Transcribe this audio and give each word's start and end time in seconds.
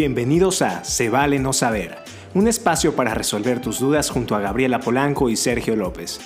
Bienvenidos 0.00 0.62
a 0.62 0.84
Se 0.84 1.10
vale 1.10 1.40
no 1.40 1.52
saber, 1.52 1.96
un 2.32 2.46
espacio 2.46 2.94
para 2.94 3.14
resolver 3.14 3.60
tus 3.60 3.80
dudas 3.80 4.10
junto 4.10 4.36
a 4.36 4.40
Gabriela 4.40 4.78
Polanco 4.78 5.28
y 5.28 5.34
Sergio 5.34 5.74
López. 5.74 6.20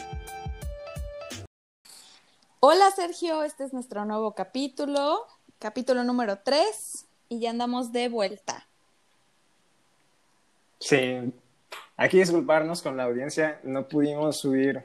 Hola 2.60 2.90
Sergio, 2.94 3.42
este 3.44 3.64
es 3.64 3.72
nuestro 3.72 4.04
nuevo 4.04 4.34
capítulo, 4.34 5.26
capítulo 5.58 6.04
número 6.04 6.40
3 6.44 7.06
y 7.30 7.40
ya 7.40 7.48
andamos 7.48 7.92
de 7.92 8.10
vuelta. 8.10 8.66
Sí, 10.78 11.32
aquí 11.96 12.18
disculparnos 12.18 12.82
con 12.82 12.98
la 12.98 13.04
audiencia, 13.04 13.58
no 13.62 13.88
pudimos 13.88 14.36
subir 14.36 14.84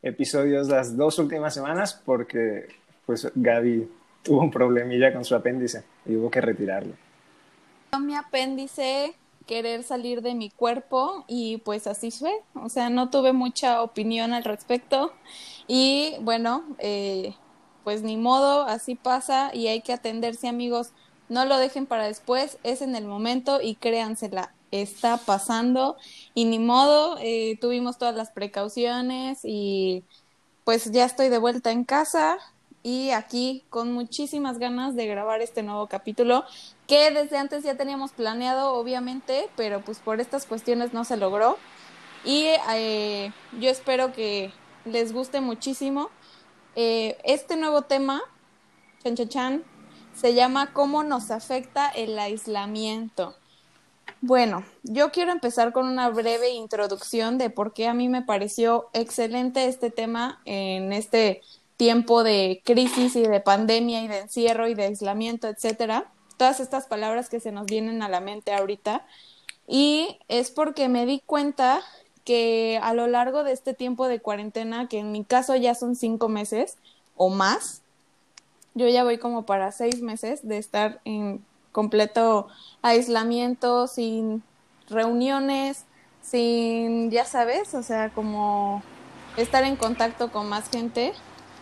episodios 0.00 0.68
las 0.68 0.96
dos 0.96 1.18
últimas 1.18 1.54
semanas 1.54 2.00
porque 2.04 2.68
pues 3.04 3.28
Gaby 3.34 3.90
tuvo 4.22 4.42
un 4.42 4.52
problemilla 4.52 5.12
con 5.12 5.24
su 5.24 5.34
apéndice 5.34 5.82
y 6.04 6.14
hubo 6.14 6.30
que 6.30 6.40
retirarlo 6.40 7.05
mi 8.00 8.14
apéndice 8.14 9.14
querer 9.46 9.84
salir 9.84 10.22
de 10.22 10.34
mi 10.34 10.50
cuerpo 10.50 11.24
y 11.28 11.58
pues 11.58 11.86
así 11.86 12.10
fue, 12.10 12.42
o 12.54 12.68
sea, 12.68 12.90
no 12.90 13.10
tuve 13.10 13.32
mucha 13.32 13.82
opinión 13.82 14.32
al 14.32 14.44
respecto. 14.44 15.12
Y 15.68 16.14
bueno, 16.20 16.64
eh, 16.78 17.34
pues 17.84 18.02
ni 18.02 18.16
modo, 18.16 18.62
así 18.62 18.96
pasa 18.96 19.50
y 19.54 19.68
hay 19.68 19.80
que 19.80 19.92
atenderse 19.92 20.48
amigos, 20.48 20.90
no 21.28 21.44
lo 21.44 21.58
dejen 21.58 21.86
para 21.86 22.06
después, 22.06 22.58
es 22.64 22.82
en 22.82 22.96
el 22.96 23.04
momento 23.04 23.60
y 23.60 23.76
créansela, 23.76 24.52
está 24.70 25.16
pasando. 25.18 25.96
Y 26.34 26.44
ni 26.44 26.58
modo, 26.58 27.16
eh, 27.20 27.56
tuvimos 27.60 27.98
todas 27.98 28.14
las 28.14 28.30
precauciones 28.30 29.40
y 29.44 30.04
pues 30.64 30.90
ya 30.90 31.04
estoy 31.04 31.28
de 31.28 31.38
vuelta 31.38 31.70
en 31.70 31.84
casa, 31.84 32.38
y 32.86 33.10
aquí 33.10 33.64
con 33.68 33.92
muchísimas 33.92 34.60
ganas 34.60 34.94
de 34.94 35.08
grabar 35.08 35.42
este 35.42 35.64
nuevo 35.64 35.88
capítulo 35.88 36.44
que 36.86 37.10
desde 37.10 37.36
antes 37.36 37.64
ya 37.64 37.76
teníamos 37.76 38.12
planeado 38.12 38.74
obviamente, 38.74 39.48
pero 39.56 39.80
pues 39.80 39.98
por 39.98 40.20
estas 40.20 40.46
cuestiones 40.46 40.92
no 40.92 41.02
se 41.02 41.16
logró 41.16 41.58
y 42.24 42.46
eh, 42.76 43.32
yo 43.58 43.70
espero 43.70 44.12
que 44.12 44.52
les 44.84 45.12
guste 45.12 45.40
muchísimo. 45.40 46.10
Eh, 46.76 47.18
este 47.24 47.56
nuevo 47.56 47.82
tema, 47.82 48.22
chan, 49.02 49.16
chan, 49.16 49.28
chan, 49.30 49.64
se 50.14 50.34
llama 50.34 50.72
¿Cómo 50.72 51.02
nos 51.02 51.32
afecta 51.32 51.88
el 51.88 52.16
aislamiento? 52.16 53.34
Bueno, 54.20 54.64
yo 54.84 55.10
quiero 55.10 55.32
empezar 55.32 55.72
con 55.72 55.88
una 55.88 56.08
breve 56.10 56.50
introducción 56.50 57.36
de 57.36 57.50
por 57.50 57.74
qué 57.74 57.88
a 57.88 57.94
mí 57.94 58.08
me 58.08 58.22
pareció 58.22 58.90
excelente 58.92 59.66
este 59.66 59.90
tema 59.90 60.40
en 60.44 60.92
este 60.92 61.42
tiempo 61.76 62.22
de 62.22 62.62
crisis 62.64 63.16
y 63.16 63.22
de 63.22 63.40
pandemia 63.40 64.02
y 64.02 64.08
de 64.08 64.20
encierro 64.20 64.68
y 64.68 64.74
de 64.74 64.84
aislamiento, 64.84 65.48
etcétera. 65.48 66.10
Todas 66.36 66.60
estas 66.60 66.86
palabras 66.86 67.28
que 67.28 67.40
se 67.40 67.52
nos 67.52 67.66
vienen 67.66 68.02
a 68.02 68.08
la 68.08 68.20
mente 68.20 68.52
ahorita. 68.52 69.06
Y 69.66 70.18
es 70.28 70.50
porque 70.50 70.88
me 70.88 71.06
di 71.06 71.22
cuenta 71.24 71.82
que 72.24 72.78
a 72.82 72.94
lo 72.94 73.06
largo 73.06 73.44
de 73.44 73.52
este 73.52 73.74
tiempo 73.74 74.08
de 74.08 74.20
cuarentena, 74.20 74.88
que 74.88 74.98
en 74.98 75.12
mi 75.12 75.24
caso 75.24 75.54
ya 75.56 75.74
son 75.74 75.96
cinco 75.96 76.28
meses 76.28 76.76
o 77.16 77.30
más, 77.30 77.82
yo 78.74 78.88
ya 78.88 79.04
voy 79.04 79.18
como 79.18 79.46
para 79.46 79.72
seis 79.72 80.02
meses 80.02 80.46
de 80.46 80.58
estar 80.58 81.00
en 81.04 81.44
completo 81.72 82.48
aislamiento, 82.82 83.86
sin 83.86 84.42
reuniones, 84.88 85.84
sin, 86.22 87.10
ya 87.10 87.24
sabes, 87.24 87.74
o 87.74 87.82
sea, 87.82 88.10
como 88.10 88.82
estar 89.36 89.64
en 89.64 89.76
contacto 89.76 90.32
con 90.32 90.48
más 90.48 90.68
gente 90.70 91.12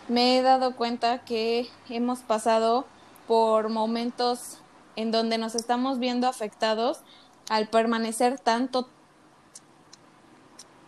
me 0.08 0.36
he 0.36 0.42
dado 0.42 0.76
cuenta 0.76 1.24
que 1.24 1.68
hemos 1.88 2.20
pasado 2.20 2.86
por 3.26 3.68
momentos 3.68 4.58
en 4.96 5.10
donde 5.10 5.38
nos 5.38 5.54
estamos 5.54 5.98
viendo 5.98 6.28
afectados 6.28 6.98
al 7.48 7.68
permanecer 7.68 8.38
tanto 8.38 8.88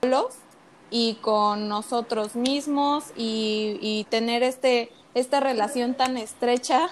solos 0.02 0.34
y 0.90 1.14
con 1.16 1.68
nosotros 1.68 2.36
mismos 2.36 3.04
y, 3.16 4.06
tener 4.10 4.42
este 4.42 4.92
esta 5.14 5.40
relación 5.40 5.94
tan 5.94 6.18
estrecha 6.18 6.90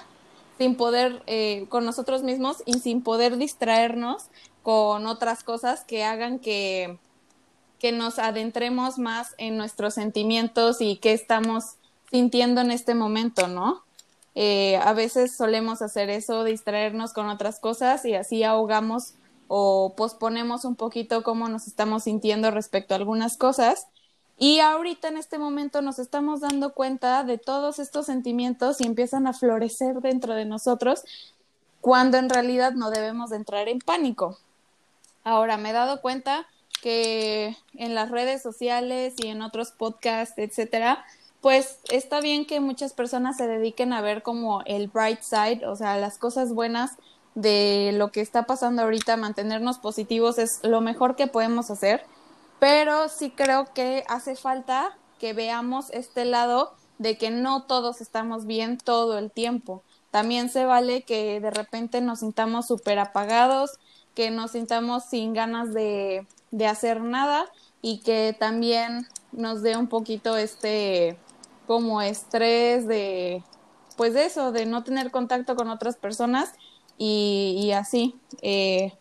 sin 0.57 0.77
poder 0.77 1.23
eh, 1.27 1.67
con 1.69 1.85
nosotros 1.85 2.23
mismos 2.23 2.63
y 2.65 2.81
sin 2.81 3.03
poder 3.03 3.37
distraernos 3.37 4.29
con 4.63 5.07
otras 5.07 5.45
cosas 5.45 5.85
que 5.85 6.05
hagan 6.05 6.39
que 6.39 6.99
que 7.79 7.93
nos 7.93 8.19
adentremos 8.19 8.99
más 8.99 9.35
en 9.37 9.59
nuestros 9.59 9.93
sentimientos 9.93 10.81
y 10.81 10.97
que 10.97 11.13
estamos 11.13 11.77
sintiendo 12.15 12.61
en 12.61 12.71
este 12.71 12.95
momento, 12.95 13.49
¿no? 13.49 13.83
Eh, 14.37 14.77
a 14.77 14.93
veces 14.93 15.37
solemos 15.37 15.83
hacer 15.83 16.11
eso, 16.11 16.45
distraernos 16.45 17.13
con 17.13 17.29
otras 17.29 17.59
cosas 17.59 18.05
y 18.05 18.15
así 18.15 18.45
ahogamos 18.45 19.15
o 19.49 19.95
posponemos 19.97 20.65
un 20.65 20.77
poquito 20.77 21.25
cómo 21.25 21.49
nos 21.49 21.67
estamos 21.67 22.05
sintiendo 22.05 22.53
respecto 22.53 22.95
a 22.95 22.99
algunas 22.99 23.37
cosas. 23.37 23.89
Y 24.39 24.61
ahorita 24.61 25.09
en 25.09 25.17
este 25.17 25.39
momento 25.39 25.83
nos 25.83 25.99
estamos 25.99 26.41
dando 26.41 26.73
cuenta 26.73 27.25
de 27.25 27.37
todos 27.37 27.81
estos 27.81 28.07
sentimientos 28.07 28.81
y 28.81 28.87
empiezan 28.87 29.27
a 29.27 29.33
florecer 29.33 29.97
dentro 29.97 30.37
de 30.37 30.45
nosotros 30.45 31.03
cuando 31.81 32.17
en 32.19 32.31
realidad 32.31 32.75
no 32.75 32.93
debemos 32.93 33.31
de 33.31 33.39
entrar 33.39 33.67
en 33.67 33.81
pánico. 33.81 34.39
Ahora 35.25 35.57
me 35.57 35.71
he 35.71 35.73
dado 35.73 36.01
cuenta 36.01 36.47
que 36.81 37.57
en 37.75 37.97
las 37.97 38.13
redes 38.13 38.41
sociales 38.41 39.15
y 39.17 39.27
en 39.27 39.43
otros 39.43 39.73
podcasts, 39.73 40.39
etcétera, 40.39 41.05
pues 41.45 41.79
está 41.91 42.23
bien 42.23 42.47
que 42.47 42.59
muchas 42.59 42.95
personas 42.95 43.37
se 43.37 43.47
dediquen 43.47 43.93
a 43.93 44.01
ver 44.01 44.23
como 44.23 44.63
el 44.65 44.89
bright 44.89 45.21
side, 45.21 45.67
o 45.67 45.77
sea, 45.77 45.99
las 45.99 46.17
cosas 46.17 46.55
buenas 46.55 46.93
de 47.35 47.91
lo 47.93 48.11
que 48.13 48.23
está 48.23 48.47
pasando 48.47 48.81
ahorita, 48.81 49.19
mantenernos 49.19 49.79
positivos 49.79 50.39
es 50.39 50.61
lo 50.63 50.81
mejor 50.81 51.17
que 51.17 51.27
podemos 51.27 51.71
hacer, 51.71 52.03
pero 52.61 53.11
sí 53.11 53.29
creo 53.29 53.67
que 53.75 54.05
hace 54.09 54.37
falta 54.37 54.97
que 55.19 55.35
veamos 55.35 55.91
este 55.91 56.25
lado 56.25 56.73
de 56.97 57.19
que 57.19 57.31
no 57.31 57.65
todos 57.65 58.01
estamos 58.01 58.47
bien 58.47 58.79
todo 58.79 59.19
el 59.19 59.31
tiempo. 59.31 59.83
También 60.11 60.49
se 60.49 60.65
vale 60.65 61.03
que 61.03 61.41
de 61.41 61.51
repente 61.51 62.01
nos 62.01 62.21
sintamos 62.21 62.69
súper 62.69 62.99
apagados, 62.99 63.73
que 64.15 64.31
nos 64.31 64.53
sintamos 64.53 65.05
sin 65.05 65.35
ganas 65.35 65.75
de, 65.75 66.27
de 66.53 66.67
hacer 66.67 67.03
nada 67.03 67.45
y 67.83 67.99
que 67.99 68.35
también 68.39 69.09
nos 69.33 69.61
dé 69.61 69.77
un 69.77 69.89
poquito 69.89 70.39
este 70.39 71.19
como 71.67 72.03
estrés 72.03 72.87
de, 72.87 73.43
pues 73.97 74.15
eso, 74.17 74.53
de 74.53 74.67
no 74.67 74.85
tener 74.85 75.11
contacto 75.11 75.57
con 75.57 75.69
otras 75.69 75.97
personas 75.97 76.53
y, 76.99 77.73
así. 77.75 78.17
Eh, 78.43 78.93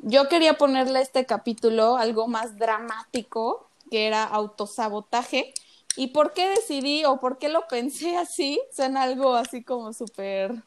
yo 0.00 0.28
quería 0.28 0.54
ponerle 0.54 1.00
este 1.00 1.26
capítulo 1.26 1.96
algo 1.96 2.28
más 2.28 2.56
dramático, 2.58 3.68
que 3.90 4.06
era 4.06 4.24
autosabotaje. 4.24 5.52
¿Y 5.96 6.08
por 6.08 6.32
qué 6.32 6.48
decidí 6.50 7.04
o 7.04 7.18
por 7.18 7.38
qué 7.38 7.48
lo 7.48 7.66
pensé 7.66 8.16
así? 8.16 8.60
Suena 8.70 9.02
algo 9.02 9.34
así 9.34 9.64
como 9.64 9.92
súper, 9.92 10.62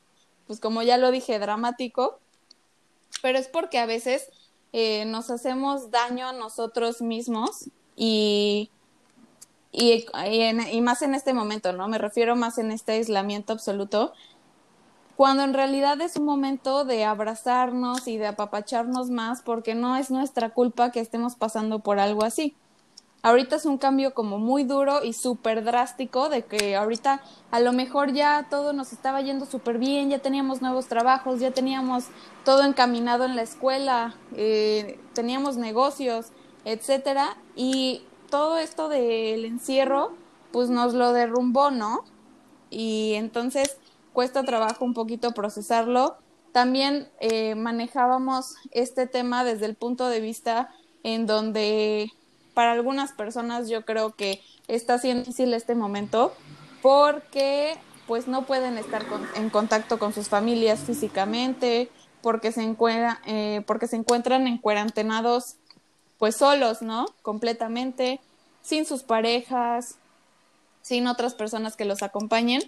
pues 0.48 0.60
como 0.60 0.82
ya 0.82 0.98
lo 0.98 1.12
dije, 1.12 1.40
dramático. 1.40 2.20
Pero 3.22 3.38
es 3.38 3.48
porque 3.48 3.78
a 3.78 3.86
veces 3.86 4.30
eh, 4.74 5.06
nos 5.06 5.30
hacemos 5.30 5.92
daño 5.92 6.28
a 6.28 6.34
nosotros 6.34 7.02
mismos 7.02 7.70
y 7.96 8.70
y, 9.72 10.06
más 10.82 11.02
en 11.02 11.16
este 11.16 11.34
momento, 11.34 11.72
¿no? 11.74 11.88
Me 11.88 11.98
refiero 11.98 12.36
más 12.36 12.58
en 12.58 12.72
este 12.72 12.94
aislamiento 12.94 13.54
absoluto, 13.54 14.14
cuando 15.16 15.44
en 15.44 15.54
realidad 15.54 16.02
es 16.02 16.18
un 16.18 16.26
momento 16.26 16.84
de 16.84 17.06
abrazarnos 17.06 18.08
y 18.08 18.18
de 18.18 18.28
apapacharnos 18.28 19.10
más 19.10 19.42
porque 19.42 19.76
no 19.76 19.96
es 19.96 20.10
nuestra 20.10 20.50
culpa 20.50 20.92
que 20.92 21.00
estemos 21.00 21.36
pasando 21.36 21.80
por 21.80 22.00
algo 22.00 22.24
así. 22.24 22.56
Ahorita 23.24 23.56
es 23.56 23.66
un 23.66 23.78
cambio 23.78 24.16
como 24.16 24.40
muy 24.40 24.64
duro 24.64 25.04
y 25.04 25.14
súper 25.14 25.64
drástico 25.64 26.28
de 26.28 26.44
que 26.44 26.76
ahorita 26.76 27.22
a 27.52 27.60
lo 27.60 27.72
mejor 27.72 28.14
ya 28.14 28.48
todo 28.50 28.74
nos 28.74 28.94
estaba 28.94 29.22
yendo 29.22 29.46
súper 29.46 29.78
bien, 29.78 30.10
ya 30.10 30.18
teníamos 30.18 30.64
nuevos 30.64 30.88
trabajos, 30.88 31.40
ya 31.40 31.52
teníamos 31.52 32.06
todo 32.44 32.64
encaminado 32.64 33.26
en 33.26 33.36
la 33.36 33.44
escuela, 33.44 34.16
eh, 34.36 35.00
teníamos 35.14 35.56
negocios, 35.58 36.30
etcétera, 36.66 37.38
y 37.56 38.02
todo 38.32 38.58
esto 38.58 38.90
del 38.90 39.46
encierro, 39.46 40.14
pues 40.52 40.72
nos 40.72 40.96
lo 40.96 41.14
derrumbó, 41.14 41.70
¿no? 41.70 42.04
Y 42.72 43.14
entonces 43.14 43.78
cuesta 44.14 44.44
trabajo 44.44 44.84
un 44.84 44.96
poquito 44.96 45.34
procesarlo. 45.34 46.18
También 46.52 47.10
eh, 47.20 47.54
manejábamos 47.54 48.56
este 48.72 49.06
tema 49.06 49.44
desde 49.44 49.68
el 49.68 49.76
punto 49.76 50.10
de 50.10 50.20
vista 50.20 50.74
en 51.04 51.28
donde 51.28 52.12
para 52.56 52.72
algunas 52.72 53.12
personas 53.14 53.70
yo 53.70 53.86
creo 53.86 54.16
que 54.16 54.42
está 54.68 54.98
siendo 54.98 55.22
difícil 55.22 55.54
este 55.54 55.76
momento 55.76 56.34
porque 56.82 57.78
pues 58.08 58.28
no 58.28 58.46
pueden 58.46 58.78
estar 58.78 59.06
en 59.36 59.50
contacto 59.50 60.00
con 60.00 60.14
sus 60.14 60.28
familias 60.28 60.82
físicamente, 60.82 61.90
porque 62.22 62.52
se, 62.52 62.76
eh, 63.26 63.64
porque 63.66 63.88
se 63.88 63.96
encuentran 63.96 64.48
en 64.48 64.58
cuarentenados 64.58 65.56
pues 66.22 66.36
solos, 66.36 66.84
¿no? 66.84 67.08
Completamente, 67.24 68.20
sin 68.62 68.86
sus 68.86 69.02
parejas, 69.02 69.96
sin 70.84 71.08
otras 71.08 71.34
personas 71.34 71.76
que 71.76 71.84
los 71.84 72.04
acompañen. 72.04 72.62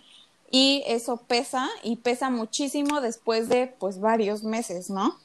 y 0.50 0.84
eso 0.88 1.18
pesa 1.18 1.70
y 1.84 1.98
pesa 1.98 2.32
muchísimo 2.32 3.00
después 3.00 3.50
de 3.50 3.68
pues 3.68 4.00
varios 4.00 4.44
meses, 4.44 4.90
¿no? 4.90 5.20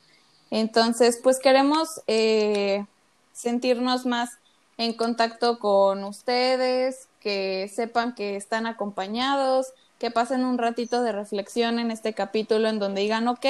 Entonces, 0.51 1.19
pues 1.23 1.39
queremos 1.39 2.03
eh, 2.07 2.85
sentirnos 3.33 4.05
más 4.05 4.31
en 4.77 4.93
contacto 4.93 5.59
con 5.59 6.05
ustedes, 6.05 7.09
que 7.21 7.71
sepan 7.75 8.15
que 8.15 8.37
están 8.37 8.67
acompañados, 8.67 9.69
que 9.99 10.11
pasen 10.11 10.45
un 10.45 10.59
ratito 10.59 11.03
de 11.03 11.13
reflexión 11.13 11.79
en 11.79 11.91
este 11.91 12.15
capítulo 12.15 12.69
en 12.69 12.79
donde 12.79 13.01
digan, 13.01 13.27
ok, 13.29 13.47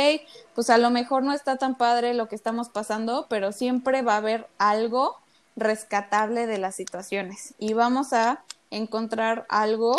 pues 0.55 0.71
a 0.71 0.79
lo 0.79 0.91
mejor 0.91 1.23
no 1.23 1.33
está 1.33 1.57
tan 1.57 1.77
padre 1.77 2.15
lo 2.15 2.29
que 2.29 2.35
estamos 2.35 2.69
pasando, 2.69 3.27
pero 3.29 3.53
siempre 3.53 4.03
va 4.03 4.15
a 4.15 4.19
haber 4.19 4.47
algo 4.59 5.17
rescatable 5.57 6.47
de 6.47 6.59
las 6.59 6.75
situaciones 6.75 7.55
y 7.59 7.75
vamos 7.75 8.13
a 8.13 8.43
encontrar 8.71 9.47
algo 9.49 9.97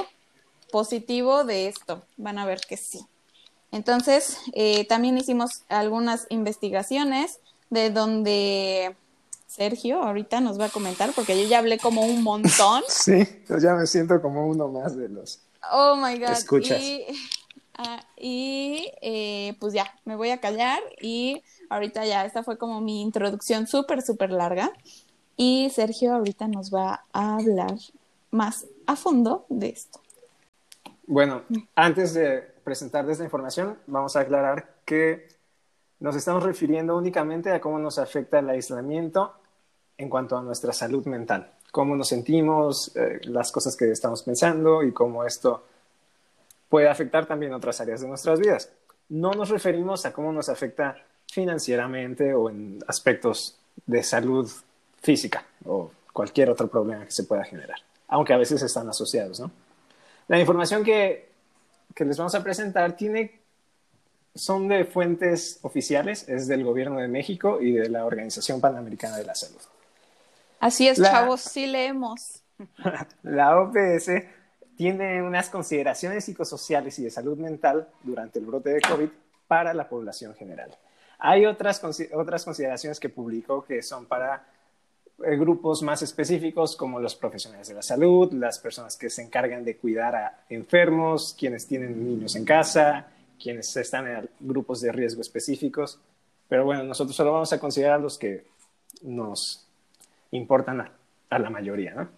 positivo 0.72 1.44
de 1.44 1.68
esto. 1.68 2.02
Van 2.18 2.40
a 2.40 2.46
ver 2.46 2.62
que 2.68 2.78
sí. 2.78 3.06
Entonces, 3.72 4.38
eh, 4.54 4.86
también 4.86 5.18
hicimos 5.18 5.64
algunas 5.70 6.26
investigaciones 6.30 7.40
de 7.70 7.92
donde 7.92 8.96
Sergio 9.48 10.02
ahorita 10.02 10.42
nos 10.42 10.60
va 10.60 10.66
a 10.66 10.70
comentar, 10.70 11.12
porque 11.14 11.40
yo 11.40 11.48
ya 11.48 11.60
hablé 11.60 11.78
como 11.78 12.02
un 12.02 12.24
montón. 12.24 12.84
sí, 12.88 13.28
yo 13.48 13.58
ya 13.58 13.76
me 13.76 13.86
siento 13.86 14.22
como 14.22 14.48
uno 14.48 14.68
más 14.70 14.98
de 14.98 15.10
los. 15.10 15.40
Oh 15.72 15.96
my 15.96 16.18
God. 16.20 16.32
Escuchas. 16.32 16.82
Y, 16.82 17.06
ah, 17.78 18.06
eh, 18.18 19.56
pues 19.60 19.74
ya, 19.74 19.94
me 20.06 20.16
voy 20.16 20.30
a 20.30 20.40
callar 20.40 20.80
y 21.02 21.44
ahorita 21.70 22.06
ya, 22.06 22.26
esta 22.26 22.44
fue 22.44 22.58
como 22.58 22.82
mi 22.82 23.02
introducción 23.02 23.68
súper, 23.68 24.02
súper 24.02 24.32
larga. 24.32 24.72
Y 25.36 25.70
Sergio 25.70 26.14
ahorita 26.14 26.48
nos 26.48 26.74
va 26.74 27.06
a 27.14 27.38
hablar 27.38 27.76
más 28.32 28.66
a 28.88 28.96
fondo 28.96 29.46
de 29.50 29.70
esto. 29.70 30.02
Bueno, 31.08 31.44
antes 31.76 32.14
de 32.14 32.42
presentar 32.64 33.10
esta 33.10 33.24
información, 33.24 33.80
vamos 33.88 34.16
a 34.16 34.20
aclarar 34.20 34.76
que 34.86 35.28
nos 36.00 36.16
estamos 36.16 36.44
refiriendo 36.44 36.96
únicamente 36.98 37.52
a 37.52 37.60
cómo 37.60 37.80
nos 37.80 37.98
afecta 37.98 38.40
el 38.40 38.50
aislamiento 38.50 39.34
en 39.98 40.10
cuanto 40.10 40.38
a 40.38 40.42
nuestra 40.42 40.72
salud 40.72 41.06
mental, 41.06 41.52
cómo 41.72 41.96
nos 41.96 42.08
sentimos, 42.08 42.96
eh, 42.96 43.20
las 43.24 43.52
cosas 43.52 43.76
que 43.76 43.92
estamos 43.92 44.24
pensando 44.24 44.84
y 44.84 44.92
cómo 44.92 45.24
esto 45.24 45.64
puede 46.68 46.88
afectar 46.88 47.26
también 47.26 47.54
otras 47.54 47.80
áreas 47.82 48.02
de 48.02 48.08
nuestras 48.08 48.40
vidas. 48.40 48.72
No 49.10 49.32
nos 49.32 49.50
referimos 49.50 50.06
a 50.06 50.14
cómo 50.14 50.32
nos 50.32 50.50
afecta 50.50 50.96
financieramente 51.32 52.34
o 52.34 52.50
en 52.50 52.80
aspectos 52.88 53.58
de 53.86 54.04
salud 54.04 54.50
física 55.02 55.46
o 55.66 55.92
cualquier 56.14 56.50
otro 56.50 56.68
problema 56.68 57.06
que 57.06 57.12
se 57.12 57.24
pueda 57.24 57.44
generar, 57.44 57.80
aunque 58.08 58.34
a 58.34 58.38
veces 58.38 58.62
están 58.62 58.88
asociados, 58.90 59.40
¿no? 59.40 59.52
La 60.28 60.40
información 60.40 60.84
que, 60.84 61.30
les 61.98 62.18
vamos 62.18 62.36
a 62.36 62.44
presentar 62.44 62.96
tiene, 62.96 63.40
son 64.36 64.68
de 64.68 64.86
fuentes 64.86 65.60
oficiales, 65.64 66.30
es 66.30 66.48
del 66.48 66.64
Gobierno 66.64 67.00
de 67.00 67.08
México 67.08 67.60
y 67.60 67.72
de 67.72 67.90
la 67.90 68.06
Organización 68.06 68.62
Panamericana 68.62 69.18
de 69.18 69.26
la 69.26 69.34
Salud. 69.34 69.60
Así 70.60 70.88
es, 70.88 71.02
chavos, 71.02 71.42
sí 71.42 71.68
leemos. 71.68 72.44
La 73.24 73.60
OPS 73.60 74.12
tiene 74.76 75.22
unas 75.22 75.50
consideraciones 75.50 76.26
psicosociales 76.26 76.98
y 77.00 77.04
de 77.04 77.12
salud 77.12 77.38
mental 77.38 77.88
durante 78.04 78.40
el 78.40 78.46
brote 78.46 78.70
de 78.70 78.82
COVID 78.82 79.10
para 79.48 79.74
la 79.74 79.90
población 79.90 80.36
general. 80.36 80.78
Hay 81.18 81.46
otras, 81.46 81.82
otras 82.14 82.46
consideraciones 82.46 83.00
que 83.00 83.10
publicó 83.10 83.66
que 83.66 83.82
son 83.82 84.06
para 84.06 84.46
eh, 85.26 85.36
grupos 85.36 85.82
más 85.82 86.02
específicos 86.02 86.78
como 86.78 87.00
los 87.00 87.16
profesionales 87.16 87.68
de 87.68 87.74
la 87.74 87.82
salud, 87.82 88.32
las 88.32 88.58
personas 88.60 88.96
que 88.96 89.10
se 89.10 89.22
encargan 89.22 89.66
de 89.66 89.76
cuidar 89.76 90.16
a 90.16 90.44
enfermos, 90.48 91.36
quienes 91.38 91.68
tienen 91.68 92.02
niños 92.02 92.38
en 92.38 92.46
casa, 92.46 93.08
quienes 93.42 93.76
están 93.76 94.08
en 94.08 94.30
grupos 94.40 94.80
de 94.80 94.94
riesgo 94.94 95.22
específicos. 95.22 96.00
Pero 96.48 96.64
bueno, 96.64 96.84
nosotros 96.84 97.16
solo 97.16 97.34
vamos 97.34 97.52
a 97.52 97.60
considerar 97.60 98.00
los 98.00 98.18
que 98.18 98.46
nos 99.02 99.69
importan 100.32 100.82
a, 100.82 101.40
la 101.40 101.50
mayoría. 101.50 101.94
¿no? 101.94 102.10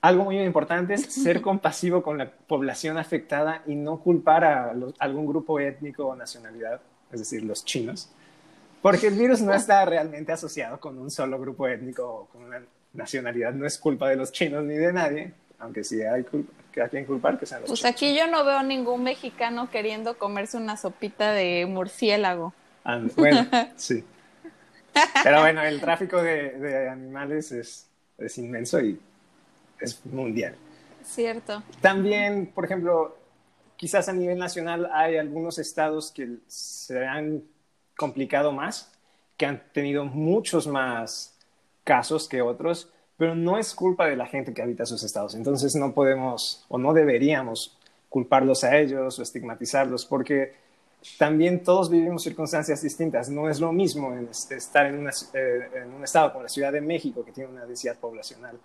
Algo 0.00 0.24
muy 0.24 0.40
importante 0.40 0.94
es 0.94 1.02
ser 1.22 1.40
compasivo 1.40 2.02
con 2.02 2.18
la 2.18 2.30
población 2.30 2.98
afectada 2.98 3.62
y 3.66 3.74
no 3.74 4.00
culpar 4.00 4.44
a 4.44 4.74
algún 4.98 5.26
grupo 5.26 5.60
étnico 5.60 6.06
o 6.06 6.16
nacionalidad, 6.16 6.80
es 7.12 7.20
decir, 7.20 7.42
los 7.44 7.64
chinos, 7.64 8.10
porque 8.80 9.06
el 9.06 9.14
virus 9.14 9.40
no 9.40 9.54
está 9.54 9.84
realmente 9.84 10.32
asociado 10.32 10.80
con 10.80 10.98
un 10.98 11.10
solo 11.10 11.38
grupo 11.38 11.68
étnico 11.68 12.04
o 12.04 12.26
con 12.26 12.44
una 12.44 12.60
nacionalidad. 12.94 13.52
No 13.52 13.64
es 13.64 13.78
culpa 13.78 14.08
de 14.08 14.16
los 14.16 14.32
chinos 14.32 14.64
ni 14.64 14.74
de 14.74 14.92
nadie, 14.92 15.32
aunque 15.60 15.84
sí 15.84 16.02
hay 16.02 16.24
culpa, 16.24 16.52
que 16.72 16.82
hay 16.82 16.88
quien 16.88 17.04
culpar 17.04 17.38
que 17.38 17.46
sean 17.46 17.60
los 17.60 17.70
Pues 17.70 17.84
aquí 17.84 18.16
yo 18.16 18.26
no 18.26 18.44
veo 18.44 18.62
ningún 18.64 19.04
mexicano 19.04 19.70
queriendo 19.70 20.18
comerse 20.18 20.56
una 20.56 20.76
sopita 20.76 21.32
de 21.32 21.66
murciélago. 21.66 22.52
bueno, 23.16 23.46
sí. 23.76 24.02
Pero 25.22 25.40
bueno, 25.40 25.62
el 25.62 25.80
tráfico 25.80 26.22
de, 26.22 26.88
animales 26.88 27.52
es, 27.52 27.86
es 28.18 28.38
inmenso 28.38 28.80
y 28.80 28.98
es 29.80 30.04
mundial. 30.06 30.54
Cierto. 31.04 31.62
También, 31.80 32.46
por 32.54 32.64
ejemplo, 32.64 33.16
quizás 33.76 34.08
a 34.08 34.12
nivel 34.12 34.38
nacional 34.38 34.88
hay 34.92 35.16
algunos 35.16 35.58
estados 35.58 36.12
que 36.12 36.36
se 36.46 37.06
han 37.06 37.42
complicado 37.96 38.52
más, 38.52 38.92
que 39.36 39.46
han 39.46 39.62
tenido 39.72 40.04
muchos 40.04 40.66
más 40.66 41.36
casos 41.84 42.28
que 42.28 42.42
otros, 42.42 42.92
pero 43.16 43.34
no 43.34 43.58
es 43.58 43.74
culpa 43.74 44.06
de 44.06 44.16
la 44.16 44.26
gente 44.26 44.54
que 44.54 44.62
habita 44.62 44.84
esos 44.84 45.02
estados. 45.02 45.34
Entonces 45.34 45.74
no 45.74 45.92
podemos 45.92 46.64
o 46.68 46.78
no 46.78 46.92
deberíamos 46.92 47.78
culparlos 48.08 48.62
a 48.64 48.78
ellos 48.78 49.18
o 49.18 49.22
estigmatizarlos, 49.22 50.04
porque 50.04 50.54
también 51.18 51.62
todos 51.62 51.90
vivimos 51.90 52.22
circunstancias 52.22 52.82
distintas. 52.82 53.28
No 53.28 53.48
es 53.48 53.60
lo 53.60 53.72
mismo 53.72 54.14
estar 54.50 54.86
en, 54.86 55.06
eh, 55.08 55.70
en, 55.74 55.92
un 55.92 56.04
estado 56.04 56.32
como 56.32 56.44
la 56.44 56.48
Ciudad 56.48 56.72
de 56.72 56.80
México, 56.80 57.24
que 57.24 57.32
tiene 57.32 57.50
una 57.50 57.66
densidad 57.66 57.96
poblacional 57.96 58.58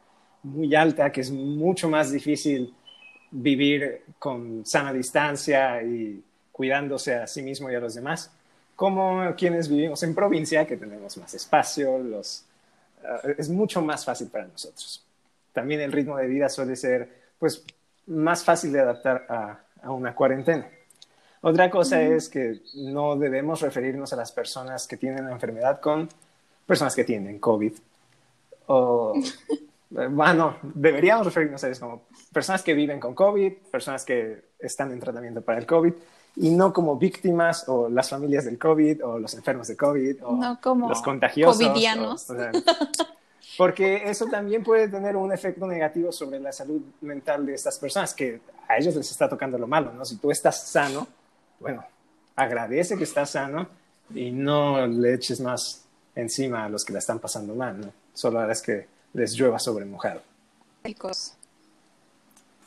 muy 0.44 0.74
alta, 0.75 1.12
que 1.12 1.22
es 1.22 1.31
mucho 1.31 1.89
más 1.89 2.12
difícil 2.12 2.74
vivir 3.31 4.04
con 4.19 4.66
sana 4.66 4.94
distancia 4.94 5.81
y 5.81 6.24
cuidándose 6.51 7.16
a 7.16 7.28
sí 7.28 7.42
mismo 7.42 7.69
y 7.72 7.75
a 7.75 7.80
los 7.80 7.95
demás, 7.95 8.31
como 8.75 9.36
quienes 9.36 9.68
vivimos 9.68 10.01
en 10.04 10.13
provincia, 10.13 10.66
que 10.66 10.78
tenemos 10.78 11.18
más 11.18 11.33
espacio, 11.33 12.00
eh, 12.00 13.36
es 13.38 13.50
mucho 13.50 13.81
más 13.81 14.06
fácil 14.06 14.28
para 14.28 14.45
nosotros. 14.45 15.04
También 15.54 15.81
el 15.81 15.92
ritmo 15.92 16.18
de 16.18 16.28
vida 16.28 16.50
suele 16.50 16.75
ser 16.75 17.31
pues, 17.40 17.66
más 18.06 18.44
fácil 18.44 18.71
de 18.71 18.81
adaptar 18.81 19.26
a 19.81 19.92
una 19.92 20.14
cuarentena. 20.14 20.69
Otra 21.42 21.70
cosa 21.70 22.02
es 22.02 22.30
que 22.30 22.62
no 22.76 23.16
debemos 23.16 23.62
referirnos 23.62 24.12
a 24.14 24.16
las 24.16 24.32
personas 24.32 24.88
que 24.88 24.98
tienen 24.98 25.26
la 25.26 25.32
enfermedad 25.32 25.80
con 25.80 26.10
personas 26.66 26.96
que 26.96 27.04
tienen 27.04 27.40
COVID. 27.40 27.74
O, 28.68 29.14
bueno, 29.90 30.58
deberíamos 30.62 31.26
referirnos 31.26 31.64
a 31.64 31.68
ellos 31.68 31.80
como 31.80 32.04
personas 32.34 32.64
que 32.64 32.74
viven 32.74 33.00
con 33.00 33.14
COVID, 33.14 33.54
personas 33.72 34.04
que 34.04 34.48
están 34.60 34.92
en 34.92 35.00
tratamiento 35.00 35.42
para 35.42 35.60
el 35.60 35.66
COVID 35.66 35.94
y 36.38 36.52
no 36.52 36.72
como 36.72 36.98
víctimas 36.98 37.68
o 37.68 37.90
las 37.90 38.10
familias 38.10 38.46
del 38.46 38.60
COVID 38.60 39.04
o 39.06 39.20
los 39.20 39.34
enfermos 39.34 39.68
de 39.68 39.76
COVID 39.76 40.18
o 40.24 40.40
los 40.88 41.02
contagiosos. 41.02 41.58
Covidianos. 41.58 42.28
porque 43.58 44.08
eso 44.10 44.28
también 44.28 44.64
puede 44.64 44.88
tener 44.88 45.16
un 45.16 45.32
efecto 45.32 45.66
negativo 45.66 46.12
sobre 46.12 46.40
la 46.40 46.52
salud 46.52 46.82
mental 47.02 47.46
de 47.46 47.56
estas 47.56 47.80
personas, 47.80 48.14
que 48.14 48.40
a 48.68 48.78
ellos 48.78 48.96
les 48.96 49.10
está 49.10 49.28
tocando 49.28 49.58
lo 49.58 49.66
malo, 49.66 49.92
¿no? 49.94 50.06
Si 50.06 50.18
tú 50.18 50.30
estás 50.30 50.68
sano, 50.68 51.08
bueno, 51.59 51.83
agradece 52.35 52.97
que 52.97 53.04
estás 53.04 53.31
sano 53.31 53.68
y 54.14 54.31
no 54.31 54.85
le 54.87 55.14
eches 55.14 55.40
más 55.40 55.85
encima 56.16 56.66
a 56.66 56.69
los 56.69 56.83
que 56.85 56.94
la 56.94 56.99
están 56.99 57.19
pasando 57.19 57.56
mal, 57.56 57.80
¿no? 57.80 57.92
Solo 58.14 58.49
es 58.49 58.61
que 58.61 58.87
les 59.14 59.33
llueva 59.33 59.59
sobre 59.59 59.85
mojado. 59.85 60.21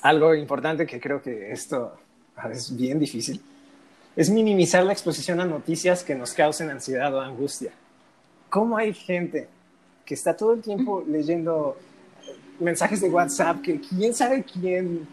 Algo 0.03 0.35
importante 0.35 0.87
que 0.87 1.01
creo 1.01 1.21
que 1.23 1.53
esto 1.53 1.97
es 2.51 2.77
bien 2.77 2.99
difícil 2.99 3.43
es 4.17 4.29
minimizar 4.31 4.85
la 4.85 4.93
exposición 4.93 5.41
a 5.41 5.45
noticias 5.45 6.03
que 6.03 6.15
nos 6.15 6.33
causen 6.33 6.71
ansiedad 6.71 7.15
o 7.15 7.21
angustia. 7.21 7.73
¿Cómo 8.49 8.77
hay 8.77 8.93
gente 8.93 9.49
que 10.05 10.15
está 10.15 10.37
todo 10.37 10.53
el 10.55 10.61
tiempo 10.61 11.05
leyendo 11.07 11.79
mensajes 12.59 13.01
de 13.01 13.09
WhatsApp 13.09 13.63
que 13.63 13.81
quién 13.81 14.13
sabe 14.13 14.45
quién 14.45 15.07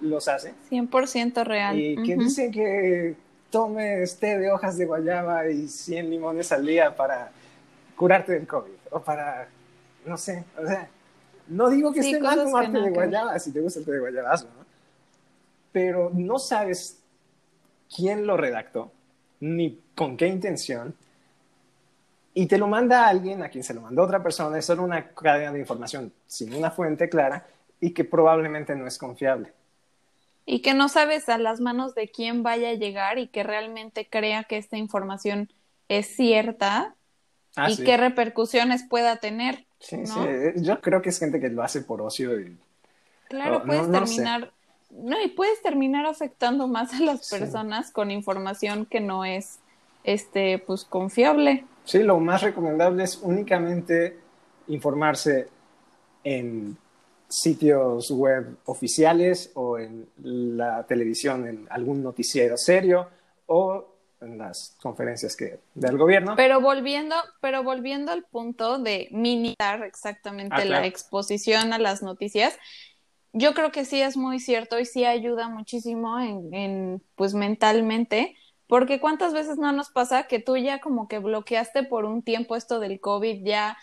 los 0.00 0.28
hace? 0.28 0.54
100% 0.70 1.44
real. 1.44 1.78
Y 1.78 1.96
que 2.02 2.16
dicen 2.16 2.50
que 2.50 3.14
tomes 3.50 4.18
té 4.18 4.38
de 4.38 4.50
hojas 4.50 4.76
de 4.76 4.86
guayaba 4.86 5.48
y 5.48 5.68
100 5.68 6.10
limones 6.10 6.52
al 6.52 6.66
día 6.66 6.94
para 6.94 7.30
curarte 7.96 8.32
del 8.32 8.46
COVID 8.46 8.72
o 8.90 9.00
para, 9.00 9.48
no 10.06 10.16
sé, 10.16 10.44
o 10.56 10.66
sea, 10.66 10.88
no 11.48 11.70
digo 11.70 11.92
que 11.92 12.00
esté 12.00 12.20
mal 12.20 12.36
tomar 12.36 12.70
té 12.70 12.78
de 12.78 12.90
guayaba 12.90 13.38
si 13.38 13.52
te 13.52 13.60
gusta 13.60 13.80
el 13.80 13.86
té 13.86 13.92
de 13.92 14.00
guayabazo, 14.00 14.46
¿no? 14.46 14.64
Pero 15.72 16.10
no 16.14 16.38
sabes 16.38 16.98
quién 17.94 18.26
lo 18.26 18.36
redactó, 18.36 18.92
ni 19.40 19.80
con 19.94 20.16
qué 20.16 20.26
intención, 20.26 20.94
y 22.34 22.46
te 22.46 22.58
lo 22.58 22.68
manda 22.68 23.04
a 23.04 23.08
alguien 23.08 23.42
a 23.42 23.48
quien 23.48 23.64
se 23.64 23.74
lo 23.74 23.80
mandó 23.80 24.02
otra 24.02 24.22
persona, 24.22 24.58
es 24.58 24.64
solo 24.64 24.84
una 24.84 25.08
cadena 25.08 25.52
de 25.52 25.58
información 25.58 26.12
sin 26.26 26.54
una 26.54 26.70
fuente 26.70 27.08
clara 27.08 27.46
y 27.80 27.90
que 27.92 28.04
probablemente 28.04 28.76
no 28.76 28.86
es 28.86 28.98
confiable. 28.98 29.52
Y 30.50 30.60
que 30.62 30.72
no 30.72 30.88
sabes 30.88 31.28
a 31.28 31.36
las 31.36 31.60
manos 31.60 31.94
de 31.94 32.08
quién 32.08 32.42
vaya 32.42 32.70
a 32.70 32.74
llegar 32.74 33.18
y 33.18 33.28
que 33.28 33.42
realmente 33.42 34.08
crea 34.08 34.44
que 34.44 34.56
esta 34.56 34.78
información 34.78 35.52
es 35.88 36.06
cierta 36.06 36.94
Ah, 37.54 37.68
y 37.70 37.76
sí. 37.76 37.84
qué 37.84 37.96
repercusiones 37.96 38.82
pueda 38.88 39.16
tener. 39.16 39.66
Sí, 39.78 39.96
¿no? 39.98 40.04
sí. 40.06 40.20
eh, 40.26 40.52
Yo 40.56 40.80
creo 40.80 41.02
que 41.02 41.10
es 41.10 41.18
gente 41.18 41.38
que 41.40 41.48
lo 41.50 41.62
hace 41.62 41.82
por 41.82 42.00
ocio 42.00 42.40
y 42.40 42.56
Claro, 43.28 43.58
No, 43.60 43.64
puedes 43.66 43.88
no- 43.88 44.00
no 44.00 44.06
sé. 44.06 44.14
terminar, 44.14 44.52
no, 44.90 45.22
y 45.22 45.28
puedes 45.28 45.60
terminar 45.60 46.06
afectando 46.06 46.66
más 46.66 46.94
a 46.94 47.00
las 47.00 47.26
Sí. 47.26 47.38
personas 47.38 47.90
con 47.90 48.10
información 48.10 48.86
que 48.86 49.00
no 49.00 49.24
es, 49.26 49.58
este, 50.04 50.58
pues 50.60 50.84
confiable. 50.86 51.64
Sí, 51.84 51.98
lo 52.02 52.20
más 52.20 52.42
recomendable 52.42 53.04
es 53.04 53.18
únicamente 53.22 54.16
informarse 54.68 55.48
en 56.24 56.78
sitios 57.28 58.10
web 58.10 58.56
oficiales 58.64 59.50
o 59.54 59.78
en 59.78 60.08
la 60.22 60.84
televisión, 60.86 61.46
en 61.46 61.66
algún 61.70 62.02
noticiero 62.02 62.56
serio 62.56 63.08
o 63.46 63.84
en 64.20 64.38
las 64.38 64.76
conferencias 64.82 65.36
que, 65.36 65.60
del 65.74 65.96
gobierno. 65.96 66.34
Pero 66.36 66.60
volviendo, 66.60 67.14
pero 67.40 67.62
volviendo 67.62 68.10
al 68.12 68.24
punto 68.24 68.78
de 68.78 69.08
minimizar 69.10 69.84
exactamente 69.84 70.56
Ah, 70.56 70.62
claro. 70.62 70.80
la 70.80 70.86
exposición 70.86 71.72
a 71.72 71.78
las 71.78 72.02
noticias, 72.02 72.58
yo 73.32 73.54
creo 73.54 73.70
que 73.70 73.84
sí 73.84 74.00
es 74.00 74.16
muy 74.16 74.40
cierto 74.40 74.78
y 74.78 74.86
sí 74.86 75.04
ayuda 75.04 75.48
muchísimo 75.48 76.18
en, 76.18 76.52
en 76.52 77.02
pues 77.14 77.34
mentalmente, 77.34 78.34
porque 78.66 79.00
cuántas 79.00 79.32
veces 79.32 79.58
no 79.58 79.70
nos 79.72 79.90
pasa 79.90 80.24
que 80.24 80.40
tú 80.40 80.56
ya 80.56 80.80
como 80.80 81.08
que 81.08 81.18
bloqueaste 81.18 81.84
por 81.84 82.04
un 82.04 82.22
tiempo 82.22 82.56
esto 82.56 82.80
del 82.80 83.00
COVID, 83.00 83.44
ya 83.44 83.76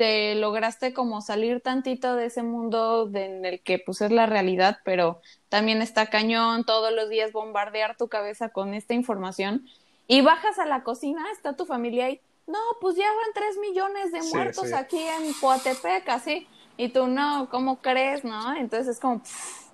te 0.00 0.34
lograste 0.36 0.94
como 0.94 1.20
salir 1.20 1.60
tantito 1.62 2.16
de 2.16 2.26
ese 2.26 2.42
mundo 2.42 3.06
de- 3.06 3.26
en 3.26 3.44
el 3.44 3.62
que 3.62 3.78
pues 3.78 4.00
es 4.00 4.10
la 4.12 4.26
realidad, 4.26 4.78
pero 4.84 5.20
también 5.50 5.82
está 5.82 6.06
cañón 6.08 6.64
todos 6.64 6.92
los 6.92 7.10
días 7.10 7.32
bombardear 7.32 7.96
tu 7.98 8.08
cabeza 8.08 8.48
con 8.50 8.72
esta 8.74 8.94
información 8.94 9.66
y 10.06 10.22
bajas 10.22 10.58
a 10.58 10.66
la 10.66 10.82
cocina, 10.84 11.24
está 11.32 11.56
tu 11.56 11.66
familia 11.66 12.10
y 12.10 12.22
no, 12.46 12.58
pues 12.80 12.96
ya 12.96 13.04
van 13.06 13.32
tres 13.34 13.58
millones 13.58 14.10
de 14.12 14.22
Sí, 14.22 14.24
muertos 14.24 14.72
sí. 14.72 14.74
aquí 14.74 14.98
en 14.98 15.34
Coatepec, 15.34 16.08
así, 16.08 16.48
y 16.76 16.88
tú 16.92 17.06
no, 17.06 17.48
¿cómo 17.50 17.80
crees, 17.82 18.24
no? 18.24 18.56
Entonces 18.56 18.88
es 18.96 19.00
como... 19.00 19.22
pff, 19.22 19.70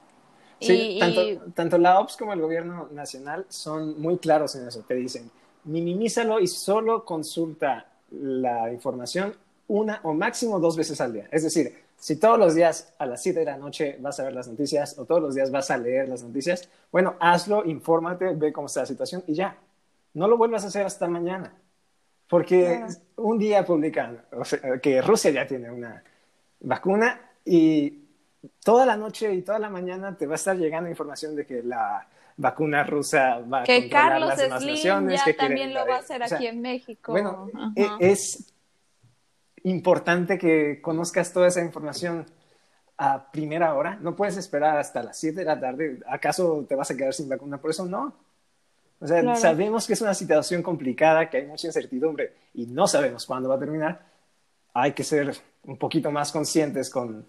Sí, 0.59 0.95
y- 0.99 0.99
tanto, 0.99 1.31
y- 1.35 1.43
tanto 1.55 1.79
la 1.79 2.01
OPS 2.01 2.19
como 2.19 2.33
el 2.33 2.41
gobierno 2.41 2.89
nacional 2.91 3.47
son 3.49 4.01
muy 4.01 4.19
claros 4.19 4.55
en 4.57 4.67
eso. 4.67 4.83
Te 4.85 4.95
dicen, 4.95 5.31
minimízalo 5.65 6.41
y 6.41 6.47
solo 6.49 7.05
consulta 7.05 7.93
la 8.11 8.73
información 8.73 9.35
una 9.69 10.01
o 10.05 10.13
máximo 10.15 10.59
dos 10.61 10.77
veces 10.77 11.01
al 11.01 11.13
día. 11.13 11.29
Es 11.31 11.43
decir, 11.43 11.77
si 11.99 12.17
todos 12.17 12.39
los 12.39 12.55
días 12.55 12.95
a 12.99 13.07
las 13.07 13.23
7 13.23 13.41
de 13.41 13.45
la 13.47 13.57
noche 13.57 13.97
vas 14.01 14.21
a 14.21 14.25
ver 14.25 14.33
las 14.35 14.49
noticias 14.49 14.99
o 14.99 15.05
todos 15.05 15.21
los 15.23 15.35
días 15.35 15.51
vas 15.51 15.71
a 15.71 15.77
leer 15.79 16.09
las 16.09 16.23
noticias, 16.23 16.69
bueno, 16.93 17.17
hazlo, 17.21 17.65
infórmate, 17.65 18.35
ve 18.35 18.53
cómo 18.53 18.67
está 18.67 18.81
la 18.81 18.87
situación 18.87 19.25
y 19.27 19.35
ya. 19.35 19.57
No 20.15 20.29
lo 20.29 20.37
vuelvas 20.37 20.65
a 20.65 20.69
hacer 20.69 20.87
hasta 20.87 21.09
mañana. 21.09 21.53
Porque 22.29 22.65
Claro. 22.79 22.93
un 23.17 23.39
día 23.39 23.65
publican 23.65 24.21
o 24.33 24.45
sea, 24.45 24.79
que 24.81 25.01
Rusia 25.01 25.31
ya 25.31 25.47
tiene 25.47 25.71
una 25.71 26.03
vacuna 26.61 27.21
y 27.45 28.03
toda 28.65 28.85
la 28.85 28.97
noche 28.97 29.33
y 29.33 29.43
toda 29.43 29.59
la 29.59 29.71
mañana 29.71 30.17
te 30.17 30.27
va 30.27 30.33
a 30.33 30.37
estar 30.37 30.57
llegando 30.57 30.91
información 30.91 31.37
de 31.37 31.47
que 31.47 31.63
la 31.63 32.07
vacuna 32.37 32.83
rusa 32.85 33.39
va 33.41 33.61
a 33.61 33.65
que 33.65 33.83
controlar 33.83 34.09
Carlos 34.11 34.29
las 34.31 34.39
demás 34.39 34.63
Slim 34.63 34.75
naciones, 34.75 35.21
ya 35.21 35.25
que 35.25 35.35
también 35.35 35.73
lo 35.73 35.87
va 35.87 35.97
a 35.97 35.99
hacer 36.01 36.23
O 36.23 36.27
sea, 36.29 36.37
aquí 36.37 36.47
en 36.49 36.61
México. 36.61 37.13
Bueno, 37.13 37.49
Ajá. 37.55 37.73
e- 37.77 38.11
es 38.11 38.53
importante 39.71 40.39
que 40.39 40.81
conozcas 40.81 41.33
toda 41.33 41.49
esa 41.49 41.61
información 41.63 42.27
a 42.99 43.31
primera 43.31 43.75
hora. 43.75 43.99
No 44.01 44.15
puedes 44.17 44.37
esperar 44.37 44.79
hasta 44.79 45.03
las 45.03 45.19
7 45.19 45.41
de 45.41 45.45
la 45.45 45.59
tarde. 45.61 46.01
¿Acaso 46.09 46.65
te 46.69 46.75
vas 46.75 46.91
a 46.91 46.97
quedar 46.97 47.13
sin 47.13 47.29
vacuna? 47.29 47.59
Por 47.59 47.71
eso 47.71 47.85
no. 47.85 48.15
O 49.01 49.07
sea, 49.07 49.21
Claro. 49.21 49.39
sabemos 49.39 49.87
que 49.87 49.93
es 49.93 50.01
una 50.01 50.15
situación 50.15 50.63
complicada, 50.63 51.29
que 51.29 51.39
hay 51.39 51.47
mucha 51.47 51.67
incertidumbre 51.67 52.33
y 52.55 52.67
no 52.67 52.87
sabemos 52.87 53.27
cuándo 53.27 53.49
va 53.49 53.57
a 53.57 53.59
terminar. 53.59 54.07
Hay 54.73 54.93
que 54.93 55.05
ser 55.05 55.37
un 55.65 55.77
poquito 55.77 56.11
más 56.11 56.33
conscientes 56.33 56.89
con 56.89 57.27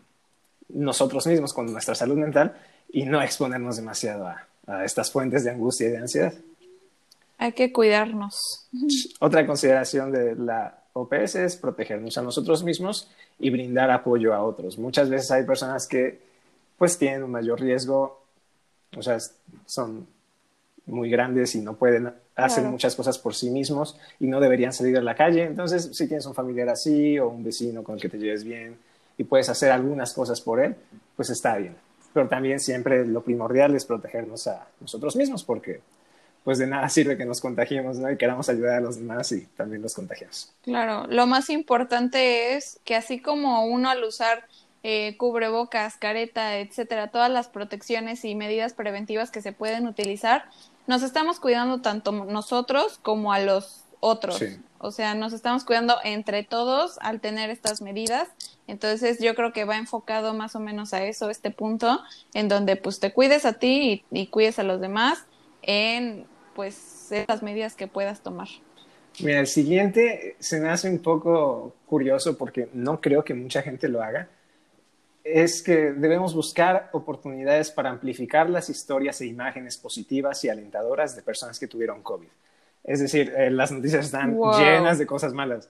nosotros 0.69 1.25
mismos, 1.27 1.53
con 1.53 1.71
nuestra 1.71 1.95
salud 1.95 2.15
mental 2.17 2.55
y 2.89 3.03
no 3.05 3.21
exponernos 3.21 3.75
demasiado 3.77 4.27
a, 4.27 4.47
a 4.67 4.85
estas 4.85 5.11
fuentes 5.11 5.43
de 5.43 5.51
angustia 5.51 5.87
y 5.87 5.91
de 5.91 5.97
ansiedad. 5.97 6.33
Hay 7.39 7.51
que 7.53 7.73
cuidarnos. 7.73 8.69
Otra 9.19 9.45
consideración 9.45 10.11
de 10.11 10.35
la 10.35 10.83
OPS 11.01 11.35
es 11.35 11.55
protegernos 11.57 12.17
a 12.17 12.21
nosotros 12.21 12.63
mismos 12.63 13.09
y 13.39 13.49
brindar 13.49 13.91
apoyo 13.91 14.33
a 14.33 14.43
otros. 14.43 14.77
Muchas 14.77 15.09
veces 15.09 15.31
hay 15.31 15.43
personas 15.43 15.87
que 15.87 16.19
pues 16.77 16.97
tienen 16.97 17.23
un 17.23 17.31
mayor 17.31 17.59
riesgo, 17.59 18.21
o 18.95 19.01
sea, 19.01 19.17
son 19.65 20.07
muy 20.85 21.09
grandes 21.09 21.55
y 21.55 21.61
no 21.61 21.73
pueden 21.75 22.07
hacer 22.35 22.59
Claro. 22.61 22.69
muchas 22.71 22.95
cosas 22.95 23.17
por 23.17 23.33
sí 23.33 23.49
mismos 23.49 23.97
y 24.19 24.27
no 24.27 24.39
deberían 24.39 24.71
salir 24.71 24.95
a 24.97 25.01
la 25.01 25.15
calle. 25.15 25.43
Entonces, 25.43 25.89
si 25.91 26.07
tienes 26.07 26.25
un 26.27 26.33
familiar 26.35 26.69
así 26.69 27.17
o 27.19 27.29
un 27.29 27.43
vecino 27.43 27.83
con 27.83 27.95
el 27.95 28.01
que 28.01 28.09
te 28.09 28.17
lleves 28.19 28.43
bien 28.43 28.77
y 29.17 29.23
puedes 29.23 29.49
hacer 29.49 29.71
algunas 29.71 30.13
cosas 30.13 30.39
por 30.39 30.59
él, 30.63 30.75
pues 31.15 31.29
está 31.31 31.57
bien. 31.57 31.75
Pero 32.13 32.27
también 32.27 32.59
siempre 32.59 33.05
lo 33.05 33.21
primordial 33.21 33.75
es 33.75 33.85
protegernos 33.85 34.47
a 34.47 34.67
nosotros 34.79 35.15
mismos 35.15 35.43
porque 35.43 35.81
pues 36.47 36.59
de 36.59 36.67
nada 36.67 36.87
sirve 36.87 37.17
que 37.17 37.25
nos 37.25 37.41
contagiemos, 37.41 37.97
¿no? 37.97 38.09
Y 38.09 38.15
queramos 38.15 38.47
ayudar 38.47 38.75
a 38.75 38.79
los 38.79 38.95
demás 38.95 39.29
y 39.33 39.41
también 39.57 39.81
los 39.81 39.93
contagiamos. 39.93 40.53
Claro, 40.61 41.05
lo 41.09 41.27
más 41.27 41.49
importante 41.49 42.55
es 42.55 42.79
que 42.85 42.95
así 42.95 43.19
como 43.19 43.65
uno 43.65 43.89
al 43.89 44.01
usar 44.05 44.47
eh, 44.81 45.17
cubrebocas, 45.17 45.97
careta, 45.97 46.57
etcétera, 46.59 47.09
todas 47.09 47.29
las 47.29 47.49
protecciones 47.49 48.23
y 48.23 48.33
medidas 48.33 48.71
preventivas 48.71 49.29
que 49.29 49.41
se 49.41 49.51
pueden 49.51 49.87
utilizar, 49.87 50.45
nos 50.87 51.03
estamos 51.03 51.41
cuidando 51.41 51.81
tanto 51.81 52.13
nosotros 52.13 52.97
como 53.03 53.33
a 53.33 53.39
los 53.39 53.83
otros. 53.99 54.37
Sí. 54.37 54.57
O 54.77 54.91
sea, 54.91 55.15
nos 55.15 55.33
estamos 55.33 55.65
cuidando 55.65 55.97
entre 56.05 56.43
todos 56.43 56.97
al 57.01 57.19
tener 57.19 57.49
estas 57.49 57.81
medidas. 57.81 58.29
Entonces, 58.67 59.19
yo 59.19 59.35
creo 59.35 59.51
que 59.51 59.65
va 59.65 59.75
enfocado 59.75 60.33
más 60.33 60.55
o 60.55 60.61
menos 60.61 60.93
a 60.93 61.03
eso, 61.03 61.29
este 61.29 61.51
punto, 61.51 61.99
en 62.33 62.47
donde 62.47 62.77
pues 62.77 63.01
te 63.01 63.11
cuides 63.11 63.43
a 63.43 63.51
ti 63.59 64.05
y, 64.11 64.21
y 64.21 64.27
cuides 64.27 64.59
a 64.59 64.63
los 64.63 64.79
demás 64.79 65.25
en 65.61 66.25
pues 66.57 67.11
estas 67.11 67.43
medidas 67.43 67.75
que 67.75 67.85
puedas 67.85 68.21
tomar. 68.21 68.47
Mira, 69.19 69.39
el 69.39 69.45
siguiente 69.45 70.35
se 70.39 70.59
me 70.59 70.69
hace 70.69 70.89
un 70.89 70.97
poco 71.03 71.75
curioso 71.85 72.35
porque 72.35 72.67
no 72.73 72.99
creo 72.99 73.23
que 73.23 73.35
mucha 73.35 73.61
gente 73.61 73.87
lo 73.87 74.01
haga. 74.01 74.27
Es 75.23 75.61
que 75.61 75.91
debemos 75.91 76.33
buscar 76.33 76.89
oportunidades 76.93 77.69
para 77.69 77.91
amplificar 77.91 78.49
las 78.49 78.69
historias 78.71 79.21
e 79.21 79.27
imágenes 79.27 79.77
positivas 79.77 80.43
y 80.45 80.49
alentadoras 80.49 81.15
de 81.15 81.21
personas 81.21 81.59
que 81.59 81.67
tuvieron 81.67 82.01
COVID. 82.01 82.27
Es 82.83 83.01
decir, 83.01 83.31
eh, 83.37 83.51
las 83.51 83.71
noticias 83.71 84.05
están 84.05 84.35
Wow. 84.35 84.57
llenas 84.57 84.97
de 84.97 85.05
cosas 85.05 85.33
malas. 85.33 85.69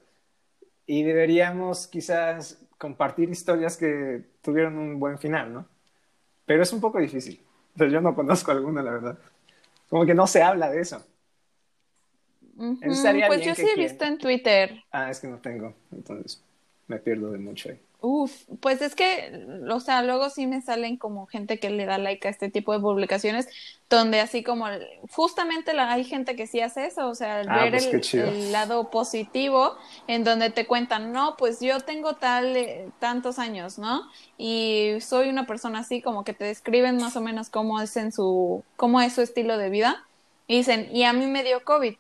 Y 0.86 1.04
deberíamos 1.04 1.88
quizás 1.88 2.60
compartir 2.78 3.30
historias 3.30 3.76
que 3.76 4.22
tuvieron 4.42 4.78
un 4.78 5.02
buen 5.02 5.20
final, 5.20 5.52
¿no? 5.52 5.66
Pero 6.46 6.64
es 6.64 6.72
un 6.72 6.80
poco 6.80 6.98
difícil. 7.00 7.42
O 7.76 7.78
sea, 7.78 7.90
yo 7.90 8.00
no 8.00 8.16
conozco 8.16 8.52
alguna, 8.52 8.82
la 8.82 8.92
verdad. 8.92 9.20
Como 9.90 10.06
que 10.06 10.14
no 10.14 10.28
se 10.28 10.42
habla 10.42 10.70
de 10.70 10.82
eso. 10.82 11.06
Pues 12.58 13.46
yo 13.46 13.56
sí 13.56 13.68
he 13.70 13.76
visto 13.76 14.06
en 14.06 14.18
Twitter. 14.18 14.84
Ah, 14.92 15.10
es 15.12 15.20
que 15.20 15.28
no 15.28 15.38
tengo, 15.40 15.74
entonces 15.92 16.42
me 16.88 16.98
pierdo 16.98 17.32
de 17.32 17.38
mucho 17.38 17.70
ahí. 17.70 17.80
Uf, 18.00 18.44
pues 18.60 18.80
es 18.84 18.94
que, 18.94 19.44
o 19.72 19.80
sea, 19.80 20.04
luego 20.04 20.30
sí 20.30 20.46
me 20.46 20.62
salen 20.62 20.98
como 20.98 21.26
gente 21.26 21.60
que 21.60 21.72
le 21.72 21.88
da 21.88 21.98
like 21.98 22.28
a 22.28 22.32
este 22.32 22.52
tipo 22.52 22.72
de 22.72 22.80
publicaciones, 22.80 23.48
donde 23.90 24.20
así 24.20 24.44
como, 24.44 24.68
justamente 25.10 25.74
la, 25.74 25.92
hay 25.92 26.04
gente 26.04 26.36
que 26.36 26.46
sí 26.46 26.62
hace 26.62 26.86
eso, 26.86 27.08
o 27.08 27.16
sea, 27.16 27.42
Ah, 27.48 27.64
ver 27.64 27.72
pues 27.72 28.14
el 28.14 28.52
lado 28.52 28.92
positivo, 28.92 29.78
en 30.06 30.24
donde 30.24 30.52
te 30.52 30.68
cuentan, 30.68 31.12
no, 31.12 31.38
pues 31.38 31.60
yo 31.60 31.80
tengo 31.80 32.18
tal, 32.18 32.56
eh, 32.56 32.88
tantos 33.00 33.40
años, 33.40 33.80
¿no? 33.80 34.04
Y 34.38 34.98
soy 35.02 35.30
una 35.30 35.48
persona 35.48 35.80
así, 35.80 36.04
como 36.04 36.24
que 36.24 36.34
te 36.34 36.46
describen 36.46 36.98
más 36.98 37.16
o 37.16 37.22
menos 37.22 37.50
cómo 37.50 37.82
es 37.82 37.98
en 37.98 38.12
su, 38.12 38.64
cómo 38.76 39.02
es 39.02 39.14
su 39.14 39.22
estilo 39.22 39.58
de 39.58 39.72
vida, 39.72 40.06
y 40.46 40.58
dicen, 40.58 40.88
y 40.96 41.04
a 41.04 41.14
mí 41.14 41.26
me 41.26 41.44
dio 41.44 41.64
COVID, 41.64 41.96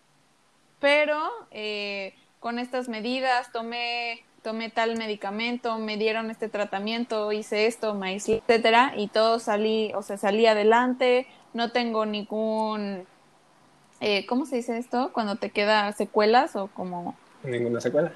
pero 0.79 1.19
eh, 1.49 2.13
con 2.39 2.59
estas 2.59 2.87
medidas 2.87 3.51
tomé 3.51 4.26
tomé 4.41 4.69
tal 4.69 4.97
medicamento, 4.97 5.77
me 5.77 5.97
dieron 5.97 6.29
este 6.31 6.49
tratamiento, 6.49 7.31
hice 7.31 7.67
esto, 7.67 7.93
me 7.95 8.09
aislé, 8.09 8.37
etcétera, 8.37 8.93
y 8.95 9.07
todo 9.07 9.39
salí, 9.39 9.91
o 9.95 10.01
sea, 10.01 10.17
salí 10.17 10.45
adelante, 10.45 11.27
no 11.53 11.71
tengo 11.71 12.05
ningún, 12.05 13.05
eh, 13.99 14.25
¿cómo 14.27 14.45
se 14.45 14.57
dice 14.57 14.77
esto? 14.77 15.11
Cuando 15.13 15.35
te 15.37 15.49
queda 15.49 15.91
secuelas 15.91 16.55
o 16.55 16.67
como, 16.67 17.15
Ninguna 17.43 17.81
secuela. 17.81 18.11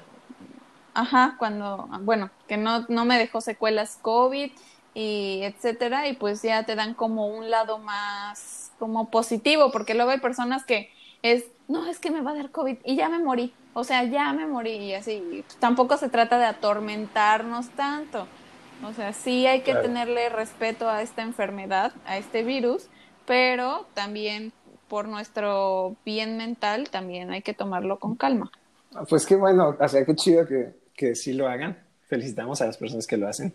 ajá, 0.94 1.36
cuando, 1.38 1.88
bueno, 2.02 2.30
que 2.48 2.56
no, 2.56 2.86
no 2.88 3.04
me 3.04 3.18
dejó 3.18 3.40
secuelas 3.40 3.98
COVID 4.02 4.50
y 4.94 5.40
etcétera, 5.42 6.08
y 6.08 6.14
pues 6.14 6.42
ya 6.42 6.64
te 6.64 6.74
dan 6.76 6.94
como 6.94 7.26
un 7.28 7.50
lado 7.50 7.78
más 7.78 8.72
como 8.78 9.10
positivo, 9.10 9.70
porque 9.70 9.94
luego 9.94 10.10
hay 10.10 10.20
personas 10.20 10.64
que 10.64 10.90
es, 11.22 11.44
no, 11.68 11.88
es 11.88 11.98
que 11.98 12.10
me 12.10 12.20
va 12.20 12.32
a 12.32 12.34
dar 12.34 12.50
COVID 12.50 12.78
y 12.84 12.96
ya 12.96 13.08
me 13.08 13.18
morí, 13.18 13.52
o 13.74 13.84
sea, 13.84 14.04
ya 14.04 14.32
me 14.32 14.46
morí 14.46 14.72
y 14.72 14.94
así, 14.94 15.44
tampoco 15.60 15.96
se 15.96 16.08
trata 16.08 16.38
de 16.38 16.44
atormentarnos 16.46 17.70
tanto, 17.70 18.26
o 18.84 18.92
sea, 18.92 19.12
sí 19.12 19.46
hay 19.46 19.60
que 19.60 19.72
Claro. 19.72 19.86
tenerle 19.86 20.28
respeto 20.28 20.88
a 20.88 21.02
esta 21.02 21.22
enfermedad, 21.22 21.92
a 22.04 22.18
este 22.18 22.42
virus, 22.42 22.88
pero 23.26 23.86
también 23.94 24.52
por 24.88 25.08
nuestro 25.08 25.96
bien 26.04 26.36
mental 26.36 26.90
también 26.90 27.30
hay 27.30 27.42
que 27.42 27.54
tomarlo 27.54 27.98
con 27.98 28.16
calma. 28.16 28.50
Pues 29.08 29.24
qué 29.24 29.36
bueno, 29.36 29.74
o 29.78 29.88
sea, 29.88 30.04
qué 30.04 30.14
chido 30.14 30.46
que, 30.46 30.74
que 30.94 31.14
sí 31.14 31.32
lo 31.32 31.48
hagan. 31.48 31.78
Felicitamos 32.08 32.60
a 32.60 32.66
las 32.66 32.76
personas 32.76 33.06
que 33.06 33.16
lo 33.16 33.26
hacen. 33.26 33.54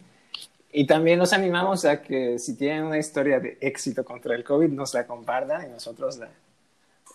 Y 0.72 0.88
también 0.88 1.20
nos 1.20 1.34
animamos 1.34 1.86
a 1.86 2.02
que 2.02 2.40
si 2.40 2.56
tienen 2.58 2.86
una 2.86 2.98
historia 2.98 3.40
de 3.40 3.58
éxito 3.62 4.04
contra 4.04 4.34
el 4.36 4.44
COVID, 4.44 4.70
nos 4.70 4.96
la 4.96 5.06
compartan 5.06 5.68
y 5.68 5.70
nosotros 5.70 6.18
la, 6.18 6.30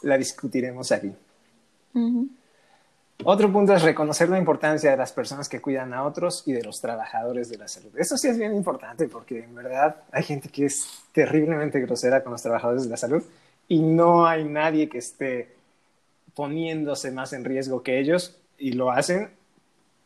la 0.02 0.18
discutiremos 0.18 0.92
aquí. 0.92 1.12
Otro 3.24 3.52
punto 3.52 3.74
es 3.74 3.82
reconocer 3.82 4.28
la 4.28 4.38
importancia 4.38 4.90
de 4.90 4.96
las 4.96 5.12
personas 5.12 5.48
que 5.48 5.60
cuidan 5.60 5.94
a 5.94 6.04
otros 6.04 6.42
y 6.46 6.52
de 6.52 6.62
los 6.62 6.80
trabajadores 6.80 7.48
de 7.48 7.58
la 7.58 7.68
salud. 7.68 7.90
Eso 7.96 8.16
sí 8.16 8.28
es 8.28 8.38
bien 8.38 8.54
importante 8.54 9.06
porque 9.08 9.44
en 9.44 9.54
verdad 9.54 9.96
hay 10.10 10.24
gente 10.24 10.48
que 10.48 10.66
es 10.66 11.02
terriblemente 11.12 11.80
grosera 11.80 12.22
con 12.22 12.32
los 12.32 12.42
trabajadores 12.42 12.84
de 12.84 12.90
la 12.90 12.96
salud 12.96 13.22
y 13.68 13.80
no 13.80 14.26
hay 14.26 14.44
nadie 14.44 14.88
que 14.88 14.98
esté 14.98 15.54
poniéndose 16.34 17.12
más 17.12 17.32
en 17.32 17.44
riesgo 17.44 17.82
que 17.82 18.00
ellos 18.00 18.36
y 18.58 18.72
lo 18.72 18.90
hacen 18.90 19.30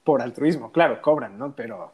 por 0.04 0.20
altruismo. 0.20 0.70
Claro, 0.70 1.00
cobran, 1.00 1.38
¿no? 1.38 1.54
Pero, 1.54 1.92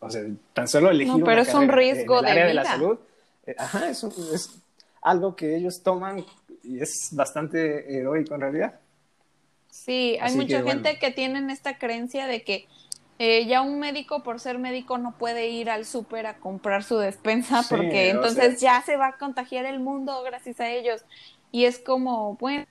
o 0.00 0.10
sea, 0.10 0.22
tan 0.52 0.66
solo 0.66 0.90
elegir 0.90 1.16
no, 1.16 1.24
pero 1.24 1.42
es 1.42 1.54
un 1.54 1.68
riesgo 1.68 2.22
de, 2.22 2.30
área 2.30 2.46
de 2.46 2.54
la 2.54 2.64
salud, 2.64 2.98
eh, 3.46 3.54
ajá, 3.56 3.88
es, 3.88 4.02
es 4.02 4.58
algo 5.02 5.36
que 5.36 5.56
ellos 5.56 5.82
toman 5.82 6.24
y 6.66 6.80
es 6.80 7.10
bastante 7.12 7.96
heroico 7.96 8.34
en 8.34 8.40
realidad. 8.40 8.80
Sí, 9.70 10.16
hay 10.20 10.34
mucha 10.34 10.62
gente 10.62 10.98
que 10.98 11.10
tienen 11.10 11.50
esta 11.50 11.78
creencia 11.78 12.26
de 12.26 12.42
que 12.42 12.66
eh, 13.18 13.46
ya 13.46 13.62
un 13.62 13.78
médico 13.78 14.22
por 14.22 14.40
ser 14.40 14.58
médico 14.58 14.98
no 14.98 15.16
puede 15.16 15.48
ir 15.48 15.70
al 15.70 15.84
súper 15.84 16.26
a 16.26 16.38
comprar 16.38 16.82
su 16.82 16.98
despensa 16.98 17.62
porque 17.68 18.10
entonces 18.10 18.60
ya 18.60 18.82
se 18.82 18.96
va 18.96 19.08
a 19.08 19.18
contagiar 19.18 19.64
el 19.64 19.80
mundo 19.80 20.22
gracias 20.22 20.60
a 20.60 20.70
ellos. 20.70 21.04
Y 21.52 21.64
es 21.64 21.78
como, 21.78 22.36
bueno, 22.36 22.66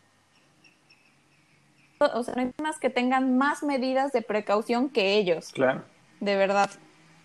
o 1.99 2.23
sea, 2.23 2.35
no 2.35 2.41
hay 2.41 2.51
más 2.61 2.79
que 2.79 2.89
tengan 2.89 3.37
más 3.37 3.63
medidas 3.63 4.11
de 4.11 4.21
precaución 4.21 4.89
que 4.89 5.17
ellos. 5.17 5.51
Claro. 5.53 5.83
De 6.19 6.35
verdad. 6.35 6.69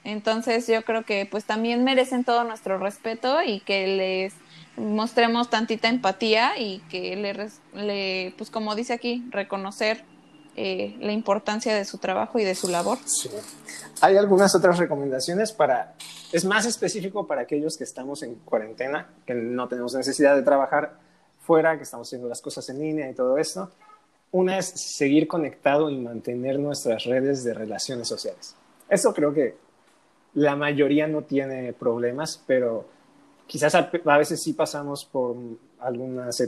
Entonces 0.05 0.67
yo 0.67 0.83
creo 0.83 1.05
que 1.05 1.27
pues 1.27 1.45
también 1.45 1.85
merecen 1.85 2.25
todo 2.25 2.45
nuestro 2.45 2.79
respeto 2.79 3.43
y 3.43 3.61
que 3.61 3.87
les 3.87 4.35
mostremos 4.81 5.51
tantita 5.51 5.89
empatía 5.89 6.59
y 6.59 6.79
que 6.91 7.17
le, 7.17 8.35
pues 8.37 8.51
como 8.51 8.75
dice 8.75 8.93
aquí, 8.93 9.25
reconocer 9.31 10.05
eh, 10.57 10.97
la 11.01 11.13
importancia 11.13 11.75
de 11.75 11.85
su 11.85 11.99
trabajo 11.99 12.39
y 12.39 12.45
de 12.45 12.55
su 12.55 12.69
labor. 12.69 12.99
Sí. 13.05 13.31
Hay 14.01 14.17
algunas 14.17 14.55
otras 14.55 14.79
recomendaciones 14.79 15.53
para, 15.53 15.95
es 16.33 16.45
más 16.45 16.67
específico 16.67 17.27
para 17.27 17.43
aquellos 17.43 17.77
que 17.77 17.85
estamos 17.85 18.23
en 18.23 18.35
cuarentena, 18.37 19.09
que 19.27 19.35
no 19.35 19.69
tenemos 19.69 19.95
necesidad 19.95 20.35
de 20.35 20.43
trabajar 20.43 20.99
fuera, 21.41 21.77
que 21.77 21.85
estamos 21.85 22.09
haciendo 22.09 22.29
las 22.29 22.41
cosas 22.41 22.69
en 22.71 22.81
línea 22.81 23.09
y 23.11 23.15
todo 23.15 23.39
esto. 23.39 23.71
Una 24.33 24.59
es 24.59 24.67
seguir 24.67 25.27
conectado 25.27 25.91
y 25.91 25.99
mantener 25.99 26.59
nuestras 26.59 27.05
redes 27.05 27.45
de 27.45 27.55
relaciones 27.55 28.09
sociales. 28.09 28.55
Eso 28.89 29.13
creo 29.13 29.33
que 29.33 29.57
la 30.35 30.57
mayoría 30.57 31.07
no 31.07 31.23
tiene 31.23 31.73
problemas, 31.73 32.43
pero 32.47 32.87
quizás 33.51 33.75
a, 33.75 33.91
veces 34.17 34.41
sí 34.41 34.53
pasamos 34.53 35.05
por 35.05 35.35
algunas 35.81 36.41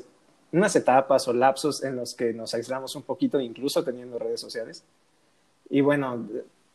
unas 0.52 0.76
etapas 0.76 1.26
o 1.26 1.32
lapsos 1.32 1.82
en 1.82 1.96
los 1.96 2.14
que 2.14 2.32
nos 2.32 2.54
aislamos 2.54 2.94
un 2.94 3.02
poquito, 3.02 3.40
incluso 3.40 3.82
teniendo 3.82 4.20
redes 4.20 4.40
sociales. 4.40 4.84
Y 5.68 5.80
bueno, 5.80 6.28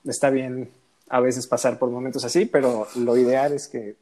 está 0.03 0.29
bien 0.29 0.69
a 1.07 1.21
veces 1.21 1.47
pasar 1.47 1.79
por 1.79 1.89
momentos 1.89 2.25
así, 2.25 2.45
pero 2.45 2.89
lo 2.95 3.15
ideal 3.15 3.53
es 3.53 3.69
que 3.69 3.95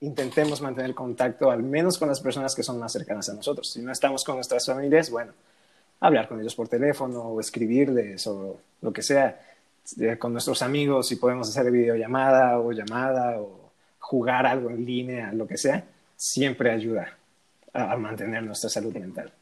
intentemos 0.00 0.60
mantener 0.60 0.94
contacto 0.94 1.50
al 1.50 1.62
menos 1.62 1.96
con 1.96 2.08
las 2.08 2.20
personas 2.20 2.54
que 2.54 2.62
son 2.62 2.78
más 2.78 2.92
cercanas 2.92 3.30
a 3.30 3.34
nosotros. 3.34 3.70
Si 3.70 3.80
no 3.80 3.92
estamos 3.92 4.24
con 4.24 4.34
nuestras 4.34 4.66
familias, 4.66 5.08
bueno, 5.08 5.32
hablar 6.00 6.28
con 6.28 6.38
ellos 6.38 6.54
por 6.54 6.68
teléfono 6.68 7.22
o 7.22 7.40
escribirles 7.40 8.26
o 8.26 8.58
lo 8.82 8.92
que 8.92 9.00
sea. 9.00 9.40
Eh, 9.98 10.18
con 10.18 10.32
nuestros 10.32 10.60
amigos, 10.60 11.08
si 11.08 11.16
podemos 11.16 11.48
hacer 11.48 11.70
videollamada 11.70 12.58
o 12.58 12.72
llamada 12.72 13.40
o 13.40 13.61
jugar 14.02 14.46
algo 14.46 14.68
en 14.68 14.84
línea, 14.84 15.32
lo 15.32 15.46
que 15.46 15.56
sea, 15.56 15.84
siempre 16.16 16.70
ayuda 16.70 17.16
a, 17.72 17.96
mantener 17.96 18.42
nuestra 18.42 18.68
salud 18.68 18.94
mental. 18.94 19.32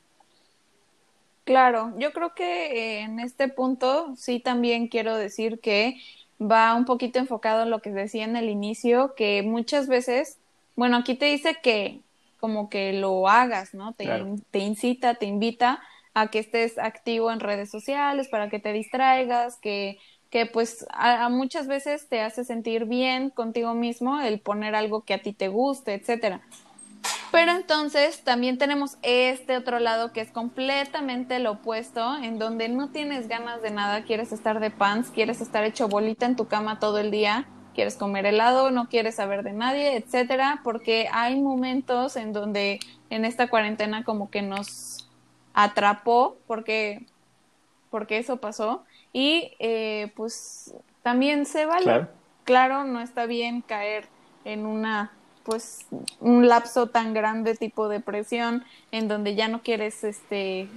Claro, 1.44 1.92
yo 1.98 2.12
creo 2.12 2.34
que 2.34 3.00
en 3.00 3.18
este 3.18 3.48
punto 3.48 4.14
sí 4.16 4.38
también 4.38 4.86
quiero 4.86 5.16
decir 5.16 5.60
que 5.60 5.96
va 6.40 6.74
un 6.74 6.84
poquito 6.84 7.18
enfocado 7.18 7.62
en 7.62 7.70
lo 7.70 7.80
que 7.80 7.90
decía 7.90 8.24
en 8.24 8.36
el 8.36 8.48
inicio, 8.48 9.14
que 9.16 9.42
muchas 9.42 9.88
veces, 9.88 10.38
bueno, 10.76 10.98
aquí 10.98 11.14
te 11.16 11.24
dice 11.24 11.56
que 11.60 12.00
como 12.38 12.68
que 12.68 12.92
lo 12.92 13.28
hagas, 13.28 13.74
¿no? 13.74 13.94
Te, 13.94 14.08
te 14.50 14.58
incita, 14.58 15.14
te 15.14 15.26
invita 15.26 15.80
a 16.14 16.28
que 16.28 16.38
estés 16.38 16.78
activo 16.78 17.32
en 17.32 17.40
redes 17.40 17.70
sociales 17.70 18.28
para 18.28 18.50
que 18.50 18.58
te 18.58 18.72
distraigas, 18.72 19.56
que 19.56 19.98
que 20.30 20.46
pues 20.46 20.86
a, 20.90 21.28
muchas 21.28 21.66
veces 21.66 22.08
te 22.08 22.20
hace 22.20 22.44
sentir 22.44 22.84
bien 22.84 23.30
contigo 23.30 23.74
mismo 23.74 24.20
el 24.20 24.40
poner 24.40 24.74
algo 24.74 25.02
que 25.02 25.14
a 25.14 25.22
ti 25.22 25.32
te 25.32 25.48
guste, 25.48 25.94
etcétera. 25.94 26.40
Pero 27.32 27.52
entonces 27.52 28.22
también 28.22 28.58
tenemos 28.58 28.96
este 29.02 29.56
otro 29.56 29.78
lado 29.78 30.12
que 30.12 30.20
es 30.20 30.30
completamente 30.30 31.38
lo 31.38 31.52
opuesto, 31.52 32.16
en 32.16 32.38
donde 32.38 32.68
no 32.68 32.88
tienes 32.90 33.28
ganas 33.28 33.62
de 33.62 33.70
nada, 33.70 34.02
quieres 34.02 34.32
estar 34.32 34.60
de 34.60 34.70
pants, 34.70 35.10
quieres 35.10 35.40
estar 35.40 35.64
hecho 35.64 35.88
bolita 35.88 36.26
en 36.26 36.36
tu 36.36 36.48
cama 36.48 36.80
todo 36.80 36.98
el 36.98 37.10
día, 37.10 37.46
quieres 37.74 37.96
comer 37.96 38.26
helado, 38.26 38.70
no 38.70 38.88
quieres 38.88 39.16
saber 39.16 39.44
de 39.44 39.52
nadie, 39.52 39.96
etcétera, 39.96 40.60
porque 40.64 41.08
hay 41.12 41.40
momentos 41.40 42.16
en 42.16 42.32
donde 42.32 42.80
en 43.10 43.24
esta 43.24 43.48
cuarentena 43.48 44.04
como 44.04 44.30
que 44.30 44.42
nos 44.42 45.08
atrapó, 45.54 46.36
porque 46.46 47.06
porque 47.90 48.18
eso 48.18 48.36
pasó 48.36 48.84
y 49.12 49.52
eh, 49.58 50.12
pues 50.16 50.74
también 51.02 51.46
se 51.46 51.66
vale. 51.66 52.06
Claro. 52.44 52.84
no 52.84 53.00
está 53.00 53.26
bien 53.26 53.62
caer 53.62 54.06
en 54.44 54.66
una 54.66 55.12
pues 55.44 55.86
un 56.20 56.48
lapso 56.48 56.88
tan 56.88 57.14
grande 57.14 57.54
tipo 57.54 57.88
depresión 57.88 58.64
en 58.92 59.08
donde 59.08 59.34
ya 59.34 59.48
no 59.48 59.62
quieres 59.62 60.04
este 60.04 60.68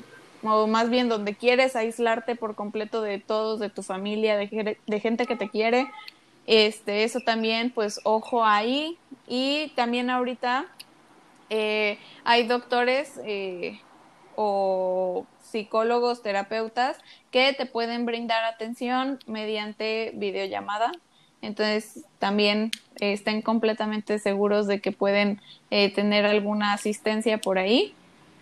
o 0.44 0.68
más 0.68 0.90
bien 0.90 1.10
donde 1.10 1.36
quieres 1.36 1.76
aislarte 1.76 2.36
por 2.36 2.56
completo 2.56 3.02
de 3.02 3.20
todos, 3.20 3.60
de 3.60 3.70
tu 3.70 3.82
familia, 3.82 4.38
de, 4.38 4.78
de 4.86 5.00
gente 5.00 5.26
que 5.26 5.36
te 5.36 5.50
quiere. 5.50 5.90
Este, 6.46 7.04
eso 7.04 7.22
también, 7.22 7.72
pues 7.72 8.02
ojo 8.04 8.44
ahí. 8.44 8.98
Y 9.28 9.72
también 9.76 10.10
ahorita 10.10 10.66
eh, 11.50 11.98
hay 12.24 12.48
doctores 12.48 13.20
eh, 13.26 13.80
o 14.36 15.26
psicólogos, 15.42 16.22
terapeutas 16.22 16.98
que 17.32 17.54
te 17.54 17.66
pueden 17.66 18.06
brindar 18.06 18.44
atención 18.44 19.20
mediante 19.28 20.12
videollamada. 20.16 20.92
Entonces, 21.42 22.06
también 22.20 22.72
eh, 23.00 23.14
estén 23.14 23.42
completamente 23.42 24.18
seguros 24.20 24.66
de 24.68 24.80
que 24.80 24.92
pueden 24.92 25.42
eh, 25.72 25.94
tener 25.94 26.26
alguna 26.26 26.74
asistencia 26.74 27.38
por 27.38 27.58
ahí, 27.58 27.94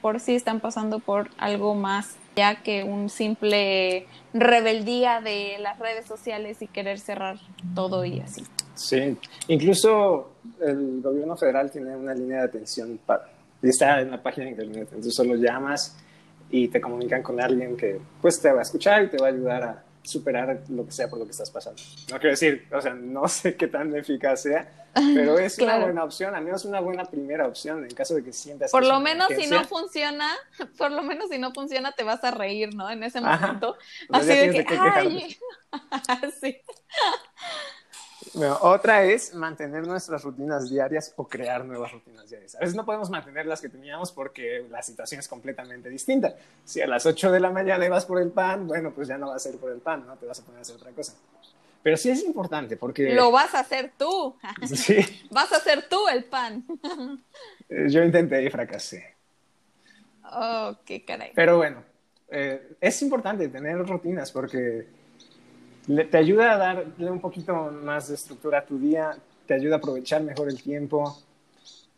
por 0.02 0.20
si 0.20 0.36
están 0.36 0.60
pasando 0.60 1.00
por 1.00 1.30
algo 1.38 1.76
más 1.76 2.18
ya 2.36 2.64
que 2.64 2.84
un 2.84 3.10
simple 3.10 4.08
rebeldía 4.34 5.22
de 5.22 5.58
las 5.60 5.80
redes 5.80 6.06
sociales 6.06 6.62
y 6.62 6.68
querer 6.68 7.00
cerrar 7.00 7.38
todo 7.76 8.06
y 8.06 8.20
así. 8.20 8.44
Sí, 8.76 9.18
incluso 9.48 10.32
el 10.62 11.02
gobierno 11.02 11.36
federal 11.36 11.70
tiene 11.70 11.96
una 11.96 12.14
línea 12.14 12.40
de 12.40 12.46
atención 12.46 13.00
para, 13.06 13.30
está 13.70 14.02
en 14.02 14.12
la 14.12 14.22
página 14.22 14.46
de 14.46 14.52
internet, 14.52 14.88
entonces 14.90 15.14
solo 15.14 15.36
llamas 15.36 15.98
y 16.50 16.68
te 16.68 16.82
comunican 16.82 17.24
con 17.24 17.42
alguien 17.42 17.78
que 17.78 18.00
pues 18.22 18.40
te 18.42 18.52
va 18.52 18.60
a 18.60 18.64
escuchar 18.64 19.04
y 19.04 19.10
te 19.10 19.18
va 19.18 19.28
a 19.28 19.30
ayudar 19.30 19.64
a 19.64 19.84
superar 20.04 20.64
lo 20.70 20.86
que 20.86 20.92
sea 20.92 21.10
por 21.10 21.20
lo 21.20 21.26
que 21.26 21.32
estás 21.32 21.50
pasando. 21.52 21.82
No 22.10 22.18
quiero 22.18 22.32
decir, 22.32 22.68
o 22.72 22.82
sea, 22.82 22.94
no 22.94 23.28
sé 23.28 23.56
qué 23.56 23.68
tan 23.68 23.96
eficaz 23.96 24.44
sea, 24.44 24.90
pero 24.94 25.40
es 25.40 25.58
una 25.60 25.80
buena 25.80 26.04
opción, 26.04 26.36
al 26.36 26.44
menos 26.44 26.66
una 26.66 26.80
buena 26.80 27.06
primera 27.06 27.48
opción 27.48 27.84
en 27.84 27.92
caso 27.96 28.16
de 28.16 28.24
que 28.24 28.34
sientas 28.34 28.72
Por 28.72 28.86
lo 28.86 29.00
menos 29.00 29.30
si 29.38 29.48
no 29.48 29.64
funciona, 29.64 30.30
por 30.78 30.92
lo 30.92 31.04
menos 31.04 31.30
si 31.30 31.38
no 31.38 31.54
funciona 31.54 31.92
te 31.94 32.04
vas 32.04 32.24
a 32.24 32.32
reír, 32.32 32.76
¿no? 32.76 32.90
En 32.90 33.04
ese 33.04 33.22
momento. 33.22 33.78
Así 34.10 34.28
de 34.28 34.66
que, 34.66 34.66
ay, 34.78 35.38
sí. 36.42 36.58
Bueno, 38.34 38.58
otra 38.62 39.04
es 39.04 39.34
mantener 39.34 39.86
nuestras 39.86 40.24
rutinas 40.24 40.70
diarias 40.70 41.14
o 41.18 41.28
crear 41.28 41.66
nuevas 41.66 41.92
rutinas 41.92 42.30
diarias. 42.30 42.56
A 42.56 42.60
veces 42.60 42.76
no 42.76 42.86
podemos 42.86 43.10
mantener 43.10 43.46
las 43.46 43.60
que 43.60 43.68
teníamos 43.68 44.12
porque 44.12 44.66
la 44.70 44.82
situación 44.82 45.20
es 45.20 45.28
completamente 45.28 45.90
distinta. 45.90 46.34
Si 46.64 46.82
a 46.82 46.88
las 46.88 47.06
8 47.06 47.32
de 47.32 47.40
la 47.42 47.50
mañana 47.50 47.88
vas 47.90 48.06
por 48.06 48.22
el 48.22 48.32
pan, 48.32 48.68
bueno, 48.68 48.92
pues 48.92 49.10
ya 49.10 49.18
no 49.18 49.30
vas 49.30 49.46
a 49.46 49.50
ir 49.50 49.58
por 49.58 49.72
el 49.72 49.80
pan, 49.80 50.06
¿no? 50.08 50.16
Te 50.16 50.26
vas 50.26 50.40
a 50.40 50.46
poner 50.46 50.60
a 50.60 50.62
hacer 50.62 50.78
otra 50.78 50.92
cosa. 50.92 51.14
Pero 51.84 51.98
sí 51.98 52.10
es 52.10 52.24
importante 52.24 52.78
porque... 52.78 53.14
Lo 53.14 53.32
vas 53.32 53.54
a 53.54 53.60
hacer 53.60 53.92
tú. 53.98 54.36
Sí. 54.66 55.06
Vas 55.30 55.52
a 55.52 55.58
hacer 55.58 55.90
tú 55.90 56.08
el 56.08 56.24
pan. 56.24 56.66
Eh, 57.68 57.90
yo 57.90 58.02
intenté 58.04 58.44
y 58.44 58.50
fracasé. 58.50 59.16
Oh, 60.32 60.78
qué 60.86 61.04
caray. 61.04 61.32
Pero 61.36 61.58
bueno, 61.58 61.84
eh, 62.30 62.76
es 62.80 63.02
importante 63.02 63.50
tener 63.50 63.78
rutinas 63.80 64.32
porque 64.32 64.88
te 65.86 66.18
ayuda 66.18 66.54
a 66.54 66.58
darle 66.58 67.12
un 67.12 67.20
poquito 67.20 67.54
más 67.72 68.08
de 68.08 68.16
estructura 68.16 68.60
a 68.60 68.66
tu 68.66 68.78
día, 68.78 69.16
te 69.46 69.54
ayuda 69.54 69.76
a 69.76 69.78
aprovechar 69.80 70.22
mejor 70.22 70.50
el 70.50 70.62
tiempo 70.62 71.18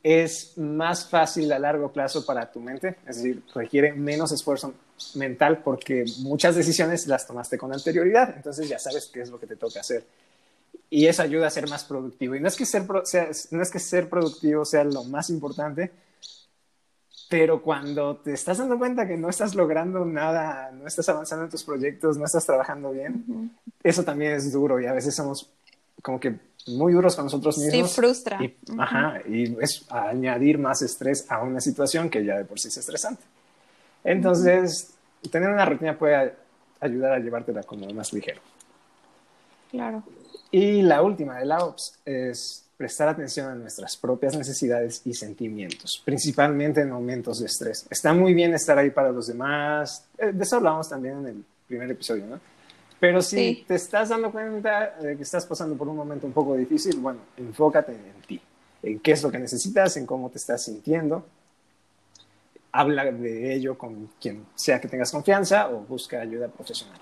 es 0.03 0.57
más 0.57 1.09
fácil 1.09 1.51
a 1.53 1.57
largo 1.57 1.91
plazo 1.91 2.25
para 2.25 2.51
tu 2.51 2.59
mente, 2.59 2.97
es 3.07 3.15
decir, 3.15 3.41
requiere 3.55 3.93
menos 3.93 4.33
esfuerzo 4.33 4.73
mental 5.15 5.61
porque 5.63 6.03
muchas 6.19 6.55
decisiones 6.55 7.07
las 7.07 7.25
tomaste 7.25 7.57
con 7.57 7.71
anterioridad, 7.71 8.33
entonces 8.35 8.67
ya 8.67 8.77
sabes 8.77 9.09
qué 9.11 9.21
es 9.21 9.29
lo 9.29 9.39
que 9.39 9.47
te 9.47 9.55
toca 9.55 9.79
hacer. 9.79 10.03
Y 10.89 11.07
eso 11.07 11.23
ayuda 11.23 11.47
a 11.47 11.49
ser 11.49 11.67
más 11.69 11.85
productivo. 11.85 12.35
Y 12.35 12.39
no 12.39 12.47
es 12.47 12.55
que 12.55 12.65
ser, 12.65 12.83
no 12.85 13.61
es 13.61 13.71
que 13.71 13.79
ser 13.79 14.09
productivo 14.09 14.65
sea 14.65 14.83
lo 14.83 15.05
más 15.05 15.29
importante, 15.29 15.91
pero 17.33 17.63
cuando 17.63 18.17
te 18.17 18.31
estás 18.33 18.59
dando 18.59 18.77
cuenta 18.77 19.07
que 19.07 19.17
no 19.17 19.27
estás 19.27 19.55
logrando 19.55 20.05
nada, 20.05 20.69
no 20.71 20.85
estás 20.85 21.09
avanzando 21.09 21.45
en 21.45 21.49
tus 21.49 21.63
proyectos, 21.63 22.15
no 22.15 22.25
estás 22.25 22.45
trabajando 22.45 22.91
bien, 22.91 23.51
eso 23.81 24.03
también 24.03 24.33
es 24.33 24.53
duro 24.53 24.79
y 24.79 24.85
a 24.85 24.93
veces 24.93 25.15
somos 25.15 25.49
como 26.03 26.19
que 26.19 26.35
muy 26.67 26.93
duros 26.93 27.15
con 27.15 27.25
nosotros 27.25 27.57
mismos. 27.57 27.89
Sí, 27.89 27.95
frustra. 27.95 28.37
Y, 28.39 28.55
Ajá, 28.77 29.19
y 29.27 29.57
es 29.59 29.83
añadir 29.89 30.59
más 30.59 30.83
estrés 30.83 31.25
a 31.27 31.41
una 31.41 31.59
situación 31.59 32.07
que 32.07 32.23
ya 32.23 32.37
de 32.37 32.45
por 32.45 32.59
sí 32.59 32.67
es 32.67 32.77
estresante. 32.77 33.23
Entonces, 34.03 34.93
tener 35.31 35.49
una 35.49 35.65
rutina 35.65 35.97
puede 35.97 36.35
ayudar 36.81 37.13
a 37.13 37.17
llevártela 37.17 37.63
como 37.63 37.87
más 37.95 38.13
ligero. 38.13 38.41
Claro. 39.71 40.03
Y 40.51 40.83
la 40.83 41.01
última 41.01 41.39
de 41.39 41.45
la 41.45 41.65
OPS 41.65 41.97
es 42.05 42.62
prestar 42.83 43.07
atención 43.07 43.49
a 43.49 43.55
nuestras 43.55 43.95
propias 43.95 44.35
necesidades 44.35 45.01
y 45.05 45.13
sentimientos, 45.13 46.01
principalmente 46.03 46.81
en 46.81 46.89
momentos 46.89 47.39
de 47.39 47.45
estrés. 47.45 47.87
Está 47.89 48.13
muy 48.13 48.33
bien 48.33 48.53
estar 48.53 48.77
ahí 48.77 48.89
para 48.89 49.09
los 49.09 49.27
demás. 49.27 50.05
Eh, 50.17 50.33
de 50.33 50.43
eso 50.43 50.57
hablamos 50.57 50.89
también 50.89 51.19
en 51.19 51.27
el 51.27 51.45
primer 51.65 51.89
episodio, 51.89 52.25
¿no? 52.25 52.41
Pero 52.99 53.21
si 53.21 53.63
te 53.65 53.75
estás 53.75 54.09
dando 54.09 54.33
cuenta 54.33 54.97
de 55.01 55.15
que 55.15 55.23
estás 55.23 55.45
pasando 55.45 55.77
por 55.77 55.87
un 55.87 55.95
momento 55.95 56.27
un 56.27 56.33
poco 56.33 56.57
difícil, 56.57 56.97
bueno, 56.99 57.21
enfócate 57.37 57.93
en 57.93 58.21
ti, 58.27 58.41
en 58.81 58.99
qué 58.99 59.13
es 59.13 59.23
lo 59.23 59.31
que 59.31 59.39
necesitas, 59.39 59.95
en 59.95 60.05
cómo 60.05 60.29
te 60.29 60.39
estás 60.39 60.65
sintiendo. 60.65 61.25
Habla 62.73 63.13
de 63.13 63.53
ello 63.53 63.77
con 63.77 64.09
quien 64.19 64.45
sea 64.55 64.81
que 64.81 64.89
tengas 64.89 65.09
confianza 65.09 65.69
o 65.69 65.79
busca 65.79 66.19
ayuda 66.19 66.49
profesional. 66.49 66.99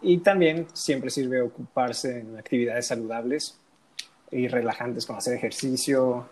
Y 0.00 0.16
también 0.20 0.66
siempre 0.72 1.10
sirve 1.10 1.42
ocuparse 1.42 2.20
en 2.20 2.38
actividades 2.38 2.86
saludables 2.86 3.58
y 4.30 4.48
relajantes 4.48 5.06
como 5.06 5.18
hacer 5.18 5.34
ejercicio, 5.34 6.26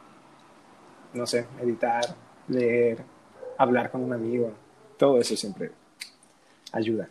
no 1.14 1.26
sé, 1.26 1.46
meditar, 1.58 2.04
leer, 2.48 2.98
hablar 3.58 3.90
con 3.90 4.02
un 4.02 4.12
amigo. 4.12 4.52
Todo 4.96 5.20
eso 5.20 5.36
siempre 5.36 5.70
ayuda. 6.72 7.08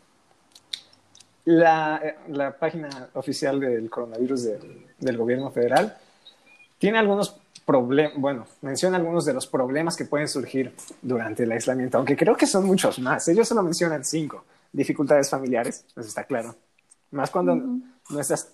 La, 1.46 2.02
eh, 2.04 2.16
la 2.30 2.58
página 2.58 3.10
oficial 3.14 3.60
del 3.60 3.90
coronavirus 3.90 4.44
de, 4.44 4.88
del 5.00 5.18
gobierno 5.18 5.52
federal 5.52 5.96
tiene 6.80 6.98
algunos 6.98 7.40
problemas, 7.66 8.14
bueno, 8.18 8.46
menciona 8.62 8.98
algunos 8.98 9.26
de 9.26 9.34
los 9.34 9.48
problemas 9.48 9.96
que 9.96 10.06
pueden 10.06 10.28
surgir 10.28 10.74
durante 11.02 11.44
el 11.44 11.52
aislamiento, 11.52 11.98
aunque 11.98 12.16
creo 12.16 12.36
que 12.36 12.48
son 12.48 12.66
muchos 12.66 13.00
más. 13.00 13.28
Ellos 13.28 13.48
solo 13.48 13.64
mencionan 13.64 14.04
cinco. 14.04 14.44
Dificultades 14.72 15.30
familiares, 15.30 15.86
eso 15.90 16.02
está 16.02 16.26
claro. 16.26 16.56
Más 17.12 17.32
cuando 17.32 17.56
no 17.56 18.20
estás 18.20 18.52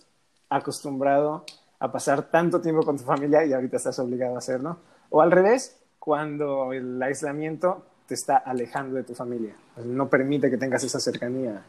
acostumbrado 0.50 1.46
a 1.82 1.92
pasar 1.92 2.30
tanto 2.30 2.62
tiempo 2.62 2.84
con 2.84 2.96
tu 2.96 3.04
familia 3.04 3.44
y 3.44 3.54
ahorita 3.54 3.78
estás 3.78 3.98
obligado 3.98 4.36
a 4.36 4.38
hacerlo. 4.38 4.78
O 5.10 5.20
al 5.20 5.32
revés, 5.32 5.80
cuando 5.98 6.74
el 6.74 7.02
aislamiento 7.02 7.84
te 8.06 8.14
está 8.14 8.38
alejando 8.38 8.98
de 8.98 9.04
tu 9.04 9.16
familia, 9.16 9.56
no 9.84 10.08
permite 10.08 10.52
que 10.52 10.58
tengas 10.58 10.84
esa 10.84 11.00
cercanía 11.00 11.64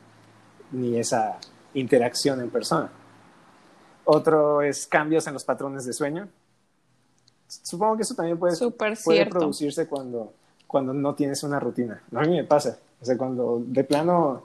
ni 0.73 0.99
esa 0.99 1.39
interacción 1.73 2.41
en 2.41 2.51
persona. 2.51 2.91
Otro 4.05 4.61
es 4.61 4.87
cambios 4.87 5.27
en 5.29 5.33
los 5.33 5.45
patrones 5.45 5.87
de 5.87 5.95
sueño. 5.95 6.29
Supongo 7.47 7.97
que 7.97 8.03
eso 8.03 8.15
también 8.15 8.39
puede, 8.39 8.55
puede 9.03 9.27
producirse 9.27 9.87
cuando, 9.87 10.35
cuando 10.67 10.93
no 10.93 11.15
tienes 11.15 11.43
una 11.43 11.59
rutina. 11.59 12.03
A 12.15 12.21
mí 12.21 12.37
me 12.37 12.45
pasa. 12.45 12.77
O 13.01 13.05
sea, 13.05 13.17
cuando 13.17 13.63
de 13.65 13.85
plano, 13.85 14.45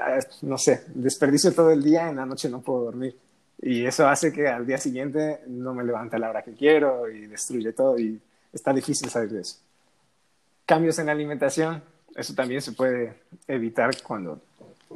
ah, 0.00 0.18
no 0.42 0.58
sé, 0.58 0.86
desperdicio 0.92 1.54
todo 1.54 1.70
el 1.70 1.84
día, 1.84 2.08
en 2.08 2.16
la 2.16 2.26
noche 2.26 2.48
no 2.48 2.60
puedo 2.62 2.86
dormir. 2.86 3.16
Y 3.60 3.86
eso 3.86 4.06
hace 4.08 4.32
que 4.32 4.48
al 4.48 4.66
día 4.66 4.78
siguiente 4.78 5.40
no 5.46 5.74
me 5.74 5.84
levante 5.84 6.16
a 6.16 6.18
la 6.18 6.30
hora 6.30 6.42
que 6.42 6.52
quiero 6.52 7.08
y 7.08 7.26
destruye 7.26 7.72
todo 7.72 7.98
y 7.98 8.20
está 8.52 8.72
difícil 8.72 9.08
salir 9.08 9.30
de 9.30 9.40
eso. 9.40 9.58
Cambios 10.66 10.98
en 10.98 11.06
la 11.06 11.12
alimentación, 11.12 11.82
eso 12.14 12.34
también 12.34 12.60
se 12.60 12.72
puede 12.72 13.22
evitar 13.46 14.02
cuando 14.02 14.40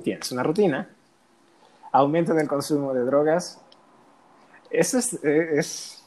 tienes 0.02 0.30
una 0.32 0.42
rutina, 0.42 0.88
aumento 1.92 2.32
en 2.32 2.40
el 2.40 2.48
consumo 2.48 2.92
de 2.92 3.04
drogas. 3.04 3.60
Eso 4.70 4.98
es, 4.98 5.14
es 5.24 6.00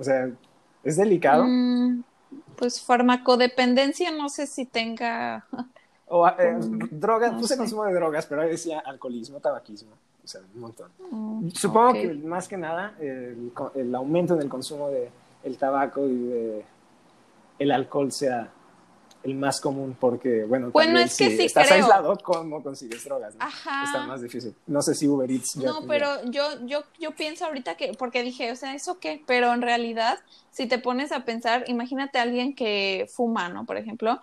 o 0.00 0.04
sea, 0.04 0.30
es 0.82 0.96
delicado. 0.96 1.44
Mm, 1.46 2.02
pues 2.56 2.80
farmacodependencia, 2.80 4.10
no 4.10 4.30
sé 4.30 4.46
si 4.46 4.64
tenga... 4.64 5.46
O 6.06 6.26
eh, 6.26 6.56
drogas, 6.90 7.34
puse 7.34 7.56
consumo 7.56 7.84
de 7.84 7.94
drogas, 7.94 8.26
pero 8.26 8.42
ahí 8.42 8.50
decía 8.50 8.80
alcoholismo, 8.80 9.40
tabaquismo, 9.40 9.92
o 10.22 10.26
sea, 10.26 10.40
un 10.54 10.60
montón. 10.60 10.90
Mm, 11.10 11.50
Supongo 11.50 11.92
que 11.94 12.14
más 12.14 12.48
que 12.48 12.56
nada 12.56 12.94
el, 13.00 13.52
el 13.74 13.94
aumento 13.94 14.34
en 14.34 14.42
el 14.42 14.48
consumo 14.48 14.88
de 14.88 15.10
el 15.42 15.56
tabaco 15.56 16.06
y 16.06 16.16
de 16.16 16.64
el 17.58 17.70
alcohol 17.72 18.10
sea 18.12 18.50
el 19.22 19.34
más 19.34 19.60
común 19.60 19.96
porque, 20.00 20.44
bueno, 20.44 20.70
bueno 20.70 20.98
es 20.98 21.16
que 21.16 21.36
si 21.36 21.44
estás 21.44 21.70
aislado, 21.70 22.16
¿cómo 22.22 22.62
consigues 22.62 23.04
drogas? 23.04 23.34
Ajá. 23.38 23.84
Está 23.84 24.06
más 24.06 24.22
difícil. 24.22 24.54
No 24.66 24.80
sé 24.80 24.94
si 24.94 25.06
Uber 25.06 25.30
Eats 25.30 25.54
ya 25.54 25.68
No, 25.68 25.86
pero 25.86 26.24
yo, 26.30 26.44
yo, 26.64 26.84
yo 26.98 27.10
pienso 27.14 27.44
ahorita 27.44 27.76
que, 27.76 27.92
porque 27.98 28.22
dije, 28.22 28.50
o 28.50 28.56
sea, 28.56 28.74
¿eso 28.74 28.98
qué? 28.98 29.22
Pero 29.26 29.52
en 29.52 29.60
realidad, 29.60 30.18
si 30.50 30.66
te 30.66 30.78
pones 30.78 31.12
a 31.12 31.24
pensar, 31.26 31.64
imagínate 31.66 32.18
a 32.18 32.22
alguien 32.22 32.54
que 32.54 33.10
fuma, 33.14 33.50
¿no? 33.50 33.66
Por 33.66 33.76
ejemplo, 33.76 34.20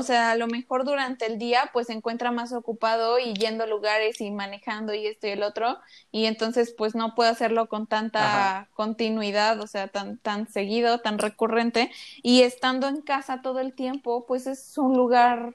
o 0.00 0.02
sea, 0.02 0.30
a 0.30 0.36
lo 0.36 0.46
mejor 0.46 0.84
durante 0.84 1.26
el 1.26 1.38
día 1.38 1.70
pues 1.72 1.88
se 1.88 1.92
encuentra 1.92 2.32
más 2.32 2.52
ocupado 2.52 3.18
y 3.18 3.34
yendo 3.34 3.64
a 3.64 3.66
lugares 3.66 4.20
y 4.22 4.30
manejando 4.30 4.94
y 4.94 5.06
esto 5.06 5.26
y 5.26 5.30
el 5.30 5.42
otro 5.42 5.78
y 6.10 6.24
entonces 6.24 6.74
pues 6.76 6.94
no 6.94 7.14
puede 7.14 7.30
hacerlo 7.30 7.68
con 7.68 7.86
tanta 7.86 8.68
continuidad, 8.72 9.60
o 9.60 9.66
sea, 9.66 9.88
tan 9.88 10.16
tan 10.18 10.48
seguido, 10.48 11.00
tan 11.00 11.18
recurrente 11.18 11.90
y 12.22 12.42
estando 12.42 12.88
en 12.88 13.02
casa 13.02 13.42
todo 13.42 13.60
el 13.60 13.74
tiempo 13.74 14.24
pues 14.26 14.46
es 14.46 14.78
un 14.78 14.96
lugar 14.96 15.54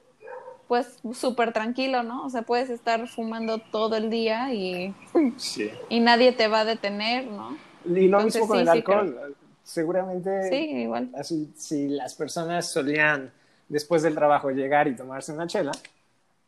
pues 0.68 0.98
súper 1.14 1.52
tranquilo, 1.52 2.02
¿no? 2.02 2.24
O 2.24 2.30
sea, 2.30 2.42
puedes 2.42 2.70
estar 2.70 3.08
fumando 3.08 3.58
todo 3.58 3.96
el 3.96 4.10
día 4.10 4.52
y, 4.52 4.94
y 5.88 6.00
nadie 6.00 6.32
te 6.32 6.46
va 6.46 6.60
a 6.60 6.64
detener, 6.64 7.26
¿no? 7.26 7.56
Y 7.86 8.06
lo 8.06 8.20
mismo 8.20 8.46
con 8.46 8.60
el 8.60 8.68
alcohol. 8.68 9.34
Seguramente, 9.62 10.48
sí, 10.50 10.56
igual. 10.82 11.10
Así, 11.14 11.50
si 11.56 11.88
las 11.88 12.14
personas 12.14 12.70
solían 12.70 13.32
después 13.68 14.02
del 14.02 14.14
trabajo 14.14 14.50
llegar 14.50 14.88
y 14.88 14.96
tomarse 14.96 15.32
una 15.32 15.46
chela. 15.46 15.72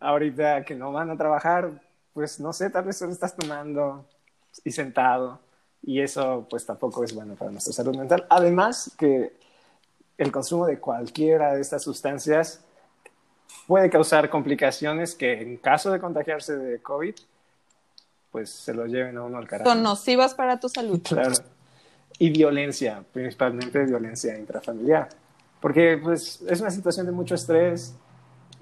Ahorita 0.00 0.64
que 0.64 0.74
no 0.74 0.92
van 0.92 1.10
a 1.10 1.16
trabajar, 1.16 1.82
pues 2.14 2.40
no 2.40 2.52
sé, 2.52 2.70
tal 2.70 2.84
vez 2.84 2.96
solo 2.96 3.12
estás 3.12 3.36
tomando 3.36 4.06
y 4.64 4.72
sentado 4.72 5.40
y 5.82 6.00
eso 6.00 6.46
pues 6.48 6.66
tampoco 6.66 7.04
es 7.04 7.14
bueno 7.14 7.34
para 7.34 7.50
nuestra 7.50 7.72
salud 7.72 7.96
mental. 7.96 8.26
Además 8.30 8.92
que 8.98 9.32
el 10.18 10.32
consumo 10.32 10.66
de 10.66 10.78
cualquiera 10.78 11.54
de 11.54 11.60
estas 11.60 11.82
sustancias 11.82 12.62
puede 13.66 13.90
causar 13.90 14.28
complicaciones 14.30 15.14
que 15.14 15.40
en 15.40 15.56
caso 15.58 15.90
de 15.90 16.00
contagiarse 16.00 16.56
de 16.56 16.80
COVID, 16.82 17.14
pues 18.30 18.50
se 18.50 18.74
lo 18.74 18.86
lleven 18.86 19.16
a 19.16 19.22
uno 19.22 19.38
al 19.38 19.48
carajo. 19.48 19.70
Son 19.70 19.82
nocivas 19.82 20.34
para 20.34 20.60
tu 20.60 20.68
salud. 20.68 21.00
Claro. 21.02 21.34
Y 22.18 22.30
violencia, 22.30 23.02
principalmente 23.12 23.84
violencia 23.84 24.38
intrafamiliar 24.38 25.08
porque 25.60 25.98
pues 26.02 26.42
es 26.48 26.60
una 26.60 26.70
situación 26.70 27.06
de 27.06 27.12
mucho 27.12 27.34
estrés 27.34 27.94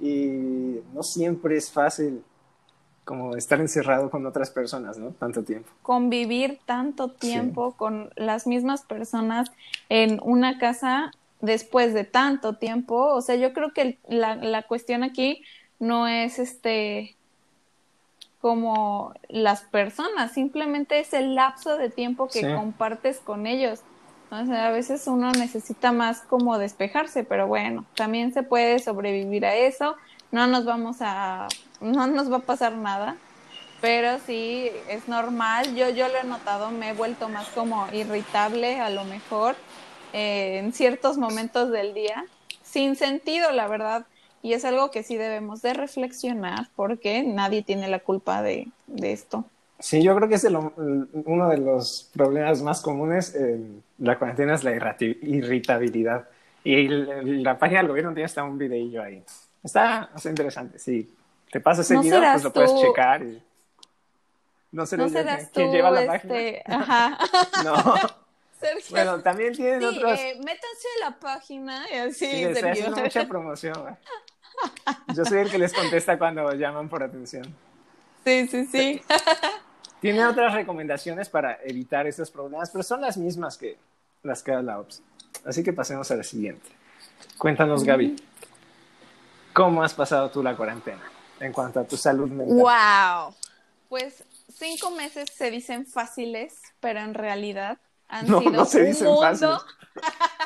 y 0.01 0.81
no 0.93 1.03
siempre 1.03 1.57
es 1.57 1.71
fácil 1.71 2.23
como 3.05 3.37
estar 3.37 3.59
encerrado 3.61 4.11
con 4.11 4.27
otras 4.27 4.51
personas, 4.51 4.99
¿no? 4.99 5.13
Tanto 5.13 5.43
tiempo. 5.43 5.71
Convivir 5.83 6.59
tanto 6.67 7.11
tiempo 7.11 7.73
con 7.73 8.11
las 8.17 8.47
mismas 8.47 8.83
personas 8.83 9.51
en 9.89 10.21
una 10.23 10.59
casa 10.59 11.13
después 11.41 11.95
de 11.95 12.05
tanto 12.05 12.57
tiempo, 12.57 13.15
o 13.15 13.23
sea, 13.23 13.37
yo 13.37 13.53
creo 13.55 13.73
que 13.73 13.99
la, 14.09 14.35
la 14.35 14.63
cuestión 14.65 15.03
aquí 15.05 15.43
no 15.79 16.07
es 16.07 16.39
este 16.39 17.17
como 18.41 19.15
las 19.29 19.63
personas, 19.63 20.33
simplemente 20.33 21.01
es 21.01 21.13
el 21.13 21.35
lapso 21.35 21.77
de 21.77 21.91
tiempo 21.91 22.29
que 22.29 22.55
compartes 22.55 23.19
con 23.19 23.47
ellos. 23.47 23.83
O 24.31 24.45
sea, 24.45 24.69
a 24.69 24.71
veces 24.71 25.07
uno 25.07 25.33
necesita 25.33 25.93
más 25.93 26.21
como 26.21 26.59
despejarse, 26.59 27.25
pero 27.25 27.47
bueno, 27.47 27.87
también 27.97 28.35
se 28.35 28.43
puede 28.43 28.79
sobrevivir 28.79 29.47
a 29.47 29.55
eso. 29.57 29.97
No 30.31 30.47
nos 30.47 30.67
vamos 30.67 30.99
a, 31.01 31.49
no 31.81 32.07
nos 32.07 32.31
va 32.31 32.39
a 32.39 32.41
pasar 32.41 32.75
nada, 32.75 33.17
pero 33.81 34.19
sí 34.27 34.71
es 34.89 35.09
normal. 35.09 35.75
Yo, 35.75 35.89
yo 35.89 36.09
lo 36.09 36.19
he 36.19 36.25
notado, 36.25 36.71
me 36.71 36.91
he 36.91 36.93
vuelto 36.93 37.29
más 37.31 37.49
como 37.49 37.87
irritable 37.93 38.81
a 38.81 38.91
lo 38.91 39.05
mejor 39.05 39.57
eh, 40.13 40.59
en 40.59 40.73
ciertos 40.75 41.17
momentos 41.17 41.71
del 41.71 41.95
día, 41.95 42.25
sin 42.63 42.97
sentido, 42.97 43.51
la 43.53 43.67
verdad. 43.67 44.07
Y 44.43 44.53
es 44.53 44.65
algo 44.65 44.91
que 44.91 45.03
sí 45.03 45.17
debemos 45.17 45.63
de 45.63 45.75
reflexionar 45.75 46.69
porque 46.77 47.23
nadie 47.23 47.63
tiene 47.63 47.89
la 47.89 48.01
culpa 48.01 48.43
de, 48.43 48.69
de 48.87 49.13
esto. 49.13 49.45
Sí, 49.81 50.03
yo 50.03 50.15
creo 50.17 50.29
que 50.29 50.35
es 50.35 50.45
uno 50.45 51.49
de 51.49 51.59
los 51.59 52.11
problemas 52.13 52.63
más 52.63 52.81
comunes 52.81 53.35
en 53.35 53.83
la 53.99 54.19
cuarentena 54.19 54.55
es 54.55 54.65
la 54.65 54.73
irritabilidad. 54.73 56.29
Y 56.65 56.89
la 56.89 57.59
página 57.59 57.81
del 57.81 57.89
gobierno 57.89 58.13
tiene 58.13 58.27
hasta 58.27 58.43
un 58.43 58.59
videillo 58.59 59.03
ahí. 59.03 59.23
Está, 59.63 60.11
interesante, 60.25 60.79
sí. 60.79 61.15
Te 61.51 61.61
pasas 61.61 61.91
ese 61.91 62.01
video, 62.01 62.21
pues 62.21 62.45
lo 62.45 62.53
puedes 62.53 62.75
checar. 62.81 63.23
Y... 63.23 63.43
No, 64.73 64.85
serás 64.85 65.49
¿Quién 65.53 65.73
lleva 65.73 65.91
la 65.91 66.07
página? 66.07 66.39
Este, 66.39 66.63
ajá. 66.73 67.19
no. 67.65 67.95
Sergio. 68.61 68.91
Bueno, 68.91 69.21
también 69.23 69.55
tienen 69.55 69.85
otros. 69.85 70.19
Eh, 70.19 70.35
métanse 70.39 70.89
a 70.97 71.11
la 71.11 71.19
página 71.19 71.87
y 71.93 71.97
así. 71.97 72.27
Sí, 72.27 72.43
estoy 72.43 72.71
haciendo 72.71 72.97
mucha 72.97 73.29
promoción. 73.29 73.97
Yo 75.15 75.25
soy 75.25 75.39
el 75.39 75.51
que 75.51 75.59
les 75.59 75.73
contesta 75.73 76.19
cuando 76.19 76.53
llaman 76.53 76.89
por 76.89 77.03
atención. 77.03 77.45
Sí, 78.25 78.47
sí, 78.47 78.67
sí. 78.67 79.03
Tiene 80.01 80.25
otras 80.27 80.55
recomendaciones 80.55 81.29
para 81.29 81.59
evitar 81.65 82.07
estos 82.07 82.31
problemas, 82.31 82.71
pero 82.71 82.83
son 82.83 83.01
las 83.01 83.17
mismas 83.17 83.57
que 83.57 83.79
las 84.23 84.43
que 84.43 84.53
da 84.53 84.63
la 84.63 84.79
OPS. 84.79 85.03
Así 85.45 85.63
que 85.63 85.73
pasemos 85.73 86.11
a 86.11 86.17
la 86.17 86.23
siguiente. 86.23 86.69
Cuéntanos, 87.37 87.85
Gaby, 87.85 88.17
¿cómo 89.53 89.83
has 89.83 89.95
pasado 89.95 90.31
tú 90.31 90.43
la 90.43 90.57
cuarentena 90.57 91.03
en 91.41 91.53
cuanto 91.53 91.81
a 91.81 91.85
tu 91.85 91.97
salud 91.97 92.29
mental? 92.29 92.57
¡Wow! 92.57 93.35
Pues 93.89 94.25
cinco 94.53 94.91
meses 94.91 95.29
se 95.35 95.51
dicen 95.51 95.87
fáciles, 95.87 96.61
pero 96.81 97.01
en 97.01 97.15
realidad 97.15 97.79
han 98.09 98.27
sido 98.27 98.51
no 98.51 98.65
se 98.65 98.85
dicen 98.85 99.09
Fáciles. 99.21 99.59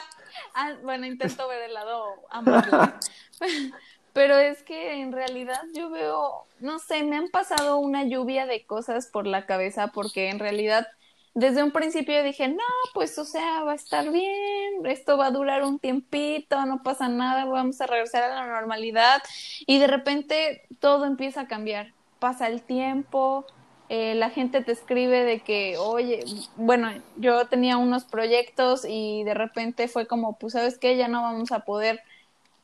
Ah, 0.55 0.75
bueno, 0.83 1.07
intento 1.07 1.49
ver 1.49 1.62
el 1.62 1.73
lado 1.73 2.15
amable. 2.29 2.93
Pero 4.12 4.37
es 4.37 4.62
que 4.62 5.01
en 5.01 5.12
realidad 5.12 5.61
yo 5.75 5.90
veo, 5.90 6.44
no 6.61 6.79
sé, 6.79 7.03
me 7.03 7.16
han 7.16 7.29
pasado 7.29 7.79
una 7.79 8.05
lluvia 8.05 8.46
de 8.46 8.64
cosas 8.64 9.07
por 9.07 9.27
la 9.27 9.46
cabeza 9.46 9.88
porque 9.88 10.29
en 10.29 10.38
realidad 10.38 10.87
desde 11.35 11.62
un 11.62 11.70
principio 11.70 12.22
dije, 12.22 12.48
no, 12.48 12.62
pues 12.92 13.18
o 13.18 13.25
sea, 13.25 13.62
va 13.62 13.72
a 13.72 13.77
estar 13.77 14.11
bien, 14.11 14.85
esto 14.85 15.16
va 15.16 15.27
a 15.27 15.31
durar 15.31 15.62
un 15.62 15.79
tiempito, 15.79 16.64
no 16.66 16.83
pasa 16.83 17.09
nada, 17.09 17.46
vamos 17.46 17.81
a 17.81 17.87
regresar 17.87 18.25
a 18.25 18.35
la 18.35 18.46
normalidad 18.46 19.22
y 19.66 19.79
de 19.79 19.87
repente 19.87 20.62
todo 20.79 21.07
empieza 21.07 21.42
a 21.42 21.48
cambiar, 21.48 21.92
pasa 22.18 22.48
el 22.48 22.62
tiempo, 22.62 23.46
eh, 23.88 24.14
la 24.14 24.29
gente 24.31 24.62
te 24.62 24.72
escribe 24.72 25.25
de 25.25 25.40
que, 25.40 25.79
oye, 25.79 26.25
bueno, 26.57 26.90
yo 27.16 27.46
tenía 27.46 27.79
unos 27.79 28.05
proyectos 28.05 28.85
y 28.87 29.25
de 29.25 29.35
repente 29.35 29.88
fue 29.88 30.07
como, 30.07 30.38
pues 30.38 30.53
sabes 30.53 30.79
qué, 30.79 30.96
ya 30.96 31.09
no 31.09 31.22
vamos 31.22 31.51
a 31.53 31.61
poder 31.61 32.01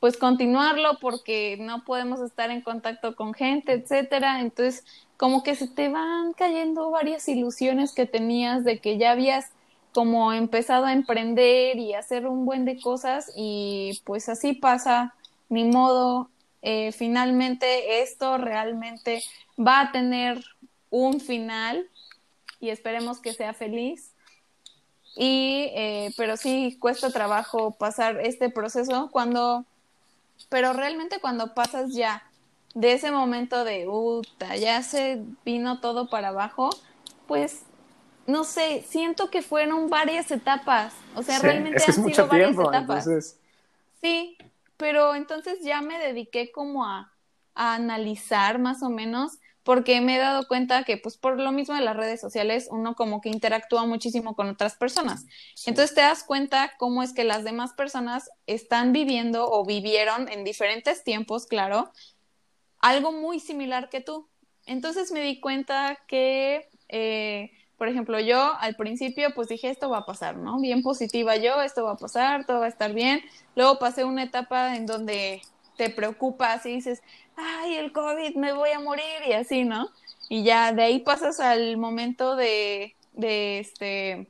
pues 0.01 0.17
continuarlo 0.17 0.99
porque 1.01 1.57
no 1.61 1.85
podemos 1.85 2.21
estar 2.21 2.51
en 2.51 2.63
contacto 2.63 3.17
con 3.17 3.35
gente, 3.35 3.73
etcétera. 3.73 4.41
Entonces, 4.41 4.85
como 5.17 5.43
que 5.43 5.57
se 5.57 5.67
te 5.67 5.89
van 5.89 6.33
cayendo 6.33 6.91
varias 6.91 7.29
ilusiones 7.29 7.93
que 7.93 8.07
tenías 8.07 8.65
de 8.65 8.79
que 8.79 8.99
ya 8.99 9.11
habías 9.11 9.51
como 9.93 10.33
empezado 10.33 10.85
a 10.85 10.93
emprender 10.93 11.77
y 11.79 11.95
hacer 11.95 12.27
un 12.27 12.47
buen 12.47 12.65
de 12.65 12.81
cosas 12.81 13.33
y 13.37 14.01
pues 14.05 14.29
así 14.29 14.53
pasa, 14.53 15.15
ni 15.49 15.65
modo, 15.65 16.31
eh, 16.63 16.93
finalmente 16.93 18.03
esto 18.03 18.39
realmente 18.39 19.23
va 19.59 19.81
a 19.81 19.93
tener 19.93 20.45
un 20.91 21.21
final 21.21 21.89
y 22.61 22.71
esperemos 22.71 23.19
que 23.19 23.33
sea 23.33 23.55
feliz. 23.55 24.13
Y, 25.17 25.71
eh, 25.75 26.13
pero 26.17 26.37
sí 26.37 26.77
cuesta 26.79 27.11
trabajo 27.11 27.73
pasar 27.73 28.21
este 28.21 28.51
proceso 28.51 29.09
cuando 29.11 29.65
pero 30.49 30.73
realmente 30.73 31.21
cuando 31.21 31.55
pasas 31.55 31.95
ya 31.95 32.23
de 32.75 32.93
ese 32.93 33.11
momento 33.11 33.65
de, 33.65 33.89
uta, 33.89 34.57
ya 34.57 34.83
se 34.83 35.23
vino 35.45 35.81
todo 35.81 36.09
para 36.09 36.29
abajo, 36.29 36.71
pues, 37.27 37.63
no 38.27 38.45
sé, 38.45 38.85
siento 38.87 39.31
que 39.31 39.43
fueron 39.43 39.89
varias 39.89 40.31
etapas, 40.31 40.95
o 41.15 41.23
sea, 41.23 41.39
realmente 41.39 41.83
han 41.85 41.93
sido 41.93 42.27
varias 42.27 42.57
etapas. 42.59 43.09
Sí, 44.01 44.37
pero 44.77 45.15
entonces 45.15 45.59
ya 45.63 45.81
me 45.81 45.99
dediqué 45.99 46.53
como 46.53 46.85
a, 46.85 47.13
a 47.55 47.75
analizar 47.75 48.59
más 48.59 48.83
o 48.83 48.91
menos 48.91 49.39
porque 49.69 50.01
me 50.01 50.17
he 50.17 50.19
dado 50.19 50.49
cuenta 50.49 50.83
que 50.85 50.97
pues 50.97 51.19
por 51.19 51.39
lo 51.39 51.53
mismo 51.53 51.75
de 51.75 51.83
las 51.83 51.95
redes 51.95 52.23
sociales 52.23 52.69
uno 52.71 52.95
como 52.95 53.21
que 53.21 53.29
interactúa 53.29 53.85
muchísimo 53.85 54.35
con 54.35 54.49
otras 54.49 54.77
personas. 54.77 55.27
Entonces 55.67 55.95
te 55.95 56.01
das 56.01 56.25
cuenta 56.25 56.73
cómo 56.79 57.03
es 57.03 57.13
que 57.13 57.23
las 57.23 57.45
demás 57.45 57.75
personas 57.75 58.31
están 58.47 58.95
viviendo 58.95 59.47
o 59.47 59.67
vivieron 59.67 60.27
en 60.31 60.43
diferentes 60.43 61.05
tiempos, 61.05 61.45
claro, 61.45 61.93
algo 62.79 63.13
muy 63.13 63.41
similar 63.41 63.91
que 63.91 64.01
tú. 64.01 64.31
Entonces 64.65 65.13
me 65.13 65.21
di 65.21 65.39
cuenta 65.39 65.99
que, 66.09 66.67
eh, 66.89 67.51
por 67.77 67.89
ejemplo, 67.89 68.19
yo 68.21 68.55
al 68.61 68.75
principio 68.75 69.35
pues 69.35 69.49
dije 69.49 69.69
esto 69.69 69.91
va 69.91 69.99
a 69.99 70.07
pasar, 70.07 70.39
¿no? 70.39 70.59
Bien 70.61 70.81
positiva 70.81 71.37
yo, 71.37 71.61
esto 71.61 71.85
va 71.85 71.93
a 71.93 71.97
pasar, 71.99 72.47
todo 72.47 72.61
va 72.61 72.65
a 72.65 72.71
estar 72.71 72.95
bien. 72.95 73.21
Luego 73.55 73.79
pasé 73.79 74.05
una 74.05 74.23
etapa 74.23 74.77
en 74.77 74.87
donde 74.87 75.43
te 75.79 75.89
preocupas 75.91 76.67
y 76.67 76.75
dices, 76.75 77.03
ay, 77.37 77.77
el 77.77 77.93
COVID, 77.93 78.35
me 78.35 78.53
voy 78.53 78.71
a 78.71 78.81
morir 78.81 79.23
y 79.27 79.33
así, 79.33 79.65
¿no? 79.65 79.89
Y 80.29 80.43
ya 80.43 80.73
de 80.73 80.83
ahí 80.83 80.99
pasas 80.99 81.39
al 81.39 81.77
momento 81.77 82.35
de, 82.35 82.97
de 83.13 83.61
este, 83.61 84.27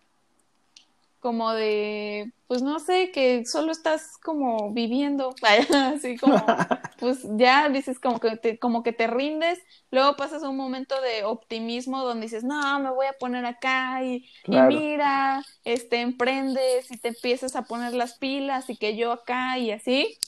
como 1.20 1.52
de, 1.52 2.30
pues 2.48 2.60
no 2.60 2.78
sé, 2.80 3.10
que 3.12 3.46
solo 3.46 3.72
estás 3.72 4.18
como 4.18 4.72
viviendo, 4.72 5.34
así 5.94 6.18
como, 6.18 6.36
pues 7.00 7.26
ya 7.36 7.70
dices 7.70 7.98
como 7.98 8.20
que 8.20 8.36
te, 8.36 8.58
como 8.58 8.82
que 8.82 8.92
te 8.92 9.06
rindes, 9.06 9.58
luego 9.90 10.16
pasas 10.16 10.42
a 10.42 10.50
un 10.50 10.56
momento 10.58 11.00
de 11.00 11.24
optimismo 11.24 12.04
donde 12.04 12.26
dices, 12.26 12.44
no, 12.44 12.78
me 12.78 12.90
voy 12.90 13.06
a 13.06 13.14
poner 13.14 13.46
acá 13.46 14.04
y, 14.04 14.28
y 14.44 14.60
mira, 14.60 15.42
este, 15.64 16.02
emprendes 16.02 16.90
y 16.90 16.98
te 16.98 17.08
empiezas 17.08 17.56
a 17.56 17.62
poner 17.62 17.94
las 17.94 18.18
pilas 18.18 18.68
y 18.68 18.76
que 18.76 18.96
yo 18.96 19.12
acá 19.12 19.56
y 19.56 19.70
así, 19.70 20.18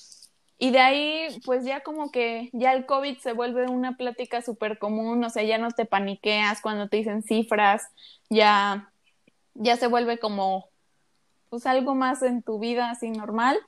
y 0.63 0.73
de 0.73 0.79
ahí, 0.79 1.41
pues 1.47 1.65
ya 1.65 1.81
como 1.81 2.11
que 2.11 2.51
ya 2.53 2.75
el 2.75 2.85
COVID 2.85 3.17
se 3.17 3.33
vuelve 3.33 3.65
una 3.71 3.97
plática 3.97 4.43
súper 4.43 4.79
común, 4.79 5.25
o 5.25 5.31
sea, 5.31 5.43
ya 5.43 5.57
no 5.57 5.71
te 5.71 5.87
paniqueas 5.87 6.61
cuando 6.61 6.87
te 6.87 6.99
dicen 6.99 7.23
cifras, 7.23 7.83
ya, 8.29 8.93
ya 9.55 9.79
se 9.79 9.87
vuelve 9.87 10.19
como, 10.19 10.69
pues 11.49 11.65
algo 11.65 11.95
más 11.95 12.23
en 12.23 12.43
tu 12.43 12.59
vida 12.59 12.91
así 12.91 13.09
normal. 13.09 13.59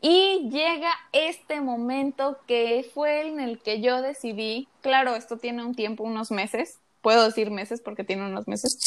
Y 0.00 0.48
llega 0.50 0.90
este 1.12 1.60
momento 1.60 2.40
que 2.48 2.84
fue 2.92 3.28
en 3.28 3.38
el 3.38 3.62
que 3.62 3.80
yo 3.80 4.02
decidí, 4.02 4.66
claro, 4.80 5.14
esto 5.14 5.38
tiene 5.38 5.64
un 5.64 5.76
tiempo, 5.76 6.02
unos 6.02 6.32
meses, 6.32 6.80
puedo 7.02 7.24
decir 7.24 7.52
meses 7.52 7.80
porque 7.80 8.02
tiene 8.02 8.26
unos 8.26 8.48
meses, 8.48 8.80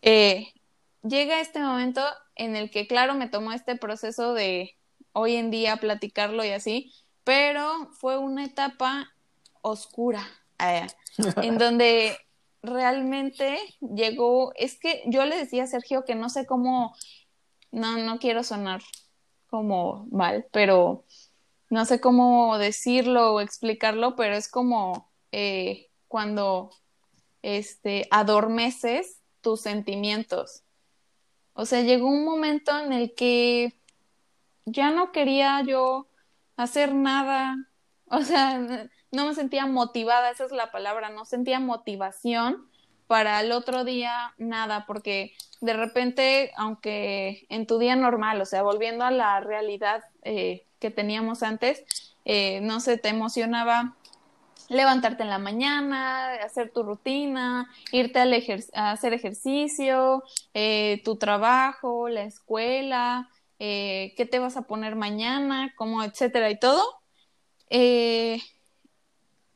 eh, 0.00 0.54
llega 1.02 1.42
este 1.42 1.60
momento 1.60 2.00
en 2.34 2.56
el 2.56 2.70
que, 2.70 2.86
claro, 2.86 3.12
me 3.12 3.28
tomó 3.28 3.52
este 3.52 3.76
proceso 3.76 4.32
de 4.32 4.77
hoy 5.12 5.36
en 5.36 5.50
día 5.50 5.76
platicarlo 5.76 6.44
y 6.44 6.50
así, 6.50 6.92
pero 7.24 7.90
fue 7.92 8.18
una 8.18 8.44
etapa 8.44 9.12
oscura, 9.62 10.26
eh, 10.58 10.86
en 11.42 11.58
donde 11.58 12.16
realmente 12.62 13.58
llegó, 13.80 14.52
es 14.56 14.78
que 14.78 15.02
yo 15.06 15.24
le 15.24 15.36
decía 15.36 15.64
a 15.64 15.68
Sergio 15.68 16.04
que 16.04 16.14
no 16.14 16.28
sé 16.28 16.46
cómo, 16.46 16.94
no, 17.70 17.98
no 17.98 18.18
quiero 18.18 18.42
sonar 18.42 18.82
como 19.48 20.06
mal, 20.10 20.46
pero 20.52 21.04
no 21.70 21.84
sé 21.84 22.00
cómo 22.00 22.58
decirlo 22.58 23.34
o 23.34 23.40
explicarlo, 23.40 24.16
pero 24.16 24.34
es 24.34 24.48
como 24.48 25.10
eh, 25.32 25.90
cuando 26.06 26.70
este, 27.42 28.08
adormeces 28.10 29.20
tus 29.40 29.60
sentimientos. 29.60 30.62
O 31.52 31.66
sea, 31.66 31.82
llegó 31.82 32.08
un 32.08 32.24
momento 32.24 32.78
en 32.78 32.92
el 32.92 33.14
que 33.14 33.77
ya 34.70 34.90
no 34.90 35.12
quería 35.12 35.62
yo 35.62 36.08
hacer 36.56 36.94
nada, 36.94 37.56
o 38.06 38.22
sea, 38.22 38.88
no 39.10 39.26
me 39.26 39.34
sentía 39.34 39.66
motivada, 39.66 40.30
esa 40.30 40.44
es 40.44 40.52
la 40.52 40.70
palabra, 40.70 41.10
no 41.10 41.24
sentía 41.24 41.60
motivación 41.60 42.68
para 43.06 43.40
el 43.40 43.52
otro 43.52 43.84
día 43.84 44.34
nada, 44.36 44.84
porque 44.86 45.32
de 45.60 45.72
repente, 45.72 46.52
aunque 46.56 47.46
en 47.48 47.66
tu 47.66 47.78
día 47.78 47.96
normal, 47.96 48.40
o 48.40 48.44
sea, 48.44 48.62
volviendo 48.62 49.04
a 49.04 49.10
la 49.10 49.40
realidad 49.40 50.04
eh, 50.22 50.66
que 50.78 50.90
teníamos 50.90 51.42
antes, 51.42 51.84
eh, 52.24 52.60
no 52.60 52.80
sé, 52.80 52.98
te 52.98 53.08
emocionaba 53.08 53.96
levantarte 54.68 55.22
en 55.22 55.30
la 55.30 55.38
mañana, 55.38 56.34
hacer 56.44 56.70
tu 56.70 56.82
rutina, 56.82 57.70
irte 57.90 58.20
a 58.74 58.90
hacer 58.90 59.14
ejercicio, 59.14 60.22
eh, 60.52 61.00
tu 61.04 61.16
trabajo, 61.16 62.08
la 62.08 62.22
escuela, 62.22 63.30
eh, 63.58 64.14
qué 64.16 64.26
te 64.26 64.38
vas 64.38 64.56
a 64.56 64.62
poner 64.62 64.96
mañana, 64.96 65.72
cómo, 65.76 66.02
etcétera 66.02 66.50
y 66.50 66.58
todo. 66.58 66.82
Eh, 67.70 68.40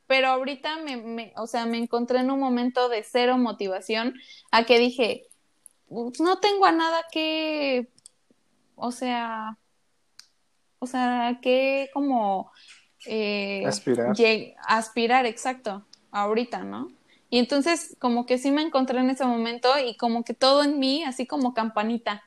pero 0.06 0.28
ahorita 0.28 0.76
me, 0.78 1.32
o 1.36 1.46
sea, 1.46 1.64
me 1.66 1.78
encontré 1.78 2.18
en 2.18 2.30
un 2.30 2.38
momento 2.38 2.88
de 2.88 3.02
cero 3.02 3.38
motivación 3.38 4.14
a 4.50 4.64
que 4.64 4.78
dije, 4.78 5.26
no 5.88 6.38
tengo 6.38 6.66
a 6.66 6.72
nada 6.72 7.04
que, 7.10 7.88
o 8.74 8.92
sea, 8.92 9.58
o 10.78 10.86
sea, 10.86 11.38
que 11.40 11.88
como 11.94 12.50
eh, 13.06 13.64
aspirar. 13.66 14.14
aspirar, 14.66 15.26
exacto, 15.26 15.86
ahorita, 16.10 16.64
¿no? 16.64 16.88
Y 17.30 17.38
entonces 17.38 17.96
como 17.98 18.26
que 18.26 18.36
sí 18.36 18.50
me 18.50 18.62
encontré 18.62 19.00
en 19.00 19.08
ese 19.08 19.24
momento 19.24 19.70
y 19.78 19.96
como 19.96 20.24
que 20.24 20.34
todo 20.34 20.62
en 20.62 20.78
mí, 20.78 21.04
así 21.04 21.26
como 21.26 21.54
campanita. 21.54 22.22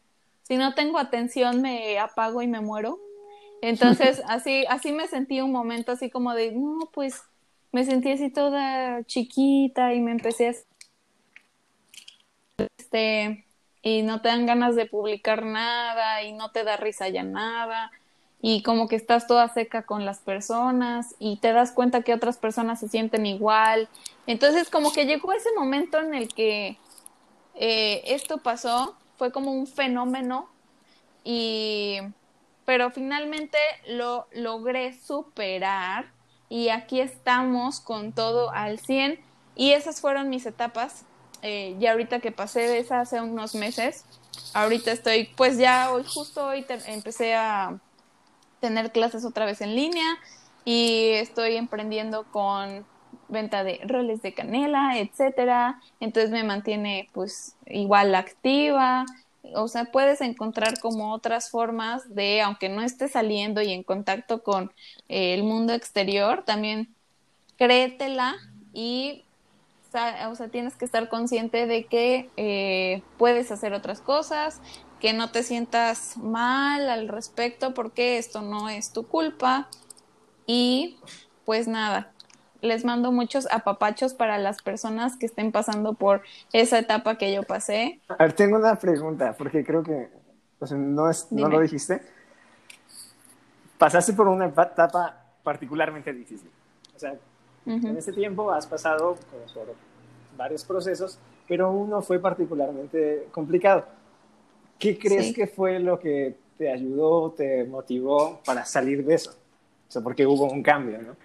Si 0.48 0.58
no 0.58 0.74
tengo 0.76 0.98
atención, 0.98 1.62
me 1.62 1.98
apago 2.00 2.42
y 2.42 2.48
me 2.48 2.62
muero. 2.62 3.00
Entonces, 3.62 4.22
así, 4.28 4.66
así 4.70 4.92
me 4.92 5.08
sentí 5.08 5.42
un 5.42 5.52
momento 5.52 5.92
así 5.92 6.10
como 6.10 6.34
de, 6.34 6.52
no, 6.52 6.90
pues 6.94 7.24
me 7.72 7.84
sentí 7.84 8.12
así 8.12 8.30
toda 8.30 9.04
chiquita 9.04 9.94
y 9.94 10.02
me 10.02 10.12
empecé 10.12 10.50
a... 10.50 10.54
Este, 12.78 13.46
y 13.82 14.04
no 14.04 14.22
te 14.22 14.30
dan 14.30 14.46
ganas 14.46 14.76
de 14.76 14.86
publicar 14.86 15.46
nada 15.46 16.24
y 16.24 16.34
no 16.34 16.52
te 16.52 16.64
da 16.64 16.78
risa 16.78 17.10
ya 17.10 17.24
nada 17.24 17.92
y 18.48 18.62
como 18.62 18.88
que 18.88 18.96
estás 18.96 19.26
toda 19.26 19.52
seca 19.52 19.88
con 19.88 20.06
las 20.06 20.20
personas 20.20 21.16
y 21.18 21.38
te 21.38 21.52
das 21.52 21.72
cuenta 21.72 22.04
que 22.04 22.14
otras 22.14 22.38
personas 22.38 22.80
se 22.80 22.88
sienten 22.88 23.26
igual. 23.26 23.90
Entonces 24.28 24.70
como 24.70 24.92
que 24.94 25.06
llegó 25.06 25.34
ese 25.34 25.50
momento 25.58 26.00
en 26.00 26.14
el 26.14 26.32
que 26.32 26.78
eh, 27.56 28.04
esto 28.06 28.38
pasó, 28.38 28.96
fue 29.18 29.32
como 29.32 29.52
un 29.52 29.68
fenómeno 29.68 30.50
y 31.24 32.00
pero 32.66 32.90
finalmente 32.90 33.58
lo 33.88 34.28
logré 34.34 35.00
superar 35.00 36.12
y 36.50 36.70
aquí 36.70 37.00
estamos 37.00 37.80
con 37.80 38.12
todo 38.12 38.50
al 38.52 38.80
100 38.80 39.20
y 39.56 39.72
esas 39.72 40.02
fueron 40.02 40.30
mis 40.30 40.46
etapas. 40.46 41.06
Eh, 41.42 41.76
ya 41.80 41.92
ahorita 41.92 42.20
que 42.20 42.32
pasé 42.32 42.62
de 42.62 42.80
esa 42.80 43.02
hace 43.02 43.22
unos 43.22 43.54
meses, 43.54 44.04
ahorita 44.54 44.92
estoy, 44.92 45.30
pues 45.36 45.58
ya 45.58 45.92
hoy, 45.92 46.04
justo 46.04 46.48
hoy 46.48 46.66
empecé 46.88 47.36
a 47.36 47.80
tener 48.62 48.92
clases 48.92 49.26
otra 49.26 49.46
vez 49.46 49.62
en 49.62 49.76
línea 49.76 50.18
y 50.64 51.12
estoy 51.12 51.56
emprendiendo 51.56 52.24
con 52.32 52.86
venta 53.28 53.64
de 53.64 53.80
roles 53.86 54.22
de 54.22 54.34
canela, 54.34 54.98
etcétera. 54.98 55.82
Entonces 56.00 56.32
me 56.32 56.44
mantiene 56.44 57.10
pues 57.14 57.56
igual 57.66 58.16
activa. 58.16 59.06
O 59.54 59.68
sea, 59.68 59.86
puedes 59.86 60.22
encontrar 60.22 60.80
como 60.80 61.14
otras 61.14 61.50
formas 61.50 62.14
de, 62.16 62.42
aunque 62.42 62.70
no 62.70 62.82
estés 62.82 63.12
saliendo 63.12 63.62
y 63.62 63.72
en 63.72 63.84
contacto 63.84 64.42
con 64.44 64.72
eh, 65.08 65.34
el 65.34 65.44
mundo 65.44 65.74
exterior, 65.74 66.44
también 66.44 66.94
créetela 67.58 68.36
y 68.74 69.26
o 70.30 70.36
sea, 70.36 70.50
tienes 70.50 70.76
que 70.76 70.86
estar 70.86 71.08
consciente 71.10 71.68
de 71.68 71.86
que 71.86 72.30
eh, 72.36 73.02
puedes 73.18 73.52
hacer 73.52 73.74
otras 73.74 74.02
cosas, 74.02 74.60
que 75.00 75.14
no 75.14 75.32
te 75.32 75.44
sientas 75.44 76.18
mal 76.18 76.90
al 76.90 77.08
respecto 77.08 77.74
porque 77.74 78.18
esto 78.18 78.42
no 78.42 78.70
es 78.70 78.92
tu 78.92 79.08
culpa. 79.08 79.70
Y 80.48 80.98
pues 81.46 81.68
nada, 81.68 82.12
les 82.62 82.86
mando 82.86 83.12
muchos 83.12 83.48
apapachos 83.52 84.14
para 84.14 84.38
las 84.38 84.62
personas 84.62 85.18
que 85.18 85.26
estén 85.26 85.52
pasando 85.52 85.94
por 85.94 86.22
esa 86.54 86.80
etapa 86.80 87.18
que 87.18 87.34
yo 87.34 87.44
pasé. 87.44 88.00
A 88.08 88.16
ver, 88.16 88.34
tengo 88.34 88.58
una 88.58 88.76
pregunta, 88.76 89.36
porque 89.38 89.64
creo 89.64 89.84
que 89.84 90.10
no, 90.72 91.10
es, 91.10 91.32
no 91.32 91.50
lo 91.50 91.60
dijiste. 91.60 92.02
Pasaste 93.78 94.14
por 94.14 94.28
una 94.28 94.46
etapa 94.48 95.26
particularmente 95.44 96.12
difícil. 96.14 96.50
O 96.96 97.00
sea, 97.00 97.16
en 97.66 97.98
ese 97.98 98.14
tiempo 98.14 98.52
has 98.52 98.66
pasado 98.66 99.16
por 99.54 99.76
varios 100.38 100.64
procesos, 100.64 101.20
pero 101.48 101.72
uno 101.72 102.02
fue 102.02 102.20
particularmente 102.20 103.28
complicado. 103.32 103.86
¿Qué 104.80 104.98
crees 104.98 105.34
que 105.34 105.48
fue 105.48 105.80
lo 105.80 106.00
que 106.00 106.36
te 106.58 106.72
ayudó, 106.72 107.32
te 107.32 107.64
motivó 107.66 108.42
para 108.46 108.66
salir 108.66 109.06
de 109.06 109.16
eso? 109.16 109.32
O 109.88 109.92
sea, 109.92 110.02
porque 110.02 110.26
hubo 110.26 110.46
un 110.52 110.64
cambio, 110.64 111.02
¿no? 111.02 111.16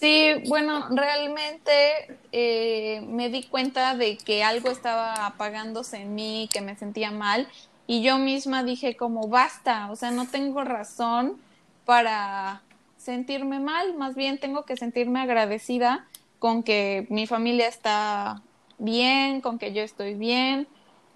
Sí, 0.00 0.32
bueno, 0.48 0.86
realmente 0.88 2.18
eh, 2.32 3.02
me 3.06 3.28
di 3.28 3.42
cuenta 3.42 3.94
de 3.94 4.16
que 4.16 4.42
algo 4.42 4.70
estaba 4.70 5.26
apagándose 5.26 5.98
en 5.98 6.14
mí, 6.14 6.48
que 6.50 6.62
me 6.62 6.74
sentía 6.74 7.10
mal, 7.10 7.46
y 7.86 8.00
yo 8.02 8.16
misma 8.16 8.64
dije 8.64 8.96
como 8.96 9.28
basta, 9.28 9.90
o 9.90 9.96
sea, 9.96 10.10
no 10.10 10.26
tengo 10.26 10.64
razón 10.64 11.38
para 11.84 12.62
sentirme 12.96 13.60
mal, 13.60 13.94
más 13.94 14.14
bien 14.14 14.38
tengo 14.38 14.64
que 14.64 14.78
sentirme 14.78 15.20
agradecida 15.20 16.08
con 16.38 16.62
que 16.62 17.06
mi 17.10 17.26
familia 17.26 17.68
está 17.68 18.40
bien, 18.78 19.42
con 19.42 19.58
que 19.58 19.74
yo 19.74 19.82
estoy 19.82 20.14
bien, 20.14 20.66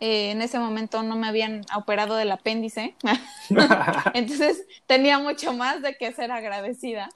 eh, 0.00 0.30
en 0.30 0.42
ese 0.42 0.58
momento 0.58 1.02
no 1.02 1.16
me 1.16 1.26
habían 1.26 1.62
operado 1.74 2.16
del 2.16 2.30
apéndice, 2.32 2.94
entonces 4.12 4.66
tenía 4.86 5.18
mucho 5.18 5.54
más 5.54 5.80
de 5.80 5.96
que 5.96 6.12
ser 6.12 6.30
agradecida. 6.32 7.08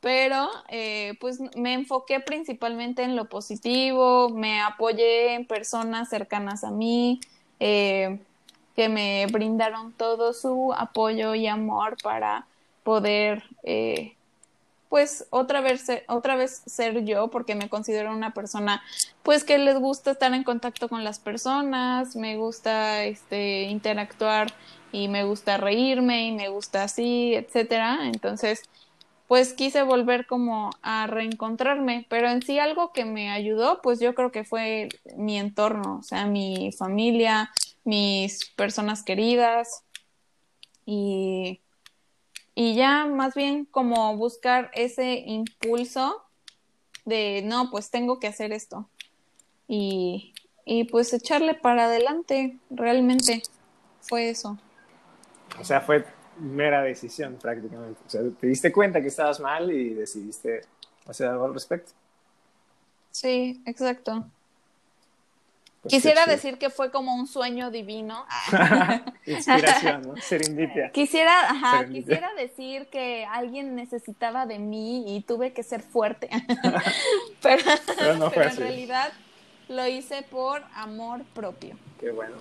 Pero 0.00 0.48
eh, 0.68 1.14
pues 1.20 1.40
me 1.56 1.74
enfoqué 1.74 2.20
principalmente 2.20 3.02
en 3.02 3.16
lo 3.16 3.28
positivo, 3.28 4.28
me 4.30 4.60
apoyé 4.60 5.34
en 5.34 5.46
personas 5.46 6.08
cercanas 6.08 6.64
a 6.64 6.70
mí, 6.70 7.20
eh, 7.60 8.18
que 8.76 8.88
me 8.88 9.26
brindaron 9.30 9.92
todo 9.92 10.32
su 10.32 10.72
apoyo 10.76 11.34
y 11.34 11.46
amor 11.46 11.96
para 12.02 12.46
poder 12.82 13.44
pues 14.94 15.26
otra 15.30 15.60
vez, 15.60 15.88
otra 16.06 16.36
vez 16.36 16.62
ser 16.66 17.04
yo, 17.04 17.26
porque 17.26 17.56
me 17.56 17.68
considero 17.68 18.12
una 18.12 18.32
persona, 18.32 18.80
pues 19.24 19.42
que 19.42 19.58
les 19.58 19.76
gusta 19.76 20.12
estar 20.12 20.32
en 20.32 20.44
contacto 20.44 20.88
con 20.88 21.02
las 21.02 21.18
personas, 21.18 22.14
me 22.14 22.36
gusta 22.36 23.02
este, 23.02 23.62
interactuar 23.62 24.52
y 24.92 25.08
me 25.08 25.24
gusta 25.24 25.56
reírme 25.56 26.26
y 26.28 26.30
me 26.30 26.48
gusta 26.48 26.84
así, 26.84 27.34
etcétera. 27.34 28.02
Entonces, 28.04 28.62
pues 29.28 29.52
quise 29.54 29.82
volver 29.82 30.26
como 30.26 30.70
a 30.82 31.06
reencontrarme, 31.06 32.06
pero 32.08 32.28
en 32.28 32.42
sí 32.42 32.58
algo 32.58 32.92
que 32.92 33.04
me 33.04 33.30
ayudó, 33.30 33.80
pues 33.82 34.00
yo 34.00 34.14
creo 34.14 34.30
que 34.30 34.44
fue 34.44 34.88
mi 35.16 35.38
entorno, 35.38 35.98
o 36.00 36.02
sea, 36.02 36.26
mi 36.26 36.70
familia, 36.72 37.50
mis 37.84 38.44
personas 38.56 39.02
queridas 39.02 39.84
y 40.86 41.60
y 42.54 42.74
ya 42.74 43.06
más 43.06 43.34
bien 43.34 43.64
como 43.64 44.16
buscar 44.16 44.70
ese 44.74 45.14
impulso 45.26 46.22
de, 47.04 47.42
no, 47.44 47.70
pues 47.70 47.90
tengo 47.90 48.20
que 48.20 48.28
hacer 48.28 48.52
esto. 48.52 48.88
Y, 49.66 50.34
y 50.64 50.84
pues 50.84 51.12
echarle 51.12 51.54
para 51.54 51.86
adelante, 51.86 52.56
realmente 52.70 53.42
fue 54.00 54.30
eso. 54.30 54.56
O 55.60 55.64
sea, 55.64 55.80
fue 55.80 56.04
mera 56.38 56.82
decisión 56.82 57.36
prácticamente. 57.40 58.00
O 58.06 58.10
sea, 58.10 58.22
te 58.40 58.46
diste 58.46 58.72
cuenta 58.72 59.00
que 59.00 59.08
estabas 59.08 59.40
mal 59.40 59.70
y 59.70 59.94
decidiste 59.94 60.62
hacer 61.06 61.28
algo 61.28 61.44
al 61.46 61.54
respecto. 61.54 61.92
Sí, 63.10 63.62
exacto. 63.66 64.26
Pues 65.82 65.92
quisiera 65.92 66.24
decir 66.24 66.56
que 66.56 66.70
fue 66.70 66.90
como 66.90 67.14
un 67.14 67.26
sueño 67.26 67.70
divino. 67.70 68.24
Inspiración, 69.26 70.02
¿no? 70.02 70.16
Serendipia. 70.16 70.90
Quisiera, 70.92 71.50
ajá, 71.50 71.86
quisiera 71.86 72.32
decir 72.34 72.86
que 72.86 73.26
alguien 73.26 73.76
necesitaba 73.76 74.46
de 74.46 74.58
mí 74.58 75.14
y 75.14 75.20
tuve 75.20 75.52
que 75.52 75.62
ser 75.62 75.82
fuerte. 75.82 76.30
pero, 77.42 77.62
no 78.16 78.30
fue 78.30 78.46
en 78.46 78.56
realidad 78.56 79.12
lo 79.68 79.86
hice 79.86 80.22
por 80.22 80.62
amor 80.74 81.22
propio. 81.34 81.76
Qué 82.00 82.10
bueno. 82.10 82.36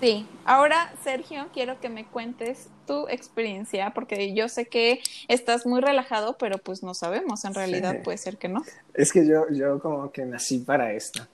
Sí, 0.00 0.28
ahora 0.44 0.92
Sergio, 1.02 1.48
quiero 1.52 1.80
que 1.80 1.88
me 1.88 2.06
cuentes 2.06 2.68
tu 2.86 3.08
experiencia, 3.08 3.90
porque 3.94 4.32
yo 4.32 4.48
sé 4.48 4.66
que 4.66 5.00
estás 5.26 5.66
muy 5.66 5.80
relajado, 5.80 6.38
pero 6.38 6.58
pues 6.58 6.84
no 6.84 6.94
sabemos, 6.94 7.44
en 7.44 7.54
realidad 7.54 8.02
puede 8.04 8.16
ser 8.16 8.36
que 8.36 8.48
no. 8.48 8.62
Es 8.94 9.12
que 9.12 9.26
yo, 9.26 9.46
yo 9.50 9.80
como 9.80 10.12
que 10.12 10.24
nací 10.24 10.58
para 10.58 10.92
esto. 10.92 11.26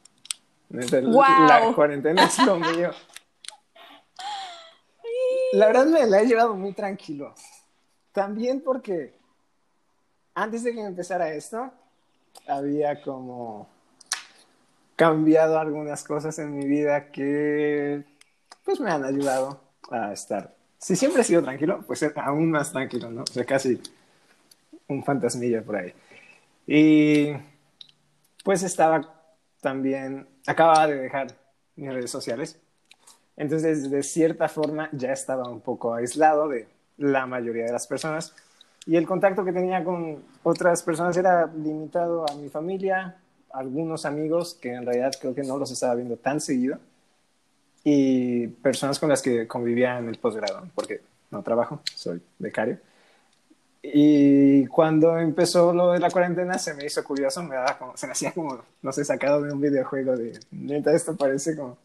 La 0.71 1.73
cuarentena 1.75 2.25
es 2.25 2.39
lo 2.39 2.57
mío. 2.57 2.91
La 5.53 5.67
verdad 5.67 5.87
me 5.87 6.07
la 6.07 6.21
he 6.21 6.27
llevado 6.27 6.55
muy 6.55 6.73
tranquilo. 6.73 7.35
También 8.13 8.61
porque 8.61 9.15
antes 10.35 10.65
de 10.65 10.73
que 10.73 10.81
empezara 10.81 11.33
esto, 11.33 11.71
había 12.49 13.01
como 13.03 13.69
cambiado 14.97 15.59
algunas 15.59 16.03
cosas 16.03 16.39
en 16.41 16.57
mi 16.57 16.67
vida 16.67 17.11
que 17.13 18.05
pues 18.65 18.81
me 18.81 18.91
han 18.91 19.05
ayudado 19.05 19.61
a 19.91 20.13
estar. 20.13 20.55
Si 20.79 20.97
siempre 20.97 21.23
he 21.23 21.25
sido 21.25 21.43
tranquilo, 21.43 21.85
pues 21.87 22.05
aún 22.17 22.51
más 22.51 22.73
tranquilo, 22.73 23.11
¿no? 23.11 23.23
O 23.23 23.27
sea, 23.27 23.45
casi 23.45 23.81
un 24.89 25.05
fantasmilla 25.05 25.63
por 25.63 25.77
ahí. 25.77 25.93
Y 26.67 27.33
pues 28.43 28.63
estaba 28.63 29.15
también 29.61 30.29
acababa 30.47 30.87
de 30.87 30.97
dejar 30.97 31.29
mis 31.77 31.93
redes 31.93 32.11
sociales. 32.11 32.59
Entonces, 33.37 33.91
de 33.91 34.03
cierta 34.03 34.49
forma, 34.49 34.89
ya 34.93 35.13
estaba 35.13 35.49
un 35.49 35.61
poco 35.61 35.95
aislado 35.95 36.49
de 36.49 36.69
la 36.99 37.27
mayoría 37.27 37.65
de 37.65 37.73
las 37.73 37.87
personas. 37.87 38.35
Y 38.87 38.97
el 38.97 39.07
contacto 39.07 39.45
que 39.45 39.53
tenía 39.53 39.83
con 39.83 40.23
otras 40.43 40.83
personas 40.83 41.17
era 41.17 41.47
limitado 41.47 42.27
a 42.31 42.35
mi 42.35 42.49
familia, 42.51 43.17
algunos 43.53 44.05
amigos 44.05 44.55
que 44.55 44.75
en 44.75 44.85
realidad 44.85 45.13
creo 45.21 45.35
que 45.35 45.43
no 45.43 45.57
los 45.57 45.71
estaba 45.71 45.95
viendo 45.95 46.17
tan 46.17 46.41
seguido, 46.41 46.79
y 47.85 48.47
personas 48.49 48.99
con 48.99 49.11
las 49.11 49.21
que 49.21 49.47
convivía 49.47 49.99
en 49.99 50.09
el 50.09 50.17
posgrado, 50.17 50.67
porque 50.75 51.03
no 51.31 51.43
trabajo, 51.43 51.81
soy 51.95 52.21
becario. 52.39 52.79
Y 53.83 54.65
cuando 54.67 55.19
empezó 55.19 55.75
lo 55.75 55.93
de 55.93 55.99
la 55.99 56.11
cuarentena 56.11 56.59
se 56.59 56.73
me 56.73 56.87
hizo 56.87 57.05
curioso, 57.05 57.43
me 57.43 57.55
daba 57.55 57.77
como, 57.77 57.95
se 57.99 58.07
me 58.07 58.13
hacía 58.13 58.33
como, 58.33 58.63
no 58.81 58.93
sé, 58.93 59.05
sacado 59.05 59.43
de 59.43 59.53
un 59.53 59.61
videojuego 59.61 60.17
de, 60.17 60.41
neta, 60.51 60.95
esto 60.95 61.15
parece 61.15 61.55
como 61.55 61.77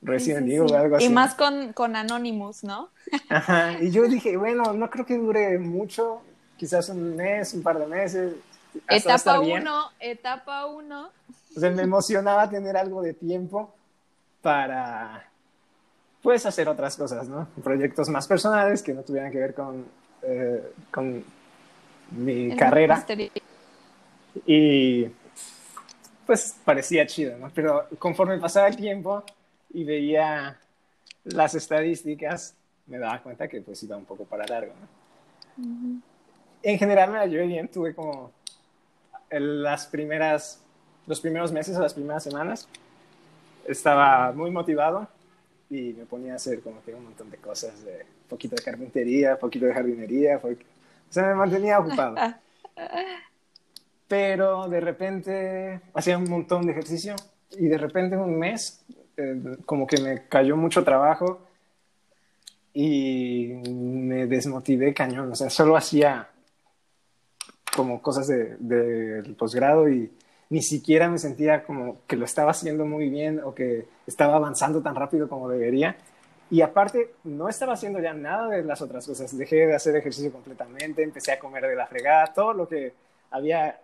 Resident 0.00 0.46
Sí, 0.46 0.52
sí, 0.52 0.56
sí. 0.66 0.74
o 0.74 0.78
algo 0.78 0.96
así. 0.96 1.04
Y 1.04 1.08
más 1.10 1.34
con, 1.34 1.74
con 1.74 1.94
Anonymous, 1.94 2.64
¿no? 2.64 2.88
Ajá, 3.28 3.74
y 3.82 3.90
yo 3.90 4.04
dije, 4.04 4.38
bueno, 4.38 4.72
no 4.72 4.88
creo 4.88 5.04
que 5.04 5.18
dure 5.18 5.58
mucho, 5.58 6.22
quizás 6.56 6.88
un 6.88 7.16
mes, 7.16 7.52
un 7.52 7.62
par 7.62 7.78
de 7.78 7.86
meses. 7.86 8.34
Etapa 8.88 9.40
bien. 9.40 9.60
1, 9.62 9.90
etapa 10.00 10.64
1. 10.64 11.10
O 11.56 11.60
sea, 11.60 11.70
me 11.70 11.82
emocionaba 11.82 12.48
tener 12.48 12.78
algo 12.78 13.02
de 13.02 13.12
tiempo 13.12 13.74
para, 14.42 15.28
pues, 16.22 16.46
hacer 16.46 16.68
otras 16.68 16.96
cosas, 16.96 17.28
¿no? 17.28 17.48
Proyectos 17.62 18.08
más 18.08 18.26
personales 18.26 18.82
que 18.82 18.94
no 18.94 19.02
tuvieran 19.02 19.30
que 19.30 19.38
ver 19.38 19.54
con, 19.54 19.84
eh, 20.22 20.72
con 20.90 21.24
mi 22.10 22.56
carrera. 22.56 23.04
Y, 24.46 25.06
pues, 26.26 26.56
parecía 26.64 27.06
chido, 27.06 27.36
¿no? 27.38 27.50
Pero 27.54 27.86
conforme 27.98 28.38
pasaba 28.38 28.68
el 28.68 28.76
tiempo 28.76 29.24
y 29.72 29.84
veía 29.84 30.58
las 31.24 31.54
estadísticas, 31.54 32.54
me 32.86 32.98
daba 32.98 33.22
cuenta 33.22 33.48
que, 33.48 33.60
pues, 33.60 33.82
iba 33.82 33.96
un 33.96 34.04
poco 34.04 34.24
para 34.24 34.46
largo, 34.46 34.72
¿no? 34.80 36.00
En 36.62 36.78
general 36.78 37.10
me 37.10 37.18
la 37.18 37.26
llevé 37.26 37.46
bien, 37.46 37.68
tuve 37.68 37.94
como 37.94 38.32
las 39.30 39.86
primeras, 39.86 40.60
los 41.06 41.20
primeros 41.20 41.52
meses 41.52 41.76
o 41.76 41.80
las 41.80 41.94
primeras 41.94 42.22
semanas, 42.22 42.68
estaba 43.66 44.32
muy 44.32 44.50
motivado 44.50 45.08
y 45.68 45.92
me 45.94 46.04
ponía 46.04 46.32
a 46.32 46.36
hacer 46.36 46.60
como 46.60 46.82
que 46.82 46.94
un 46.94 47.04
montón 47.04 47.30
de 47.30 47.36
cosas, 47.38 47.84
de 47.84 48.04
poquito 48.28 48.56
de 48.56 48.62
carpintería, 48.62 49.38
poquito 49.38 49.66
de 49.66 49.74
jardinería, 49.74 50.40
po- 50.40 50.48
o 50.48 51.12
sea, 51.12 51.24
me 51.26 51.34
mantenía 51.34 51.78
ocupado. 51.78 52.16
Pero 54.08 54.68
de 54.68 54.80
repente 54.80 55.80
hacía 55.94 56.18
un 56.18 56.28
montón 56.28 56.66
de 56.66 56.72
ejercicio 56.72 57.14
y 57.52 57.68
de 57.68 57.78
repente 57.78 58.16
en 58.16 58.20
un 58.22 58.38
mes 58.38 58.82
eh, 59.16 59.56
como 59.66 59.86
que 59.86 60.00
me 60.00 60.26
cayó 60.28 60.56
mucho 60.56 60.82
trabajo 60.82 61.40
y 62.72 63.52
me 63.68 64.26
desmotivé 64.26 64.94
cañón, 64.94 65.32
o 65.32 65.34
sea, 65.34 65.50
solo 65.50 65.76
hacía 65.76 66.28
como 67.74 68.00
cosas 68.02 68.26
de- 68.26 68.56
del 68.58 69.34
posgrado 69.36 69.88
y 69.88 70.10
ni 70.50 70.62
siquiera 70.62 71.08
me 71.08 71.18
sentía 71.18 71.64
como 71.64 71.98
que 72.06 72.16
lo 72.16 72.24
estaba 72.24 72.50
haciendo 72.50 72.84
muy 72.84 73.08
bien 73.08 73.40
o 73.42 73.54
que 73.54 73.86
estaba 74.06 74.36
avanzando 74.36 74.82
tan 74.82 74.94
rápido 74.96 75.28
como 75.28 75.48
debería. 75.48 75.96
Y 76.50 76.62
aparte, 76.62 77.14
no 77.22 77.48
estaba 77.48 77.74
haciendo 77.74 78.00
ya 78.00 78.12
nada 78.12 78.48
de 78.48 78.64
las 78.64 78.82
otras 78.82 79.06
cosas. 79.06 79.36
Dejé 79.36 79.66
de 79.66 79.74
hacer 79.74 79.94
ejercicio 79.94 80.32
completamente, 80.32 81.04
empecé 81.04 81.32
a 81.32 81.38
comer 81.38 81.66
de 81.68 81.76
la 81.76 81.86
fregada, 81.86 82.32
todo 82.34 82.52
lo 82.52 82.68
que 82.68 82.92
había 83.30 83.80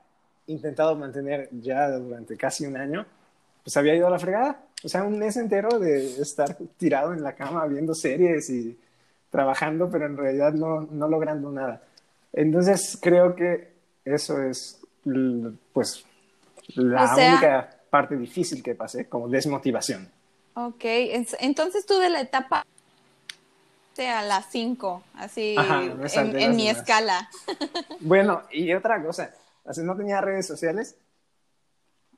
intentado 0.49 0.97
mantener 0.97 1.49
ya 1.53 1.89
durante 1.91 2.37
casi 2.37 2.67
un 2.67 2.77
año, 2.77 3.07
pues 3.63 3.77
había 3.77 3.95
ido 3.95 4.09
a 4.09 4.11
la 4.11 4.19
fregada. 4.19 4.61
O 4.85 4.89
sea, 4.89 5.05
un 5.05 5.19
mes 5.19 5.37
entero 5.37 5.79
de 5.79 6.21
estar 6.21 6.57
tirado 6.77 7.13
en 7.13 7.23
la 7.23 7.35
cama 7.35 7.65
viendo 7.67 7.95
series 7.95 8.51
y 8.51 8.77
trabajando, 9.31 9.89
pero 9.89 10.07
en 10.07 10.17
realidad 10.17 10.53
no, 10.53 10.81
logrando 11.09 11.53
nada. 11.53 11.83
Entonces, 12.33 12.99
creo 13.01 13.37
que 13.37 13.73
eso 14.05 14.43
es, 14.43 14.81
pues, 15.73 16.05
la 16.75 17.05
O 17.13 17.15
sea- 17.17 17.33
única 17.33 17.71
parte 17.91 18.17
difícil 18.17 18.63
que 18.63 18.75
pasé, 18.75 19.09
como 19.09 19.29
desmotivación. 19.29 20.11
Ok, 20.55 20.85
es- 20.85 21.37
entonces 21.41 21.87
tú 21.87 21.99
de 21.99 22.11
la 22.11 22.21
etapa 22.21 22.65
a 23.99 24.23
las 24.23 24.47
5, 24.51 25.03
así 25.15 25.55
Ajá, 25.57 25.83
en, 25.83 25.99
mi 26.57 26.67
demás. 26.67 26.79
escala. 26.83 27.31
Bueno, 28.01 28.43
y 28.53 28.73
otra 28.75 29.03
cosa, 29.03 29.31
sea, 29.73 29.85
no 29.85 29.97
tenía 29.97 30.21
redes 30.21 30.47
sociales 30.47 30.97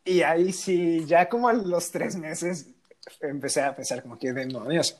y 0.05 0.23
ahí 0.23 0.53
sí, 0.53 1.05
ya 1.07 1.29
como 1.29 1.49
a 1.49 1.53
los 1.53 1.91
tres 1.93 2.17
meses 2.17 2.67
empecé 3.21 3.63
a 3.63 3.77
pensar 3.77 4.03
como 4.03 4.19
que 4.19 4.33
demonios, 4.33 4.99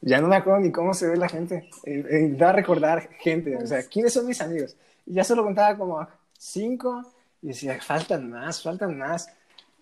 ya 0.00 0.20
no 0.20 0.28
me 0.28 0.36
acuerdo 0.36 0.60
ni 0.60 0.70
cómo 0.70 0.94
se 0.94 1.08
ve 1.08 1.16
la 1.16 1.28
gente, 1.28 1.68
eh, 1.84 2.04
eh, 2.08 2.28
da 2.36 2.50
a 2.50 2.52
recordar 2.52 3.08
gente, 3.18 3.56
o 3.56 3.66
sea, 3.66 3.82
¿quiénes 3.82 4.12
son 4.12 4.26
mis 4.26 4.40
amigos? 4.40 4.76
Y 5.06 5.14
ya 5.14 5.24
solo 5.24 5.42
contaba 5.42 5.76
como 5.76 6.06
cinco 6.38 7.02
y 7.42 7.48
decía, 7.48 7.80
faltan 7.80 8.30
más, 8.30 8.62
faltan 8.62 8.96
más. 8.98 9.28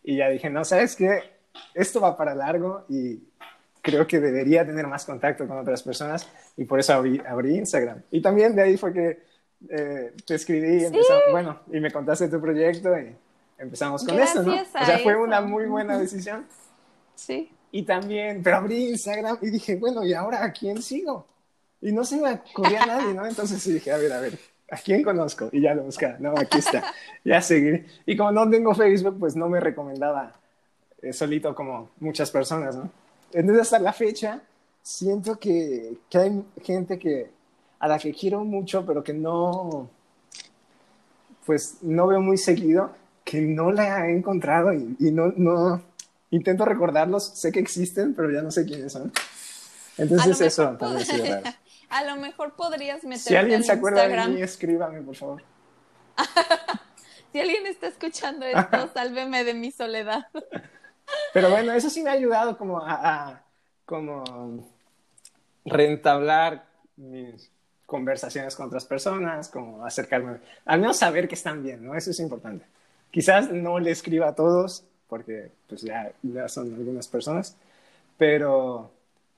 Y 0.03 0.17
ya 0.19 0.29
dije, 0.29 0.51
no, 0.51 0.65
¿sabes 0.65 0.97
qué? 0.97 1.23
Esto 1.75 2.01
va 2.01 2.17
para 2.17 2.35
largo 2.35 2.85
y 2.89 3.23
creo 3.81 4.07
que 4.07 4.19
debería 4.19 4.65
tener 4.67 4.87
más 4.87 5.05
contacto 5.05 5.47
con 5.47 5.59
otras 5.59 5.83
personas 5.83 6.27
y 6.57 6.65
por 6.65 6.81
eso 6.81 6.95
abrí, 6.95 7.21
abrí 7.27 7.57
Instagram. 7.57 8.03
Y 8.11 8.21
también 8.21 8.55
de 8.57 8.63
ahí 8.63 8.77
fue 8.77 8.93
que 8.93 9.23
eh, 9.69 10.13
te 10.27 10.35
escribí 10.35 10.83
y 10.83 10.85
empezamos, 10.85 11.23
bueno, 11.31 11.61
y 11.73 11.81
me 11.81 11.91
contaste 11.91 12.29
tu 12.29 12.41
proyecto 12.41 12.99
y 12.99 13.15
empezamos 13.59 14.05
con 14.05 14.19
esto, 14.19 14.43
¿no? 14.43 14.53
Gracias 14.53 14.83
O 14.83 14.87
sea, 14.87 14.99
fue 14.99 15.13
eso. 15.13 15.23
una 15.23 15.41
muy 15.41 15.67
buena 15.67 15.99
decisión. 15.99 16.47
Sí. 17.15 17.51
Y 17.71 17.83
también, 17.83 18.43
pero 18.43 18.57
abrí 18.57 18.91
Instagram 18.91 19.39
y 19.43 19.51
dije, 19.51 19.77
bueno, 19.77 20.05
¿y 20.05 20.15
ahora 20.15 20.45
a 20.45 20.53
quién 20.53 20.81
sigo? 20.83 21.27
Y 21.81 21.93
no 21.93 22.05
se 22.05 22.17
me 22.17 22.33
ocurría 22.33 22.83
a 22.85 22.87
nadie, 22.87 23.15
¿no? 23.15 23.27
Entonces 23.27 23.63
sí 23.63 23.73
dije, 23.73 23.93
a 23.93 23.99
ver, 23.99 24.13
a 24.13 24.21
ver, 24.21 24.39
¿a 24.75 24.77
quién 24.77 25.03
conozco? 25.03 25.49
Y 25.53 25.63
ya 25.63 25.75
lo 25.75 25.85
buscaba, 25.85 26.17
no, 26.19 26.35
aquí 26.37 26.59
está, 26.59 26.85
ya 27.25 27.41
seguí. 27.41 27.85
Y 28.07 28.17
como 28.17 28.33
no 28.33 28.49
tengo 28.49 28.75
Facebook, 28.75 29.17
pues 29.19 29.37
no 29.37 29.49
me 29.49 29.61
recomendaba 29.61 30.33
eh, 31.03 31.13
solito 31.13 31.55
como 31.55 31.91
muchas 32.01 32.31
personas, 32.31 32.77
¿no? 32.77 32.91
Entonces 33.33 33.63
hasta 33.63 33.79
la 33.79 33.93
fecha 33.93 34.41
siento 34.83 35.39
que, 35.39 35.97
que 36.09 36.19
hay 36.19 36.45
gente 36.63 36.99
que, 36.99 37.31
a 37.79 37.89
la 37.89 37.99
que 37.99 38.13
quiero 38.13 38.45
mucho, 38.45 38.85
pero 38.87 39.03
que 39.03 39.13
no, 39.13 39.89
pues 41.47 41.79
no 41.83 42.07
veo 42.07 42.21
muy 42.21 42.39
seguido, 42.39 42.93
que 43.25 43.41
no 43.41 43.73
la 43.73 44.07
he 44.07 44.17
encontrado 44.17 44.73
y, 44.73 44.97
y 44.99 45.11
no, 45.11 45.33
no, 45.37 45.83
intento 46.31 46.65
recordarlos, 46.65 47.25
sé 47.25 47.53
que 47.53 47.61
existen, 47.61 48.15
pero 48.15 48.31
ya 48.31 48.43
no 48.43 48.51
sé 48.51 48.65
quiénes 48.65 48.93
son. 48.93 49.13
Entonces 49.97 50.41
eso 50.41 50.77
también 50.77 51.07
sido 51.07 51.25
raro. 51.25 51.43
A 51.95 52.03
lo 52.05 52.17
mejor 52.17 52.55
podrías 52.55 53.05
meterte 53.05 53.29
Si 53.31 53.37
alguien 53.37 53.59
al 53.59 53.65
se 53.65 53.73
acuerda 53.73 54.03
Instagram. 54.05 54.31
de 54.31 54.37
mí, 54.37 54.43
escríbame, 54.43 55.01
por 55.03 55.17
favor. 55.17 55.43
Si 57.33 57.41
alguien 57.41 57.67
está 57.67 57.89
escuchando 57.89 58.47
esto, 58.47 58.89
sálveme 58.95 59.43
de 59.43 59.55
mi 59.55 59.73
soledad. 59.73 60.29
Pero 61.33 61.51
bueno, 61.51 61.73
eso 61.73 61.91
sí 61.91 62.01
me 62.03 62.11
ha 62.11 62.13
ayudado 62.13 62.57
como 62.57 62.79
a, 62.81 62.93
a- 63.29 63.43
como 63.87 64.65
reentablar 65.65 66.65
mis 66.97 67.51
conversaciones 67.87 68.55
con 68.55 68.67
otras 68.67 68.85
personas, 68.85 69.49
como 69.49 69.85
acercarme, 69.85 70.39
al 70.65 70.81
menos 70.81 70.97
saber 70.99 71.27
que 71.29 71.35
están 71.35 71.63
bien, 71.63 71.85
¿no? 71.85 71.95
Eso 71.97 72.11
es 72.13 72.21
importante. 72.21 72.65
Quizás 73.11 73.51
no 73.51 73.79
le 73.81 73.91
escriba 73.91 74.29
a 74.29 74.35
todos, 74.35 74.85
porque 75.09 75.51
pues 75.69 75.83
ya, 75.83 76.13
ya 76.23 76.49
son 76.49 76.73
algunas 76.75 77.09
personas, 77.09 77.57
pero 78.17 78.93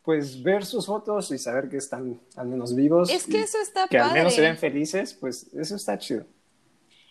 pues 0.07 0.41
ver 0.41 0.65
sus 0.65 0.87
fotos 0.87 1.33
y 1.33 1.39
saber 1.39 1.69
que 1.69 1.79
están 1.79 2.21
al 2.37 2.47
menos 2.47 2.77
vivos. 2.77 3.11
Es 3.11 3.27
que 3.27 3.43
eso 3.43 3.59
está 3.61 3.89
que 3.89 3.99
al 3.99 4.13
menos 4.13 4.35
se 4.35 4.39
padre. 4.39 4.51
ven 4.51 4.59
felices, 4.59 5.15
pues 5.15 5.49
eso 5.53 5.75
está 5.75 5.99
chido. 5.99 6.25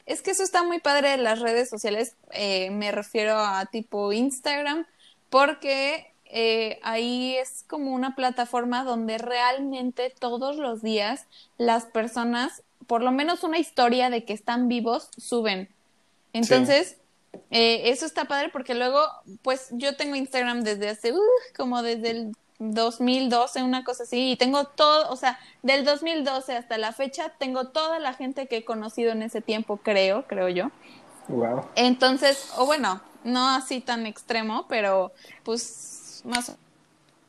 Es 0.05 0.21
que 0.21 0.31
eso 0.31 0.43
está 0.43 0.63
muy 0.63 0.79
padre 0.79 1.09
de 1.09 1.17
las 1.17 1.41
redes 1.41 1.69
sociales, 1.69 2.15
eh, 2.31 2.69
me 2.71 2.93
refiero 2.93 3.37
a 3.37 3.65
tipo 3.65 4.13
Instagram, 4.13 4.87
porque 5.29 6.07
eh, 6.23 6.79
ahí 6.83 7.35
es 7.35 7.65
como 7.67 7.93
una 7.93 8.15
plataforma 8.15 8.85
donde 8.85 9.17
realmente 9.17 10.13
todos 10.17 10.55
los 10.55 10.81
días 10.81 11.25
las 11.57 11.83
personas, 11.83 12.63
por 12.87 13.03
lo 13.03 13.11
menos 13.11 13.43
una 13.43 13.59
historia 13.59 14.09
de 14.09 14.23
que 14.23 14.31
están 14.31 14.69
vivos, 14.69 15.09
suben. 15.17 15.67
Entonces, 16.31 16.95
eh, 17.51 17.89
eso 17.89 18.05
está 18.05 18.23
padre 18.23 18.47
porque 18.53 18.73
luego, 18.73 19.01
pues 19.41 19.67
yo 19.71 19.97
tengo 19.97 20.15
Instagram 20.15 20.61
desde 20.63 20.87
hace, 20.87 21.11
uh, 21.11 21.19
como 21.57 21.81
desde 21.81 22.11
el 22.11 22.31
2012, 22.59 23.63
una 23.63 23.83
cosa 23.83 24.03
así, 24.03 24.31
y 24.31 24.35
tengo 24.37 24.65
todo, 24.65 25.09
o 25.11 25.15
sea, 25.15 25.39
del 25.61 25.83
2012 25.85 26.55
hasta 26.55 26.77
la 26.77 26.93
fecha, 26.93 27.29
tengo 27.37 27.67
toda 27.67 27.99
la 27.99 28.13
gente 28.13 28.47
que 28.47 28.57
he 28.57 28.65
conocido 28.65 29.11
en 29.11 29.21
ese 29.23 29.41
tiempo, 29.41 29.77
creo, 29.77 30.25
creo 30.27 30.49
yo. 30.49 30.71
Wow. 31.27 31.65
Entonces, 31.75 32.51
o 32.57 32.65
bueno, 32.65 33.01
no 33.23 33.49
así 33.49 33.81
tan 33.81 34.05
extremo, 34.05 34.65
pero 34.67 35.11
pues 35.43 36.21
más. 36.23 36.55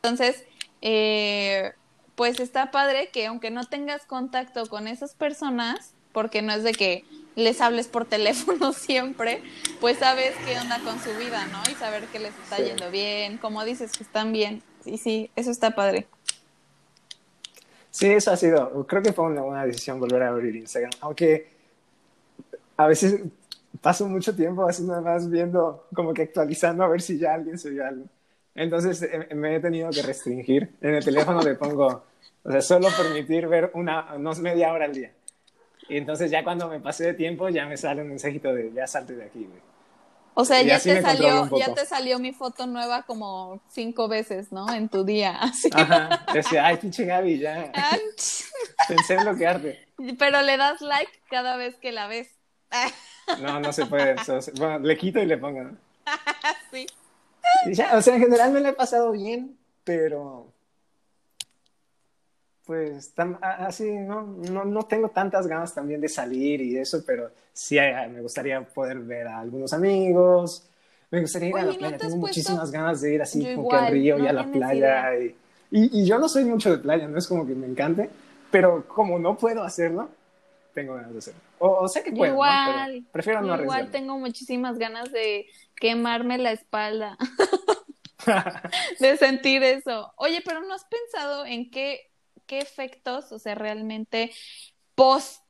Entonces, 0.03 0.45
eh, 0.83 1.73
pues 2.15 2.39
está 2.41 2.71
padre 2.71 3.09
que 3.09 3.27
aunque 3.27 3.51
no 3.51 3.65
tengas 3.65 4.05
contacto 4.07 4.67
con 4.67 4.87
esas 4.89 5.15
personas, 5.15 5.93
porque 6.13 6.41
no 6.43 6.53
es 6.53 6.63
de 6.63 6.73
que 6.73 7.05
les 7.35 7.61
hables 7.61 7.89
por 7.89 8.05
teléfono 8.09 8.73
siempre, 8.73 9.43
pues 9.81 9.99
sabes 9.99 10.35
qué 10.47 10.59
onda 10.59 10.79
con 10.81 10.99
su 11.03 11.11
vida, 11.19 11.47
¿no? 11.47 11.63
Y 11.71 11.75
saber 11.75 12.05
que 12.07 12.19
les 12.19 12.35
está 12.39 12.57
Sí. 12.57 12.65
yendo 12.65 12.91
bien, 12.91 13.39
como 13.39 13.65
dices 13.65 13.93
que 13.93 14.05
están 14.05 14.33
bien. 14.33 14.63
Sí, 14.87 14.99
sí, 14.99 15.31
eso 15.35 15.51
está 15.51 15.75
padre. 15.75 16.07
Sí, 17.91 18.07
eso 18.07 18.31
ha 18.31 18.37
sido, 18.37 18.87
creo 18.87 19.03
que 19.03 19.13
fue 19.13 19.25
una 19.25 19.43
buena 19.43 19.67
decisión 19.67 19.99
volver 19.99 20.23
a 20.23 20.29
abrir 20.29 20.55
Instagram, 20.55 20.93
aunque 21.01 21.49
a 22.77 22.87
veces 22.87 23.21
paso 23.81 24.07
mucho 24.07 24.37
tiempo 24.37 24.65
así 24.65 24.85
nada 24.85 25.01
más 25.01 25.29
viendo, 25.29 25.89
como 25.93 26.15
que 26.15 26.23
actualizando 26.23 26.85
a 26.85 26.89
ver 26.89 27.03
si 27.03 27.19
ya 27.19 27.35
alguien 27.35 27.59
subió 27.59 27.85
algo. 27.85 28.05
Entonces 28.55 29.03
eh, 29.03 29.35
me 29.35 29.57
he 29.57 29.61
tenido 29.61 29.91
que 29.91 30.03
restringir. 30.03 30.71
En 30.81 30.95
el 30.95 31.05
teléfono 31.05 31.43
le 31.43 31.57
pongo, 31.57 32.05
o 32.45 32.53
sea, 32.53 32.63
solo 32.63 32.87
permitir 32.97 33.49
ver 33.49 33.73
una, 33.75 34.15
unos 34.15 34.39
media 34.39 34.73
hora 34.73 34.85
al 34.85 34.95
día. 34.95 35.11
Y 35.89 35.97
entonces 35.97 36.31
ya 36.31 36.45
cuando 36.45 36.69
me 36.69 36.79
pasé 36.79 37.07
de 37.07 37.15
tiempo 37.15 37.49
ya 37.49 37.67
me 37.67 37.77
sale 37.77 38.03
un 38.03 38.09
mensajito 38.09 38.55
de 38.55 38.73
ya 38.73 38.87
salte 38.87 39.17
de 39.17 39.25
aquí, 39.25 39.47
güey. 39.47 39.76
O 40.39 40.45
sea, 40.45 40.61
ya 40.61 40.79
te 40.79 41.01
salió, 41.01 41.49
ya 41.57 41.73
te 41.73 41.87
salió 41.87 42.19
mi 42.19 42.35
foto 42.35 42.67
nueva 42.67 43.05
como 43.05 43.63
cinco 43.71 44.07
veces, 44.07 44.53
¿no? 44.53 44.71
En 44.71 44.91
tu 44.91 45.03
día. 45.03 45.31
Así. 45.41 45.71
Ajá. 45.73 46.27
Decía, 46.31 46.67
ay, 46.67 46.77
pinche 46.77 47.07
Gaby, 47.07 47.39
ya 47.39 47.73
pensé 48.89 49.15
en 49.15 49.23
bloquearte. 49.23 49.89
Pero 50.19 50.43
le 50.43 50.59
das 50.59 50.83
like 50.83 51.11
cada 51.31 51.57
vez 51.57 51.77
que 51.77 51.91
la 51.91 52.07
ves. 52.07 52.29
No, 53.41 53.59
no 53.59 53.73
se 53.73 53.87
puede. 53.87 54.15
Bueno, 54.57 54.79
le 54.79 54.97
quito 54.97 55.21
y 55.21 55.27
le 55.27 55.37
pongo, 55.37 55.65
¿no? 55.65 55.77
Sí. 56.71 56.87
Y 57.65 57.75
ya, 57.75 57.97
o 57.97 58.03
sea, 58.03 58.15
en 58.15 58.21
general 58.21 58.53
me 58.53 58.61
lo 58.61 58.69
he 58.69 58.73
pasado 58.73 59.11
bien, 59.11 59.59
pero 59.83 60.53
pues 62.67 63.15
tam- 63.17 63.39
a- 63.41 63.67
así 63.67 63.91
no, 63.93 64.23
no, 64.23 64.65
no 64.65 64.83
tengo 64.85 65.09
tantas 65.11 65.47
ganas 65.47 65.75
también 65.75 66.01
de 66.01 66.09
salir 66.09 66.61
y 66.61 66.77
eso, 66.79 67.03
pero 67.07 67.31
sí 67.53 67.77
me 68.11 68.21
gustaría 68.23 68.61
poder 68.63 68.99
ver 69.01 69.29
a 69.29 69.41
algunos 69.41 69.73
amigos, 69.73 70.69
me 71.11 71.21
gustaría 71.21 71.51
ir 71.51 71.59
a 71.59 71.65
Oye, 71.65 71.65
la 71.65 71.79
¿no 71.79 71.79
playa, 71.79 71.99
te 71.99 72.07
tengo 72.07 72.17
puesto? 72.19 72.51
muchísimas 72.51 72.71
ganas 72.71 73.01
de 73.01 73.15
ir 73.15 73.23
así 73.23 73.47
Yo 73.47 73.55
como 73.55 73.69
que 73.69 73.77
al 73.77 73.87
río 73.87 74.19
y 74.19 74.27
a 74.27 74.33
la 74.33 74.51
playa. 74.51 75.17
Y, 75.19 75.37
y, 75.71 76.03
y 76.03 76.07
yo 76.07 76.19
no 76.19 76.29
soy 76.29 76.45
mucho 76.45 76.71
de 76.71 76.79
playa, 76.79 77.09
no 77.09 77.19
es 77.19 77.27
como 77.29 77.47
que 77.47 77.55
me 77.55 77.67
encante, 77.67 78.11
pero 78.51 78.87
como 78.89 79.19
no 79.19 79.37
puedo 79.39 79.63
hacerlo, 79.63 80.09
tengo 80.75 80.95
ganas 80.95 81.13
de 81.13 81.19
hacerlo. 81.19 81.41
O, 81.59 81.69
o 81.85 81.89
sé 81.89 82.03
que 82.05 82.13
puedo, 82.13 82.41
igual, 82.41 82.61
pero 82.63 82.99
prefiero 83.13 83.43
no 83.43 83.57
Yo 83.57 83.57
igual 83.57 83.91
tengo 83.91 84.19
muchísimas 84.19 84.79
ganas 84.79 85.13
de 85.13 85.47
quemarme 85.77 86.39
la 86.39 86.53
espalda, 86.53 87.19
de 88.99 89.17
sentir 89.17 89.63
eso. 89.63 90.13
Oye, 90.17 90.43
pero 90.45 90.61
¿no 90.63 90.75
has 90.75 90.85
pensado 90.87 91.47
en 91.47 91.71
qué, 91.71 92.01
qué 92.47 92.61
efectos, 92.61 93.33
o 93.33 93.39
sea, 93.39 93.55
realmente 93.55 94.33
post 94.95 95.43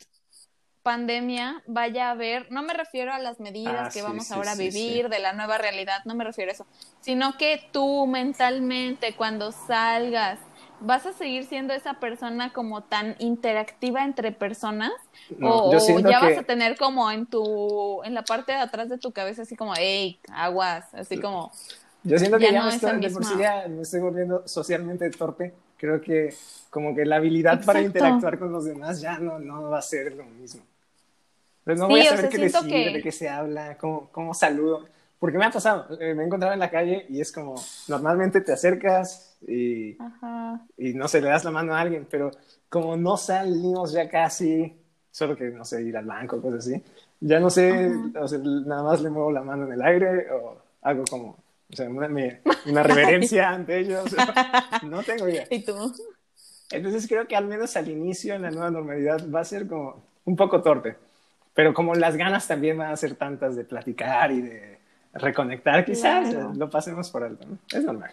pandemia 0.82 1.62
vaya 1.66 2.08
a 2.08 2.10
haber? 2.12 2.50
No 2.52 2.62
me 2.62 2.72
refiero 2.72 3.12
a 3.12 3.18
las 3.18 3.40
medidas 3.40 3.86
Ah, 3.86 3.90
que 3.90 4.00
sí, 4.00 4.02
vamos 4.02 4.26
sí, 4.26 4.34
ahora 4.34 4.52
a 4.52 4.54
vivir, 4.54 5.08
de 5.08 5.18
la 5.18 5.32
nueva 5.32 5.58
realidad, 5.58 5.98
no 6.04 6.14
me 6.14 6.24
refiero 6.24 6.50
a 6.50 6.54
eso, 6.54 6.66
sino 7.00 7.36
que 7.36 7.60
tú 7.72 8.06
mentalmente 8.06 9.16
cuando 9.16 9.50
salgas 9.52 10.38
vas 10.78 11.06
a 11.06 11.12
seguir 11.12 11.46
siendo 11.46 11.72
esa 11.74 11.94
persona 11.94 12.52
como 12.52 12.84
tan 12.84 13.16
interactiva 13.18 14.04
entre 14.04 14.30
personas 14.30 14.92
No, 15.40 15.58
o, 15.60 15.72
ya 16.00 16.20
que- 16.20 16.26
vas 16.26 16.38
a 16.38 16.42
tener 16.44 16.76
como 16.76 17.10
en 17.10 17.26
tu 17.26 18.02
en 18.04 18.14
la 18.14 18.22
parte 18.22 18.52
de 18.52 18.58
atrás 18.58 18.88
de 18.88 18.98
tu 18.98 19.10
cabeza 19.12 19.42
así 19.42 19.56
como 19.56 19.72
hey 19.76 20.20
aguas 20.32 20.92
así 20.94 21.18
como 21.18 21.50
Yo 22.04 22.18
siento 22.18 22.38
que 22.38 22.44
Ya 22.44 22.52
ya, 22.52 22.60
no 22.60 22.66
me 22.68 22.74
es 22.74 22.76
estoy, 22.76 23.00
de 23.00 23.10
por 23.10 23.24
sí 23.24 23.38
ya 23.38 23.66
me 23.68 23.82
estoy 23.82 24.00
volviendo 24.00 24.46
socialmente 24.46 25.10
torpe. 25.10 25.52
Creo 25.78 26.00
que 26.00 26.34
como 26.70 26.94
que 26.94 27.04
la 27.04 27.16
habilidad 27.16 27.64
para 27.64 27.80
Exacto. 27.80 27.86
interactuar 27.86 28.38
con 28.38 28.52
los 28.52 28.64
demás 28.64 29.00
ya 29.00 29.18
no, 29.18 29.38
no 29.38 29.70
va 29.70 29.78
a 29.78 29.82
ser 29.82 30.14
lo 30.14 30.24
mismo. 30.24 30.62
Pero 31.64 31.78
no 31.78 31.86
Sí, 31.86 31.92
voy 31.92 32.00
o 32.00 32.02
a 32.02 32.06
saber 32.06 32.20
sea, 32.22 32.30
qué 32.30 32.38
decir, 32.38 32.70
que- 32.70 32.90
de 32.90 33.02
qué 33.02 33.12
se 33.12 33.28
habla, 33.28 33.76
cómo, 33.78 34.08
cómo 34.12 34.34
saludo. 34.34 34.86
Porque 35.18 35.38
me 35.38 35.46
ha 35.46 35.50
pasado, 35.50 35.86
eh, 36.00 36.14
me 36.14 36.22
he 36.22 36.26
encontrado 36.26 36.52
en 36.54 36.60
la 36.60 36.70
calle 36.70 37.06
y 37.08 37.20
es 37.20 37.32
como, 37.32 37.54
normalmente 37.88 38.40
te 38.42 38.52
acercas 38.52 39.36
y, 39.46 39.96
ajá 39.98 40.60
y 40.76 40.92
no 40.94 41.08
sé, 41.08 41.20
le 41.22 41.28
das 41.28 41.44
la 41.44 41.50
mano 41.50 41.74
a 41.74 41.80
alguien, 41.80 42.06
pero 42.10 42.30
como 42.68 42.96
no 42.96 43.16
salimos 43.16 43.92
ya 43.92 44.08
casi, 44.08 44.76
solo 45.10 45.34
que, 45.36 45.44
no 45.46 45.64
sé, 45.64 45.82
ir 45.82 45.96
al 45.96 46.04
banco, 46.04 46.40
cosas 46.40 46.66
así, 46.66 46.82
ya 47.20 47.40
no 47.40 47.48
sé, 47.48 47.88
o 48.20 48.28
sea, 48.28 48.38
nada 48.38 48.82
más 48.82 49.00
le 49.00 49.08
muevo 49.10 49.32
la 49.32 49.40
mano 49.42 49.64
en 49.66 49.72
el 49.72 49.82
aire 49.82 50.30
o 50.30 50.58
hago 50.82 51.04
como, 51.08 51.36
o 51.72 51.76
sea, 51.76 51.88
una, 51.88 52.82
reverencia 52.82 53.50
ante 53.50 53.78
ellos, 53.80 54.04
no 54.84 55.02
tengo 55.02 55.28
idea. 55.28 55.46
y 55.50 55.64
tú 55.64 55.92
Entonces 56.70 57.06
creo 57.08 57.26
que 57.26 57.36
al 57.36 57.46
menos 57.46 57.76
al 57.76 57.88
inicio 57.88 58.34
en 58.34 58.42
la 58.42 58.50
nueva 58.50 58.70
normalidad 58.70 59.28
va 59.30 59.40
a 59.40 59.44
ser 59.44 59.66
como 59.66 60.04
un 60.24 60.36
poco 60.36 60.62
torpe, 60.62 60.96
pero 61.54 61.72
como 61.74 61.94
las 61.94 62.16
ganas 62.16 62.46
también 62.46 62.78
van 62.78 62.90
a 62.92 62.96
ser 62.96 63.14
tantas 63.16 63.56
de 63.56 63.64
platicar 63.64 64.30
y 64.32 64.42
de 64.42 64.78
reconectar, 65.14 65.84
quizás 65.84 66.28
Claro. 66.30 66.52
lo 66.54 66.68
pasemos 66.68 67.10
por 67.10 67.24
alto, 67.24 67.46
¿no? 67.46 67.58
Es 67.72 67.82
normal. 67.84 68.12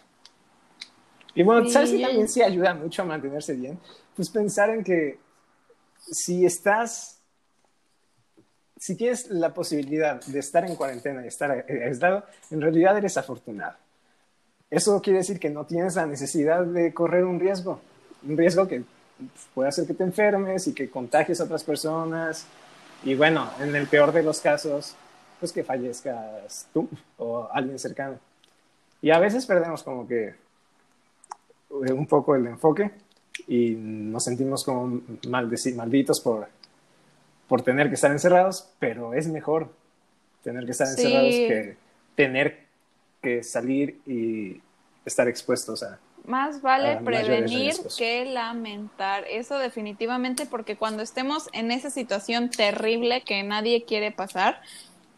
Y 1.36 1.44
bueno, 1.44 1.66
Sí. 1.66 1.72
¿sabes 1.72 1.92
que 1.92 2.00
también 2.02 2.28
sí 2.28 2.42
ayuda 2.42 2.74
mucho 2.76 3.02
a 3.02 3.06
mantenerse 3.06 3.56
bien? 3.56 3.80
Pues 4.16 4.30
pensar 4.30 4.70
en 4.70 4.84
que 4.84 5.20
si 5.98 6.46
estás, 6.46 7.23
si 8.84 8.96
tienes 8.96 9.30
la 9.30 9.54
posibilidad 9.54 10.22
de 10.26 10.40
estar 10.40 10.66
en 10.66 10.76
cuarentena 10.76 11.24
y 11.24 11.30
estar 11.30 11.64
eh, 11.70 11.86
aislado, 11.86 12.26
en 12.52 12.60
realidad 12.60 12.98
eres 12.98 13.16
afortunado. 13.16 13.78
Eso 14.70 15.02
quiere 15.02 15.20
decir 15.20 15.40
que 15.40 15.50
no 15.50 15.66
tienes 15.66 15.96
la 15.96 16.06
necesidad 16.06 16.66
de 16.66 16.94
correr 16.94 17.24
un 17.24 17.40
riesgo, 17.40 17.80
un 18.28 18.38
riesgo 18.38 18.68
que 18.68 18.84
puede 19.54 19.70
hacer 19.70 19.88
que 19.88 19.94
te 19.94 20.04
enfermes 20.04 20.68
y 20.68 20.74
que 20.74 20.90
contagies 20.90 21.40
a 21.40 21.46
otras 21.46 21.64
personas. 21.64 22.46
Y 23.06 23.16
bueno, 23.16 23.50
en 23.62 23.74
el 23.74 23.88
peor 23.88 24.12
de 24.12 24.22
los 24.22 24.42
casos, 24.42 24.98
pues 25.40 25.54
que 25.54 25.64
fallezcas 25.64 26.68
tú 26.74 26.90
o 27.20 27.48
alguien 27.54 27.80
cercano. 27.80 28.20
Y 29.02 29.12
a 29.12 29.20
veces 29.20 29.46
perdemos 29.46 29.82
como 29.82 30.06
que 30.06 30.26
eh, 30.26 31.94
un 31.94 32.06
poco 32.06 32.36
el 32.36 32.48
enfoque 32.48 32.92
y 33.48 33.76
nos 33.78 34.26
sentimos 34.26 34.66
como 34.66 35.00
malditos 35.30 36.20
por, 36.20 36.50
por 37.48 37.62
tener 37.62 37.90
que 37.90 37.96
estar 37.96 38.12
encerrados, 38.12 38.70
pero 38.80 39.14
es 39.14 39.28
mejor 39.28 39.74
tener 40.44 40.66
que 40.66 40.72
estar 40.72 40.88
Sí. 40.88 41.02
encerrados 41.04 41.36
que 41.36 41.78
tener 42.16 42.64
que 43.22 43.44
salir 43.44 44.00
y 44.06 44.62
estar 45.06 45.28
expuestos 45.28 45.84
a... 45.84 46.00
Más 46.26 46.62
vale 46.62 46.94
a 46.94 47.00
prevenir 47.02 47.74
que 47.98 48.24
lamentar. 48.26 49.26
Eso 49.30 49.58
definitivamente 49.58 50.46
porque 50.46 50.78
cuando 50.78 51.04
estemos 51.04 51.50
en 51.52 51.72
esa 51.72 51.90
situación 51.90 52.50
terrible 52.50 53.24
que 53.24 53.44
nadie 53.44 53.84
quiere 53.84 54.12
pasar, 54.12 54.62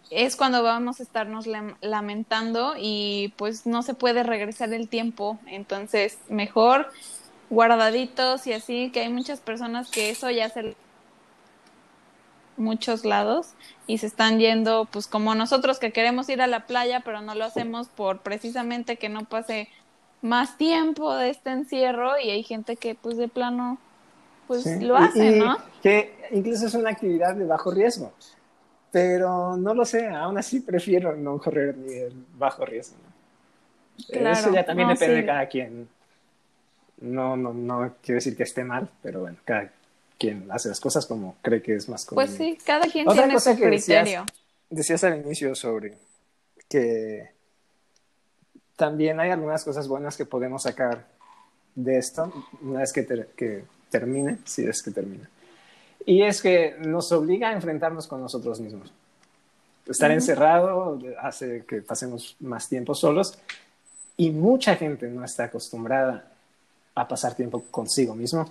es 0.10 0.36
cuando 0.36 0.64
vamos 0.64 1.00
a 1.00 1.04
estarnos 1.04 1.46
lam- 1.48 1.76
lamentando 1.82 2.74
y 2.80 3.34
pues 3.38 3.68
no 3.68 3.84
se 3.84 3.94
puede 3.94 4.24
regresar 4.24 4.74
el 4.74 4.88
tiempo. 4.88 5.40
Entonces, 5.46 6.18
mejor 6.28 6.90
guardaditos 7.52 8.48
y 8.48 8.54
así, 8.54 8.90
que 8.92 9.02
hay 9.02 9.10
muchas 9.10 9.40
personas 9.40 9.92
que 9.92 10.10
eso 10.10 10.32
ya 10.32 10.50
se 10.50 10.76
muchos 12.58 13.06
lados 13.06 13.50
y 13.88 13.98
se 13.98 14.08
están 14.08 14.40
yendo 14.40 14.86
pues 14.92 15.08
como 15.08 15.36
nosotros 15.36 15.78
que 15.80 15.92
queremos 15.92 16.30
ir 16.30 16.42
a 16.42 16.48
la 16.48 16.66
playa 16.68 17.02
pero 17.04 17.22
no 17.22 17.36
lo 17.36 17.46
hacemos 17.46 17.90
por 17.90 18.20
precisamente 18.22 18.96
que 18.98 19.10
no 19.10 19.26
pase 19.26 19.68
más 20.22 20.58
tiempo 20.58 21.14
de 21.16 21.30
este 21.30 21.52
encierro 21.52 22.18
y 22.18 22.30
hay 22.32 22.44
gente 22.44 22.78
que 22.78 22.96
pues 22.96 23.18
de 23.18 23.28
plano 23.28 23.78
pues 24.48 24.64
Sí. 24.64 24.80
lo 24.80 25.00
Y- 25.00 25.04
hace, 25.04 25.36
y 25.36 25.40
¿no? 25.40 25.58
Que 25.82 26.14
incluso 26.32 26.68
es 26.68 26.74
una 26.76 26.92
actividad 26.92 27.36
de 27.36 27.46
bajo 27.46 27.72
riesgo. 27.72 28.14
Pero 28.92 29.58
no 29.58 29.74
lo 29.74 29.84
sé, 29.86 30.08
aún 30.08 30.38
así 30.38 30.62
prefiero 30.62 31.16
no 31.16 31.38
correr 31.40 31.76
ni 31.78 31.94
el 31.96 32.14
bajo 32.38 32.64
riesgo. 32.66 32.96
Claro, 34.10 34.38
Eso 34.40 34.54
ya 34.54 34.64
también 34.66 34.88
no, 34.88 34.94
depende 34.94 35.16
sí. 35.16 35.22
de 35.22 35.26
cada 35.28 35.46
quien. 35.48 35.90
No, 37.02 37.36
no, 37.36 37.54
no 37.54 37.94
quiero 38.02 38.18
decir 38.18 38.38
que 38.38 38.44
esté 38.44 38.64
mal, 38.64 38.88
pero 39.04 39.22
bueno, 39.22 39.38
cada 39.44 39.70
quien 40.18 40.50
hace 40.52 40.70
las 40.70 40.80
cosas 40.80 41.06
como 41.06 41.36
cree 41.42 41.62
que 41.62 41.76
es 41.76 41.90
más 41.90 42.06
Pues 42.06 42.30
conveniente. 42.32 42.60
sí, 42.62 42.66
cada 42.66 42.88
quien 42.88 43.08
Otra 43.08 43.24
tiene 43.24 43.34
cosa 43.34 43.54
su 43.54 43.60
que 43.60 43.66
decías- 43.68 44.04
criterio. 44.04 44.26
Decías 44.70 45.04
al 45.04 45.20
inicio 45.20 45.54
sobre 45.56 45.98
que 46.68 47.30
también 48.76 49.20
hay 49.20 49.32
algunas 49.32 49.64
cosas 49.64 49.88
buenas 49.88 50.18
que 50.18 50.26
podemos 50.26 50.64
sacar 50.64 51.06
de 51.76 51.98
esto 51.98 52.32
una 52.62 52.80
vez 52.82 52.92
que, 52.92 53.04
ter- 53.04 53.28
que 53.36 53.64
termine, 53.90 54.40
si 54.46 54.66
es 54.66 54.82
que 54.82 54.92
termina. 54.92 55.30
Y 56.06 56.24
es 56.24 56.42
que 56.42 56.76
nos 56.80 57.12
obliga 57.12 57.50
a 57.50 57.54
enfrentarnos 57.54 58.08
con 58.08 58.22
nosotros 58.22 58.60
mismos. 58.60 58.92
Estar 59.88 60.12
encerrado 60.12 61.00
hace 61.22 61.64
que 61.66 61.82
pasemos 61.82 62.36
más 62.40 62.68
tiempo 62.68 62.96
solos 62.96 63.38
y 64.18 64.32
mucha 64.32 64.76
gente 64.76 65.08
no 65.08 65.24
está 65.24 65.46
acostumbrada 65.46 66.32
a 66.96 67.08
pasar 67.08 67.36
tiempo 67.36 67.64
consigo 67.72 68.16
mismo. 68.16 68.50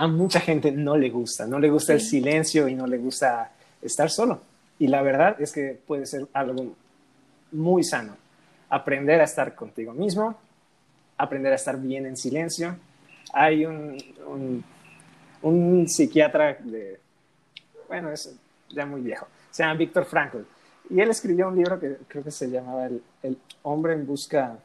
A 0.00 0.06
mucha 0.06 0.40
gente 0.40 0.72
no 0.72 0.96
le 0.96 1.10
gusta, 1.10 1.46
no 1.46 1.58
le 1.58 1.68
gusta 1.68 1.92
el 1.92 2.00
silencio 2.00 2.66
y 2.68 2.74
no 2.74 2.86
le 2.86 2.96
gusta 2.96 3.52
estar 3.82 4.08
solo. 4.08 4.40
Y 4.78 4.86
la 4.86 5.02
verdad 5.02 5.38
es 5.38 5.52
que 5.52 5.78
puede 5.86 6.06
ser 6.06 6.26
algo 6.32 6.74
muy 7.52 7.84
sano. 7.84 8.16
Aprender 8.70 9.20
a 9.20 9.24
estar 9.24 9.54
contigo 9.54 9.92
mismo, 9.92 10.38
aprender 11.18 11.52
a 11.52 11.56
estar 11.56 11.78
bien 11.78 12.06
en 12.06 12.16
silencio. 12.16 12.76
Hay 13.34 13.66
un, 13.66 13.98
un, 14.26 14.64
un 15.42 15.86
psiquiatra 15.86 16.54
de, 16.54 16.98
bueno, 17.86 18.10
es 18.10 18.34
ya 18.70 18.86
muy 18.86 19.02
viejo, 19.02 19.28
se 19.50 19.64
llama 19.64 19.74
Víctor 19.74 20.06
Frankl. 20.06 20.38
Y 20.88 20.98
él 20.98 21.10
escribió 21.10 21.48
un 21.48 21.56
libro 21.56 21.78
que 21.78 21.98
creo 22.08 22.24
que 22.24 22.30
se 22.30 22.48
llamaba 22.48 22.86
El, 22.86 23.02
el 23.22 23.36
hombre 23.64 23.92
en 23.92 24.06
busca... 24.06 24.56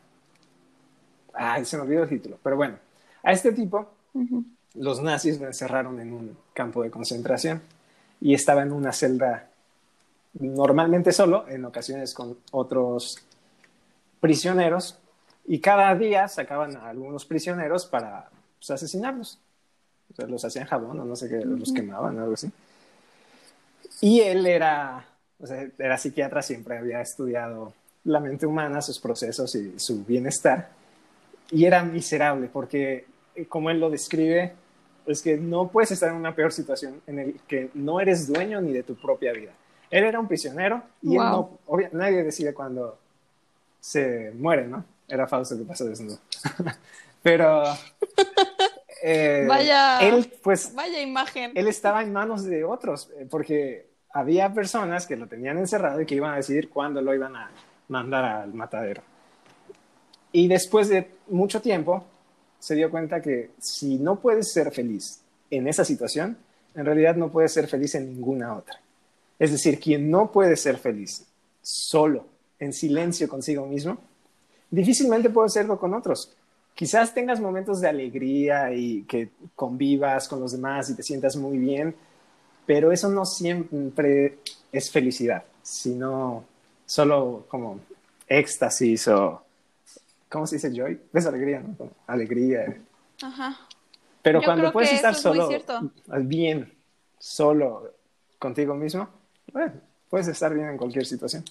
Ay, 1.33 1.65
se 1.65 1.75
me 1.75 1.83
olvidó 1.83 2.03
el 2.03 2.09
título, 2.09 2.39
pero 2.41 2.55
bueno, 2.55 2.77
a 3.21 3.33
este 3.33 3.51
tipo. 3.51 3.91
Los 4.77 5.01
nazis 5.01 5.39
lo 5.39 5.47
encerraron 5.47 5.99
en 5.99 6.13
un 6.13 6.37
campo 6.53 6.83
de 6.83 6.91
concentración 6.91 7.61
y 8.21 8.33
estaba 8.33 8.61
en 8.61 8.71
una 8.71 8.91
celda 8.91 9.49
normalmente 10.39 11.11
solo, 11.11 11.47
en 11.47 11.65
ocasiones 11.65 12.13
con 12.13 12.37
otros 12.51 13.17
prisioneros, 14.19 14.97
y 15.45 15.59
cada 15.59 15.93
día 15.95 16.27
sacaban 16.27 16.75
a 16.75 16.89
algunos 16.89 17.25
prisioneros 17.25 17.85
para 17.85 18.29
pues, 18.57 18.71
asesinarlos. 18.71 19.39
O 20.11 20.15
sea, 20.15 20.27
los 20.27 20.43
hacían 20.43 20.65
jabón 20.65 20.99
o 20.99 21.05
no 21.05 21.15
sé 21.15 21.29
qué, 21.29 21.45
los 21.45 21.71
quemaban 21.71 22.17
o 22.17 22.21
algo 22.21 22.33
así. 22.33 22.51
Y 24.01 24.21
él 24.21 24.45
era, 24.45 25.05
o 25.39 25.47
sea, 25.47 25.67
era 25.77 25.97
psiquiatra, 25.97 26.41
siempre 26.41 26.77
había 26.77 27.01
estudiado 27.01 27.73
la 28.03 28.19
mente 28.19 28.45
humana, 28.45 28.81
sus 28.81 28.99
procesos 28.99 29.53
y 29.55 29.79
su 29.79 30.03
bienestar. 30.03 30.69
Y 31.51 31.65
era 31.65 31.83
miserable 31.83 32.49
porque, 32.51 33.05
eh, 33.35 33.45
como 33.45 33.69
él 33.69 33.79
lo 33.79 33.89
describe, 33.89 34.53
es 35.05 35.21
que 35.21 35.37
no 35.37 35.67
puedes 35.67 35.91
estar 35.91 36.09
en 36.09 36.15
una 36.15 36.35
peor 36.35 36.51
situación 36.51 37.01
en 37.07 37.19
el 37.19 37.39
que 37.47 37.69
no 37.73 37.99
eres 37.99 38.27
dueño 38.27 38.61
ni 38.61 38.73
de 38.73 38.83
tu 38.83 38.95
propia 38.95 39.33
vida. 39.33 39.51
Él 39.89 40.03
era 40.03 40.19
un 40.19 40.27
prisionero 40.27 40.81
y 41.01 41.15
él 41.15 41.21
no, 41.21 41.59
nadie 41.91 42.23
decide 42.23 42.53
cuando 42.53 42.97
se 43.79 44.31
muere, 44.31 44.67
¿no? 44.67 44.83
Era 45.07 45.27
Fausto 45.27 45.57
que 45.57 45.63
pasó 45.63 45.85
desnudo. 45.85 46.17
Pero 47.21 47.63
eh, 49.03 49.45
vaya, 49.47 49.99
él, 49.99 50.31
pues, 50.41 50.73
vaya 50.73 51.01
imagen. 51.01 51.51
Él 51.55 51.67
estaba 51.67 52.01
en 52.01 52.11
manos 52.11 52.43
de 52.43 52.63
otros, 52.63 53.09
eh, 53.17 53.27
porque 53.29 53.87
había 54.11 54.53
personas 54.53 55.05
que 55.05 55.15
lo 55.15 55.27
tenían 55.27 55.57
encerrado 55.57 56.01
y 56.01 56.05
que 56.05 56.15
iban 56.15 56.33
a 56.33 56.37
decidir 56.37 56.69
cuándo 56.69 57.01
lo 57.01 57.13
iban 57.13 57.35
a 57.35 57.51
mandar 57.87 58.25
al 58.25 58.53
matadero. 58.53 59.01
Y 60.31 60.47
después 60.47 60.89
de 60.89 61.11
mucho 61.27 61.61
tiempo, 61.61 62.05
se 62.65 62.73
dio 62.73 62.89
cuenta 62.89 63.21
que 63.21 63.51
si 63.59 63.99
no 63.99 64.19
puedes 64.19 64.51
ser 64.51 64.71
feliz 64.71 65.19
en 65.51 65.67
esa 65.67 65.85
situación, 65.85 66.35
en 66.73 66.83
realidad 66.83 67.15
no 67.15 67.31
puedes 67.31 67.53
ser 67.53 67.67
feliz 67.67 67.93
en 67.93 68.07
ninguna 68.07 68.55
otra. 68.55 68.81
Es 69.37 69.51
decir, 69.51 69.79
quien 69.79 70.09
no 70.09 70.31
puede 70.31 70.55
ser 70.55 70.79
feliz 70.79 71.27
solo, 71.61 72.25
en 72.57 72.73
silencio 72.73 73.29
consigo 73.29 73.67
mismo, 73.67 73.99
difícilmente 74.71 75.29
puede 75.29 75.49
serlo 75.49 75.77
con 75.77 75.93
otros. 75.93 76.35
Quizás 76.73 77.13
tengas 77.13 77.39
momentos 77.39 77.81
de 77.81 77.87
alegría 77.87 78.73
y 78.73 79.03
que 79.03 79.29
convivas 79.53 80.27
con 80.27 80.39
los 80.39 80.53
demás 80.53 80.89
y 80.89 80.95
te 80.95 81.03
sientas 81.03 81.35
muy 81.35 81.59
bien, 81.59 81.93
pero 82.65 82.91
eso 82.91 83.09
no 83.09 83.25
siempre 83.25 84.39
es 84.71 84.89
felicidad, 84.89 85.43
sino 85.61 86.43
solo 86.87 87.45
como 87.47 87.79
éxtasis 88.27 89.07
o, 89.09 89.44
¿cómo 90.35 90.45
se 90.45 90.57
dice 90.57 90.69
joy? 90.75 90.99
Es 91.13 91.25
alegría, 91.25 91.61
¿no? 91.61 91.89
alegría. 92.07 92.77
Ajá. 93.23 93.57
Pero 94.21 94.41
cuando 94.41 94.69
puedes 94.73 94.91
estar 94.91 95.15
solo, 95.15 95.49
bien, 96.23 96.73
solo 97.17 97.93
contigo 98.37 98.75
mismo, 98.75 99.07
bueno, 99.53 99.75
puedes 100.09 100.27
estar 100.27 100.53
bien 100.53 100.67
en 100.67 100.77
cualquier 100.77 101.05
situación. 101.05 101.45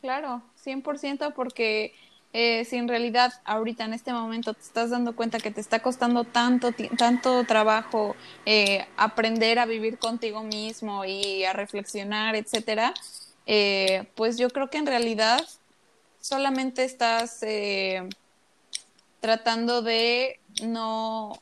Claro, 0.00 0.40
100% 0.64 1.34
porque 1.34 1.92
eh, 2.32 2.64
si 2.64 2.76
en 2.76 2.88
realidad 2.88 3.34
ahorita 3.44 3.84
en 3.84 3.92
este 3.92 4.14
momento 4.14 4.54
te 4.54 4.62
estás 4.62 4.88
dando 4.88 5.14
cuenta 5.14 5.38
que 5.40 5.50
te 5.50 5.60
está 5.60 5.80
costando 5.80 6.24
tanto, 6.24 6.70
tanto 6.96 7.44
trabajo 7.44 8.16
eh, 8.46 8.86
aprender 8.96 9.58
a 9.58 9.66
vivir 9.66 9.98
contigo 9.98 10.42
mismo 10.42 11.04
y 11.04 11.44
a 11.44 11.52
reflexionar, 11.52 12.34
etcétera, 12.34 12.94
eh, 13.44 14.08
pues 14.14 14.38
yo 14.38 14.48
creo 14.48 14.70
que 14.70 14.78
en 14.78 14.86
realidad 14.86 15.38
solamente 16.24 16.84
estás 16.84 17.40
tratando 19.20 19.82
de 19.82 20.40
no 20.62 21.38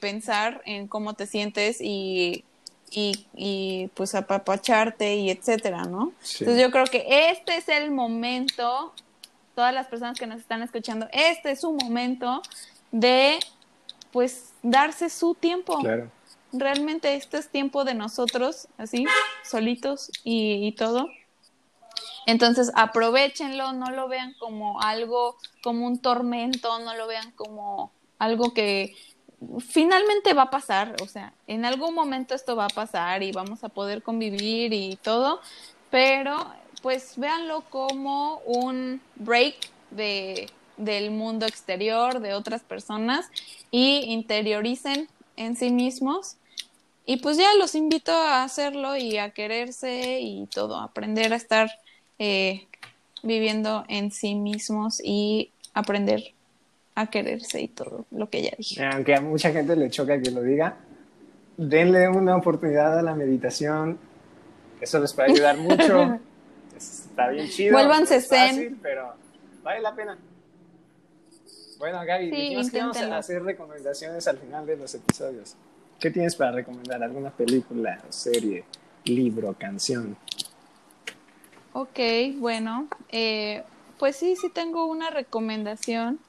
pensar 0.00 0.60
en 0.66 0.88
cómo 0.88 1.14
te 1.14 1.26
sientes 1.26 1.80
y 1.80 2.44
y, 2.94 3.26
y 3.34 3.88
pues 3.94 4.14
apapacharte 4.14 5.16
y 5.16 5.30
etcétera, 5.30 5.84
¿no? 5.84 6.12
Entonces 6.38 6.60
yo 6.60 6.70
creo 6.70 6.84
que 6.84 7.30
este 7.30 7.56
es 7.56 7.68
el 7.68 7.90
momento, 7.90 8.92
todas 9.54 9.74
las 9.74 9.88
personas 9.88 10.18
que 10.18 10.26
nos 10.26 10.40
están 10.40 10.62
escuchando, 10.62 11.08
este 11.12 11.52
es 11.52 11.60
su 11.60 11.72
momento 11.72 12.42
de 12.92 13.38
pues 14.12 14.52
darse 14.62 15.10
su 15.10 15.34
tiempo. 15.34 15.80
Claro. 15.80 16.10
Realmente 16.52 17.14
este 17.16 17.38
es 17.38 17.48
tiempo 17.48 17.84
de 17.84 17.94
nosotros, 17.94 18.68
así, 18.78 19.04
solitos 19.42 20.10
y, 20.22 20.66
y 20.66 20.72
todo. 20.72 21.08
Entonces 22.26 22.70
aprovechenlo, 22.74 23.72
no 23.72 23.90
lo 23.90 24.08
vean 24.08 24.34
como 24.38 24.80
algo, 24.80 25.36
como 25.62 25.86
un 25.86 25.98
tormento, 25.98 26.78
no 26.78 26.94
lo 26.94 27.06
vean 27.06 27.32
como 27.32 27.92
algo 28.18 28.54
que, 28.54 28.94
finalmente 29.60 30.34
va 30.34 30.42
a 30.42 30.50
pasar, 30.50 30.96
o 31.02 31.06
sea, 31.06 31.32
en 31.46 31.64
algún 31.64 31.94
momento 31.94 32.34
esto 32.34 32.56
va 32.56 32.66
a 32.66 32.68
pasar 32.68 33.22
y 33.22 33.32
vamos 33.32 33.64
a 33.64 33.68
poder 33.68 34.02
convivir 34.02 34.72
y 34.72 34.96
todo, 34.96 35.40
pero 35.90 36.36
pues 36.82 37.14
véanlo 37.16 37.62
como 37.70 38.38
un 38.44 39.00
break 39.16 39.56
de, 39.90 40.50
del 40.76 41.10
mundo 41.10 41.46
exterior, 41.46 42.20
de 42.20 42.34
otras 42.34 42.62
personas 42.62 43.30
y 43.70 44.12
interioricen 44.12 45.08
en 45.36 45.56
sí 45.56 45.70
mismos. 45.70 46.36
Y 47.06 47.18
pues 47.18 47.36
ya 47.36 47.54
los 47.58 47.74
invito 47.74 48.12
a 48.12 48.44
hacerlo 48.44 48.96
y 48.96 49.18
a 49.18 49.30
quererse 49.30 50.20
y 50.20 50.46
todo, 50.46 50.78
aprender 50.78 51.32
a 51.32 51.36
estar 51.36 51.70
eh, 52.18 52.66
viviendo 53.22 53.84
en 53.88 54.10
sí 54.10 54.34
mismos 54.34 55.00
y 55.02 55.50
aprender 55.72 56.34
a 56.94 57.08
quererse 57.08 57.60
y 57.60 57.68
todo 57.68 58.06
lo 58.10 58.28
que 58.30 58.42
ya 58.42 58.52
dije. 58.56 58.84
Aunque 58.84 59.14
a 59.14 59.20
mucha 59.20 59.50
gente 59.50 59.74
le 59.76 59.90
choca 59.90 60.20
que 60.20 60.30
lo 60.30 60.42
diga, 60.42 60.76
denle 61.56 62.08
una 62.08 62.36
oportunidad 62.36 62.98
a 62.98 63.02
la 63.02 63.14
meditación. 63.14 63.98
Eso 64.80 65.00
les 65.00 65.12
puede 65.12 65.32
ayudar 65.32 65.56
mucho. 65.58 66.18
Está 66.76 67.28
bien 67.28 67.48
chido. 67.48 67.72
Vuélvanse 67.72 68.16
es 68.16 68.28
fácil, 68.28 68.78
pero 68.82 69.14
vale 69.62 69.80
la 69.80 69.94
pena. 69.94 70.18
Bueno, 71.78 72.04
Gaby, 72.04 72.30
dijimos 72.30 72.70
que 72.70 72.78
vamos 72.78 72.96
a 72.96 73.18
hacer 73.18 73.42
recomendaciones 73.42 74.26
al 74.28 74.38
final 74.38 74.64
de 74.66 74.76
los 74.76 74.94
episodios. 74.94 75.56
¿Qué 75.98 76.10
tienes 76.10 76.36
para 76.36 76.52
recomendar? 76.52 77.02
¿Alguna 77.02 77.30
película, 77.30 78.00
serie, 78.10 78.64
libro, 79.04 79.54
canción? 79.58 80.16
Ok, 81.76 81.98
bueno, 82.36 82.86
eh, 83.10 83.64
pues 83.98 84.14
sí, 84.14 84.36
sí 84.36 84.48
tengo 84.48 84.86
una 84.86 85.10
recomendación. 85.10 86.20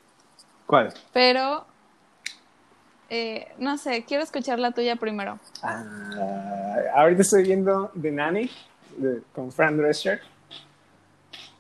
¿Cuál? 0.66 0.92
Pero, 1.14 1.68
eh, 3.12 3.48
no 3.60 3.78
sé, 3.78 4.06
quiero 4.06 4.24
escuchar 4.24 4.58
la 4.58 4.72
tuya 4.72 4.96
primero. 4.96 5.40
Ah, 5.62 5.84
ahorita 6.96 7.22
estoy 7.22 7.44
viendo 7.44 7.92
The 8.02 8.12
Nanny 8.12 8.50
con 9.36 9.52
Fran 9.52 9.78
Drescher. 9.78 10.20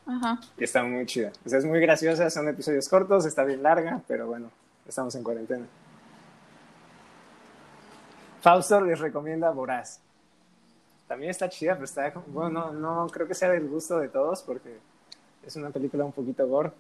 Ajá. 0.08 0.40
Y 0.58 0.64
está 0.64 0.82
muy 0.84 1.06
chida. 1.06 1.32
O 1.46 1.50
sea, 1.50 1.60
es 1.60 1.66
muy 1.66 1.80
graciosa, 1.80 2.32
son 2.32 2.48
episodios 2.48 2.90
cortos, 2.90 3.28
está 3.28 3.44
bien 3.44 3.62
larga, 3.62 4.02
pero 4.08 4.26
bueno, 4.26 4.50
estamos 4.88 5.14
en 5.14 5.24
cuarentena. 5.24 5.66
Fausto 8.42 8.82
les 8.82 8.98
recomienda 9.00 9.52
Voraz. 9.52 10.00
También 11.08 11.30
está 11.30 11.50
chida, 11.50 11.74
pero 11.74 11.86
está, 11.86 12.12
bueno, 12.28 12.72
no, 12.72 13.04
no 13.04 13.08
creo 13.10 13.28
que 13.28 13.36
sea 13.36 13.50
del 13.50 13.68
gusto 13.68 14.00
de 14.00 14.10
todos 14.10 14.42
porque 14.42 14.80
es 15.46 15.56
una 15.56 15.70
película 15.70 16.04
un 16.04 16.12
poquito 16.12 16.48
gore, 16.48 16.72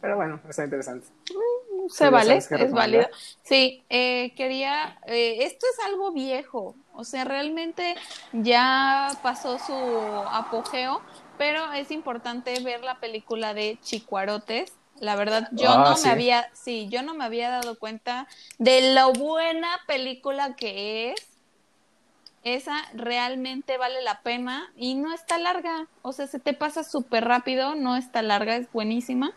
pero 0.00 0.16
bueno, 0.16 0.40
está 0.48 0.64
interesante. 0.64 1.06
Mm, 1.30 1.88
se 1.88 2.10
vale, 2.10 2.36
es 2.36 2.72
válido. 2.72 3.06
Sí, 3.42 3.84
eh, 3.88 4.34
quería, 4.36 4.98
eh, 5.06 5.44
esto 5.44 5.64
es 5.72 5.86
algo 5.86 6.12
viejo, 6.12 6.74
o 6.92 7.04
sea, 7.04 7.24
realmente 7.24 7.94
ya 8.32 9.08
pasó 9.22 9.58
su 9.58 9.72
apogeo, 9.72 11.00
pero 11.38 11.72
es 11.72 11.90
importante 11.90 12.58
ver 12.60 12.82
la 12.82 13.00
película 13.00 13.54
de 13.54 13.78
Chicuarotes. 13.82 14.72
La 15.00 15.16
verdad, 15.16 15.48
yo 15.52 15.70
ah, 15.70 15.90
no 15.90 16.02
me 16.02 16.10
había, 16.10 16.48
sí, 16.52 16.88
yo 16.88 17.02
no 17.02 17.14
me 17.14 17.24
había 17.24 17.50
dado 17.50 17.78
cuenta 17.78 18.28
de 18.58 18.94
lo 18.94 19.12
buena 19.12 19.68
película 19.86 20.54
que 20.54 21.10
es. 21.10 21.33
Esa 22.44 22.76
realmente 22.92 23.78
vale 23.78 24.02
la 24.02 24.20
pena 24.20 24.70
y 24.76 24.94
no 24.94 25.14
está 25.14 25.38
larga, 25.38 25.86
o 26.02 26.12
sea, 26.12 26.26
se 26.26 26.38
te 26.38 26.52
pasa 26.52 26.84
súper 26.84 27.24
rápido, 27.24 27.74
no 27.74 27.96
está 27.96 28.20
larga, 28.20 28.56
es 28.56 28.70
buenísima. 28.70 29.32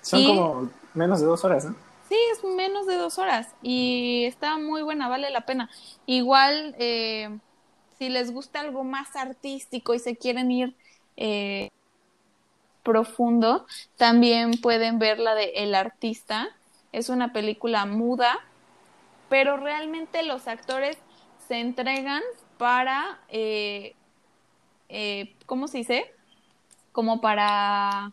Son 0.00 0.24
como 0.24 0.70
menos 0.94 1.20
de 1.20 1.26
dos 1.26 1.44
horas, 1.44 1.64
¿no? 1.64 1.74
Sí, 2.08 2.16
es 2.32 2.44
menos 2.44 2.86
de 2.86 2.94
dos 2.94 3.18
horas 3.18 3.48
y 3.62 4.24
está 4.26 4.58
muy 4.58 4.82
buena, 4.82 5.08
vale 5.08 5.30
la 5.30 5.40
pena. 5.40 5.68
Igual, 6.06 6.76
eh, 6.78 7.36
si 7.98 8.08
les 8.08 8.32
gusta 8.32 8.60
algo 8.60 8.84
más 8.84 9.16
artístico 9.16 9.92
y 9.94 9.98
se 9.98 10.16
quieren 10.16 10.52
ir 10.52 10.76
eh, 11.16 11.70
profundo, 12.84 13.66
también 13.96 14.52
pueden 14.60 15.00
ver 15.00 15.18
la 15.18 15.34
de 15.34 15.52
El 15.56 15.74
Artista. 15.74 16.48
Es 16.92 17.08
una 17.08 17.32
película 17.32 17.86
muda, 17.86 18.38
pero 19.28 19.56
realmente 19.56 20.22
los 20.22 20.46
actores 20.46 20.96
se 21.46 21.60
entregan 21.60 22.22
para, 22.58 23.20
eh, 23.28 23.94
¿cómo 25.46 25.68
se 25.68 25.78
dice? 25.78 26.12
Como 26.92 27.20
para 27.20 28.12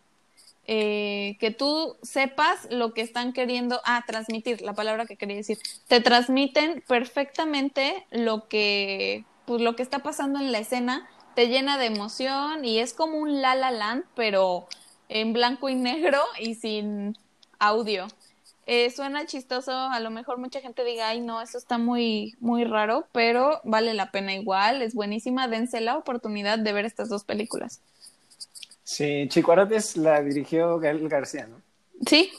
eh, 0.66 1.36
que 1.40 1.50
tú 1.50 1.96
sepas 2.02 2.66
lo 2.70 2.94
que 2.94 3.02
están 3.02 3.34
queriendo, 3.34 3.82
ah, 3.84 4.02
transmitir, 4.06 4.62
la 4.62 4.72
palabra 4.72 5.04
que 5.04 5.16
quería 5.16 5.36
decir, 5.36 5.58
te 5.88 6.00
transmiten 6.00 6.82
perfectamente 6.88 8.06
lo 8.10 8.48
que, 8.48 9.26
pues 9.44 9.60
lo 9.60 9.76
que 9.76 9.82
está 9.82 9.98
pasando 9.98 10.38
en 10.38 10.52
la 10.52 10.58
escena, 10.60 11.06
te 11.34 11.48
llena 11.48 11.76
de 11.76 11.86
emoción 11.86 12.64
y 12.64 12.78
es 12.78 12.94
como 12.94 13.18
un 13.18 13.42
La 13.42 13.54
La 13.54 13.70
Land, 13.70 14.04
pero 14.14 14.66
en 15.10 15.34
blanco 15.34 15.68
y 15.68 15.74
negro 15.74 16.22
y 16.40 16.54
sin 16.54 17.18
audio. 17.58 18.06
Eh, 18.66 18.90
suena 18.90 19.26
chistoso, 19.26 19.72
a 19.72 20.00
lo 20.00 20.10
mejor 20.10 20.38
mucha 20.38 20.60
gente 20.60 20.84
diga, 20.84 21.08
ay 21.08 21.20
no, 21.20 21.40
eso 21.42 21.58
está 21.58 21.78
muy, 21.78 22.34
muy 22.40 22.64
raro, 22.64 23.06
pero 23.12 23.60
vale 23.64 23.94
la 23.94 24.10
pena 24.10 24.34
igual, 24.34 24.82
es 24.82 24.94
buenísima, 24.94 25.48
dense 25.48 25.80
la 25.80 25.96
oportunidad 25.96 26.58
de 26.58 26.72
ver 26.72 26.84
estas 26.84 27.08
dos 27.08 27.24
películas. 27.24 27.80
Sí, 28.82 29.26
Chico 29.28 29.52
Arates 29.52 29.96
la 29.96 30.22
dirigió 30.22 30.78
Gael 30.78 31.08
García, 31.08 31.46
¿no? 31.46 31.60
Sí. 32.06 32.30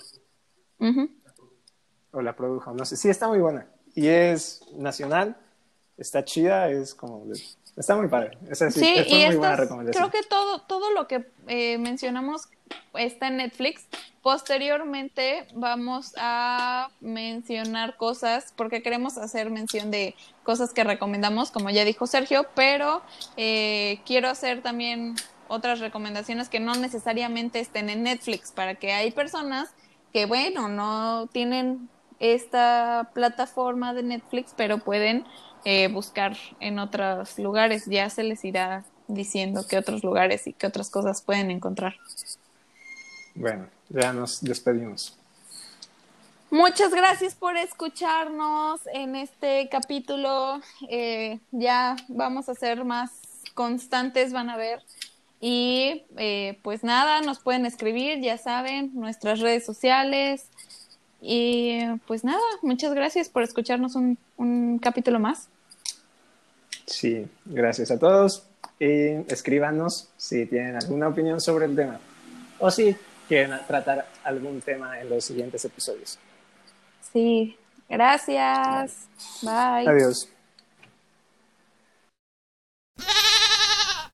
O 2.12 2.22
la 2.22 2.36
produjo, 2.36 2.74
no 2.74 2.86
sé, 2.86 2.98
sí, 2.98 3.10
está 3.10 3.28
muy 3.28 3.40
buena. 3.40 3.68
Y 3.96 4.08
es 4.08 4.62
nacional, 4.74 5.38
está 5.98 6.24
chida, 6.24 6.70
es 6.70 6.94
como... 6.94 7.26
Está 7.76 7.96
muy 7.96 8.08
padre. 8.08 8.38
Esa 8.50 8.72
sí, 8.72 9.04
y 9.08 9.26
muy 9.26 9.36
buena 9.36 9.56
recomendación. 9.58 10.10
Creo 10.10 10.22
que 10.22 10.28
todo, 10.28 10.62
todo 10.62 10.92
lo 10.92 11.08
que 11.08 11.26
eh, 11.48 11.78
mencionamos 11.78 12.48
está 12.94 13.28
en 13.28 13.38
Netflix. 13.38 13.88
Posteriormente 14.22 15.46
vamos 15.54 16.14
a 16.18 16.90
mencionar 17.02 17.98
cosas, 17.98 18.54
porque 18.56 18.82
queremos 18.82 19.18
hacer 19.18 19.50
mención 19.50 19.92
de 19.92 20.16
cosas 20.44 20.74
que 20.74 20.84
recomendamos, 20.84 21.52
como 21.52 21.70
ya 21.70 21.84
dijo 21.84 22.08
Sergio, 22.08 22.48
pero 22.56 23.02
eh, 23.38 24.00
quiero 24.06 24.30
hacer 24.30 24.62
también 24.62 25.16
otras 25.48 25.80
recomendaciones 25.80 26.50
que 26.50 26.60
no 26.60 26.74
necesariamente 26.76 27.60
estén 27.60 27.90
en 27.90 28.04
Netflix, 28.04 28.52
para 28.52 28.76
que 28.76 28.94
hay 28.94 29.12
personas 29.12 29.70
que, 30.12 30.26
bueno, 30.26 30.70
no 30.70 31.28
tienen 31.28 31.90
esta 32.20 33.10
plataforma 33.14 33.94
de 33.94 34.04
Netflix, 34.04 34.54
pero 34.56 34.80
pueden 34.80 35.26
eh, 35.64 35.88
buscar 35.88 36.38
en 36.60 36.80
otros 36.80 37.38
lugares. 37.40 37.86
Ya 37.86 38.10
se 38.10 38.24
les 38.24 38.44
irá 38.46 38.84
diciendo 39.08 39.66
qué 39.68 39.78
otros 39.78 40.04
lugares 40.04 40.48
y 40.48 40.54
qué 40.54 40.68
otras 40.68 40.90
cosas 40.90 41.22
pueden 41.22 41.52
encontrar. 41.52 41.96
Bueno, 43.36 43.68
ya 43.90 44.14
nos 44.14 44.42
despedimos. 44.42 45.18
Muchas 46.52 46.92
gracias 46.92 47.36
por 47.36 47.58
escucharnos 47.58 48.80
en 48.94 49.16
este 49.16 49.68
capítulo. 49.70 50.62
Eh, 50.88 51.40
ya 51.52 51.98
vamos 52.08 52.48
a 52.48 52.56
ser 52.56 52.86
más 52.86 53.12
constantes, 53.54 54.32
van 54.32 54.50
a 54.50 54.56
ver. 54.56 54.82
Y 55.42 56.06
eh, 56.18 56.60
pues 56.64 56.84
nada, 56.84 57.22
nos 57.22 57.40
pueden 57.40 57.66
escribir, 57.66 58.22
ya 58.22 58.38
saben, 58.38 58.92
nuestras 58.94 59.42
redes 59.42 59.66
sociales. 59.66 60.50
Y 61.28 61.80
pues 62.06 62.24
nada, 62.24 62.40
muchas 62.62 62.94
gracias 62.94 63.30
por 63.30 63.42
escucharnos 63.42 63.96
un, 63.96 64.16
un 64.38 64.78
capítulo 64.78 65.20
más. 65.20 65.48
Sí, 66.86 67.28
gracias 67.46 67.90
a 67.90 67.98
todos. 67.98 68.44
Y 68.80 69.32
escríbanos 69.32 70.10
si 70.18 70.46
tienen 70.46 70.76
alguna 70.76 71.08
opinión 71.08 71.42
sobre 71.42 71.66
el 71.66 71.76
tema. 71.76 72.00
O 72.60 72.70
si 72.70 72.96
quieren 73.28 73.58
tratar 73.66 74.08
algún 74.24 74.62
tema 74.62 75.00
en 75.00 75.10
los 75.10 75.26
siguientes 75.26 75.66
episodios. 75.66 76.20
Sí, 77.12 77.58
gracias. 77.90 79.08
Bye. 79.42 79.88
Adiós. 79.88 80.30